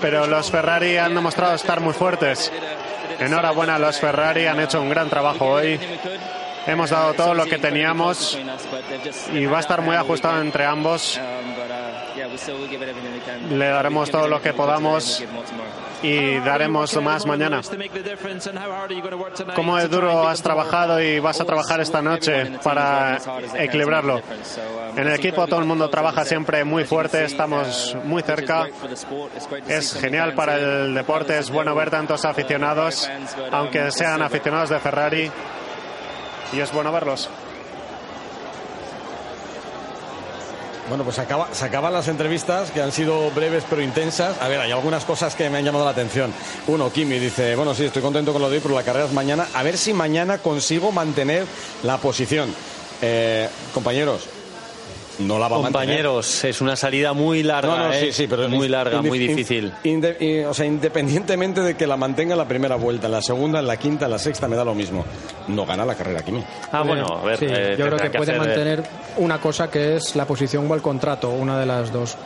[0.00, 2.52] pero los Ferrari han demostrado estar muy fuertes.
[3.18, 5.78] Enhorabuena a los Ferrari, han hecho un gran trabajo hoy.
[6.66, 8.38] Hemos dado todo lo que teníamos
[9.32, 11.20] y va a estar muy ajustado entre ambos.
[13.50, 15.22] Le daremos todo lo que podamos
[16.02, 17.60] y daremos más mañana.
[19.54, 23.18] ¿Cómo de duro has trabajado y vas a trabajar esta noche para
[23.56, 24.20] equilibrarlo?
[24.96, 28.66] En el equipo todo el mundo trabaja siempre muy fuerte, estamos muy cerca.
[29.68, 33.10] Es genial para el deporte, es bueno ver tantos aficionados,
[33.50, 35.30] aunque sean aficionados de Ferrari,
[36.52, 37.30] y es bueno verlos.
[40.88, 44.36] Bueno, pues acaba, se acaban las entrevistas que han sido breves pero intensas.
[44.40, 46.32] A ver, hay algunas cosas que me han llamado la atención.
[46.66, 49.12] Uno, Kimi dice, bueno, sí, estoy contento con lo de hoy, pero la carrera es
[49.12, 49.46] mañana.
[49.54, 51.46] A ver si mañana consigo mantener
[51.82, 52.54] la posición.
[53.00, 54.28] Eh, compañeros,
[55.20, 55.72] no la va a mantener.
[55.72, 58.00] Compañeros, es una salida muy larga, No, no, ¿eh?
[58.06, 59.72] sí, sí, pero muy larga, muy difícil.
[60.48, 63.66] o sea, independientemente de que la mantenga en la primera vuelta, en la segunda, en
[63.66, 65.04] la quinta, en la sexta, me da lo mismo.
[65.48, 66.42] No gana la carrera Kimi.
[66.70, 67.38] Ah, bueno, a ver.
[67.38, 68.82] Sí, eh, yo creo que puede hacer- mantener
[69.18, 72.16] una cosa que es la posición o el contrato, una de las dos.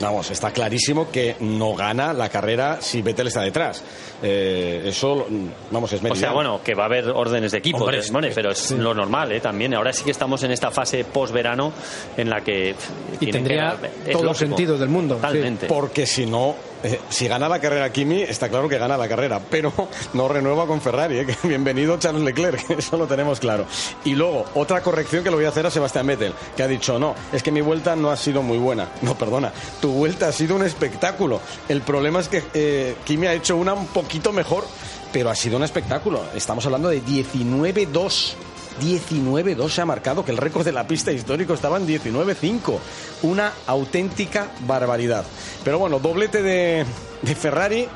[0.00, 3.82] Vamos, está clarísimo que no gana la carrera si Vettel está detrás.
[4.22, 5.26] Eh, eso,
[5.70, 6.34] vamos, es O sea, meridiano.
[6.34, 9.32] bueno, que va a haber órdenes de equipo, Hombre, de Simone, pero es lo normal,
[9.32, 9.40] ¿eh?
[9.40, 9.72] También.
[9.74, 11.72] Ahora sí que estamos en esta fase post-verano
[12.16, 12.74] en la que.
[13.14, 14.34] Y tiene tendría que- es todo el lógico.
[14.48, 15.14] sentido del mundo.
[15.16, 15.20] sí.
[15.20, 15.66] Totalmente.
[15.66, 16.54] Porque si no,
[16.84, 19.72] eh, si gana la carrera Kimi, está claro que gana la carrera, pero
[20.12, 21.20] no renueva con Ferrari.
[21.20, 21.26] ¿eh?
[21.42, 23.64] Bienvenido Charles Leclerc, eso lo tenemos claro.
[24.04, 26.98] Y luego, otra corrección que le voy a hacer a Sebastián Vettel, que ha dicho,
[26.98, 28.88] no, es que mi vuelta no ha sido muy buena.
[29.04, 31.40] No, perdona, tu vuelta ha sido un espectáculo.
[31.68, 34.64] El problema es que eh, Kimi ha hecho una un poquito mejor,
[35.12, 36.22] pero ha sido un espectáculo.
[36.34, 38.34] Estamos hablando de 19-2.
[38.80, 42.78] 19-2 se ha marcado, que el récord de la pista histórico estaba en 19-5.
[43.22, 45.24] Una auténtica barbaridad.
[45.64, 46.84] Pero bueno, doblete de,
[47.22, 47.86] de Ferrari,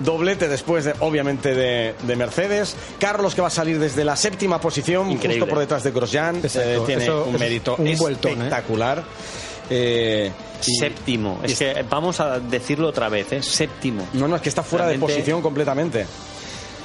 [0.00, 2.74] doblete después, de, obviamente, de, de Mercedes.
[2.98, 5.40] Carlos que va a salir desde la séptima posición, Increíble.
[5.40, 6.36] justo por detrás de Grosjean.
[6.42, 8.34] Eh, tiene eso un es mérito vueltón, ¿eh?
[8.34, 9.04] espectacular.
[9.70, 10.30] Eh,
[10.66, 11.40] y- Séptimo.
[11.42, 13.42] Es que vamos a decirlo otra vez, ¿eh?
[13.42, 14.06] Séptimo.
[14.12, 16.06] No, no, es que está fuera de posición completamente.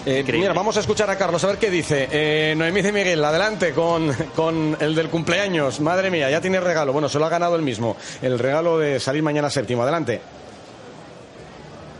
[0.09, 2.07] Eh, mira, vamos a escuchar a Carlos a ver qué dice.
[2.09, 5.81] Eh, Noemí de Miguel, adelante con, con el del cumpleaños.
[5.81, 6.93] Madre mía, ya tiene regalo.
[6.93, 7.97] Bueno, se lo ha ganado el mismo.
[8.21, 9.83] El regalo de salir mañana séptimo.
[9.83, 10.21] Adelante.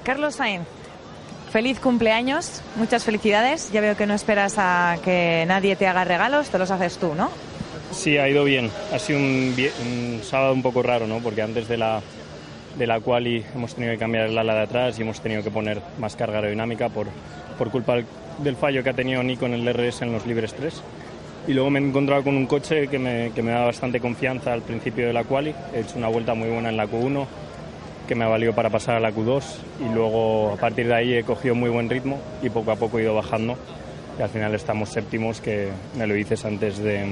[0.06, 0.66] Carlos Sainz,
[1.52, 3.74] feliz cumpleaños, muchas felicidades.
[3.74, 7.14] Ya veo que no esperas a que nadie te haga regalos, te los haces tú,
[7.14, 7.30] ¿no?
[7.92, 8.72] Sí, ha ido bien.
[8.94, 11.20] Ha sido un sábado un poco raro, ¿no?
[11.20, 12.02] Porque antes de la,
[12.78, 15.52] de la quali hemos tenido que cambiar el ala de atrás y hemos tenido que
[15.52, 17.08] poner más carga aerodinámica por,
[17.58, 17.96] por culpa
[18.40, 20.82] del, fallo que ha tenido Nico en el DRS en los libres 3.
[21.48, 24.54] Y luego me he encontrado con un coche que me, que me da bastante confianza
[24.54, 25.54] al principio de la quali.
[25.74, 27.26] He hecho una vuelta muy buena en la Q1
[28.08, 29.44] que me ha valido para pasar a la Q2
[29.86, 33.00] y luego a partir de ahí he cogido muy buen ritmo y poco a poco
[33.00, 33.58] he ido bajando
[34.18, 35.68] y al final estamos séptimos que
[35.98, 37.06] me lo dices antes de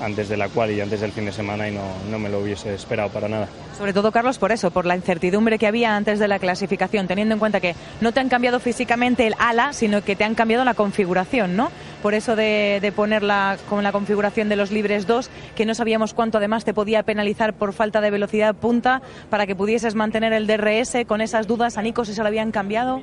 [0.00, 2.40] antes de la cual y antes del fin de semana y no, no me lo
[2.40, 3.48] hubiese esperado para nada.
[3.76, 7.34] Sobre todo, Carlos, por eso, por la incertidumbre que había antes de la clasificación, teniendo
[7.34, 10.64] en cuenta que no te han cambiado físicamente el ala, sino que te han cambiado
[10.64, 11.70] la configuración, ¿no?
[12.02, 16.14] Por eso de, de ponerla con la configuración de los libres 2, que no sabíamos
[16.14, 20.46] cuánto además te podía penalizar por falta de velocidad punta para que pudieses mantener el
[20.46, 21.76] DRS con esas dudas.
[21.76, 23.02] A Nico, si se lo habían cambiado.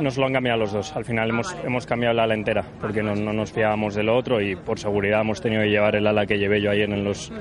[0.00, 0.94] Nos lo han cambiado los dos.
[0.96, 4.40] Al final hemos, hemos cambiado la ala entera porque no, no nos fiábamos del otro
[4.40, 7.32] y por seguridad hemos tenido que llevar el ala que llevé yo ayer en los,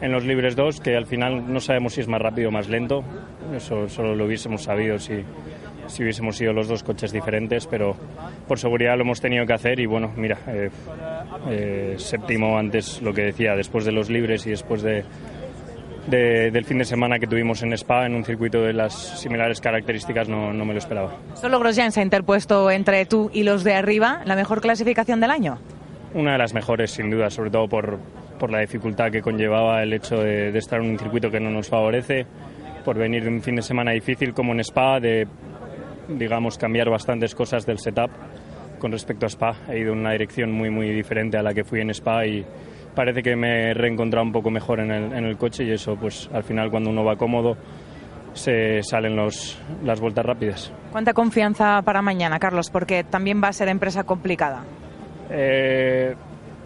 [0.00, 2.68] en los libres 2, que al final no sabemos si es más rápido o más
[2.68, 3.02] lento.
[3.54, 5.24] Eso solo lo hubiésemos sabido si,
[5.86, 7.94] si hubiésemos sido los dos coches diferentes, pero
[8.46, 10.70] por seguridad lo hemos tenido que hacer y bueno, mira, eh,
[11.48, 15.04] eh, séptimo antes lo que decía, después de los libres y después de,
[16.08, 19.60] de- del fin de semana que tuvimos en Spa, en un circuito de las similares
[19.60, 21.16] características, no, no me lo esperaba.
[21.34, 24.20] Solo Grosjean se ha interpuesto entre tú y los de arriba.
[24.24, 25.58] ¿La mejor clasificación del año?
[26.14, 27.98] Una de las mejores, sin duda, sobre todo por,
[28.38, 31.50] por la dificultad que conllevaba el hecho de, de estar en un circuito que no
[31.50, 32.26] nos favorece,
[32.84, 35.28] por venir de un fin de semana difícil como en Spa, de,
[36.08, 38.10] digamos, cambiar bastantes cosas del setup
[38.78, 39.54] con respecto a Spa.
[39.68, 42.44] He ido en una dirección muy, muy diferente a la que fui en Spa y
[42.94, 45.96] parece que me he reencontrado un poco mejor en el, en el coche y eso,
[45.96, 47.56] pues al final, cuando uno va cómodo,
[48.32, 50.72] se salen los, las vueltas rápidas.
[50.92, 52.70] ¿Cuánta confianza para mañana, Carlos?
[52.70, 54.64] Porque también va a ser empresa complicada.
[55.30, 56.14] Eh,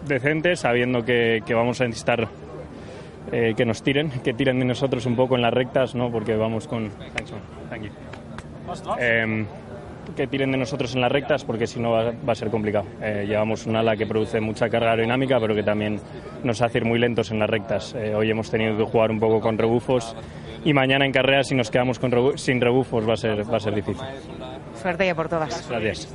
[0.07, 2.27] decente, sabiendo que, que vamos a necesitar
[3.31, 6.11] eh, que nos tiren, que tiren de nosotros un poco en las rectas, ¿no?
[6.11, 6.89] porque vamos con...
[6.89, 7.41] Thanks, man.
[7.69, 7.91] Thank you.
[8.99, 9.45] Em,
[10.15, 12.85] que tiren de nosotros en las rectas porque si no va, va a ser complicado.
[13.01, 15.99] Eh, llevamos un ala que produce mucha carga aerodinámica pero que también
[16.43, 17.93] nos hace ir muy lentos en las rectas.
[17.95, 20.15] Eh, hoy hemos tenido que jugar un poco con rebufos
[20.63, 23.57] y mañana en carrera si nos quedamos con rebu- sin rebufos va a ser, va
[23.57, 24.05] a ser difícil.
[24.81, 25.67] Suerte ya por todas.
[25.69, 26.13] Gracias.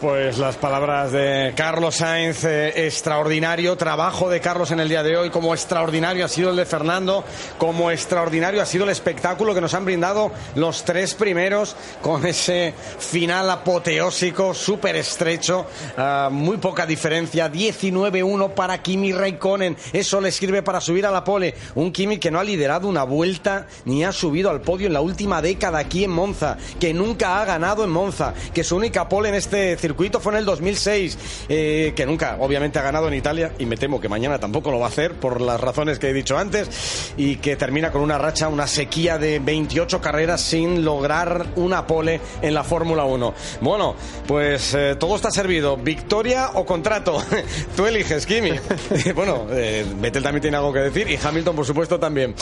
[0.00, 5.16] Pues las palabras de Carlos Sainz, eh, extraordinario trabajo de Carlos en el día de
[5.16, 7.24] hoy, como extraordinario ha sido el de Fernando,
[7.58, 12.74] como extraordinario ha sido el espectáculo que nos han brindado los tres primeros con ese
[13.00, 15.66] final apoteósico, súper estrecho,
[15.96, 21.24] ah, muy poca diferencia, 19-1 para Kimi Raikkonen, eso le sirve para subir a la
[21.24, 24.92] pole, un Kimi que no ha liderado una vuelta ni ha subido al podio en
[24.92, 29.08] la última década aquí en Monza, que nunca ha ganado en Monza, que su única
[29.08, 33.14] pole en este circuito fue en el 2006, eh, que nunca obviamente ha ganado en
[33.14, 36.10] Italia y me temo que mañana tampoco lo va a hacer por las razones que
[36.10, 40.84] he dicho antes y que termina con una racha, una sequía de 28 carreras sin
[40.84, 43.34] lograr una pole en la Fórmula 1.
[43.62, 43.94] Bueno,
[44.26, 47.24] pues eh, todo está servido, victoria o contrato,
[47.76, 48.52] tú eliges, Kimi.
[49.14, 52.34] bueno, eh, Vettel también tiene algo que decir y Hamilton por supuesto también.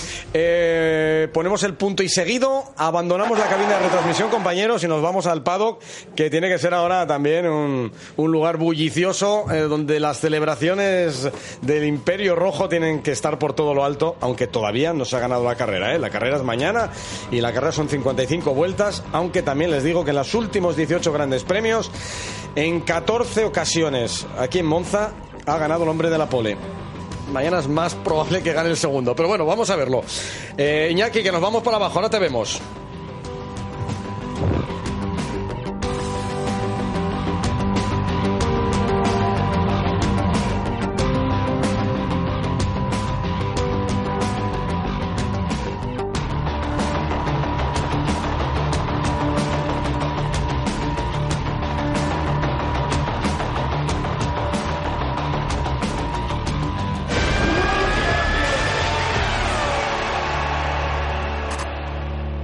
[1.32, 5.44] Ponemos el punto y seguido, abandonamos la cabina de retransmisión compañeros y nos vamos al
[5.44, 5.81] paddock
[6.16, 7.06] que tiene que ser ahora
[7.37, 11.29] también un, un lugar bullicioso eh, donde las celebraciones
[11.61, 15.21] del Imperio Rojo tienen que estar por todo lo alto, aunque todavía no se ha
[15.21, 15.95] ganado la carrera.
[15.95, 15.99] ¿eh?
[15.99, 16.91] La carrera es mañana
[17.31, 21.13] y la carrera son 55 vueltas, aunque también les digo que en los últimos 18
[21.13, 21.91] grandes premios,
[22.55, 25.13] en 14 ocasiones aquí en Monza,
[25.45, 26.57] ha ganado el hombre de la pole.
[27.33, 30.03] Mañana es más probable que gane el segundo, pero bueno, vamos a verlo.
[30.57, 32.61] Eh, Iñaki, que nos vamos para abajo, ahora te vemos.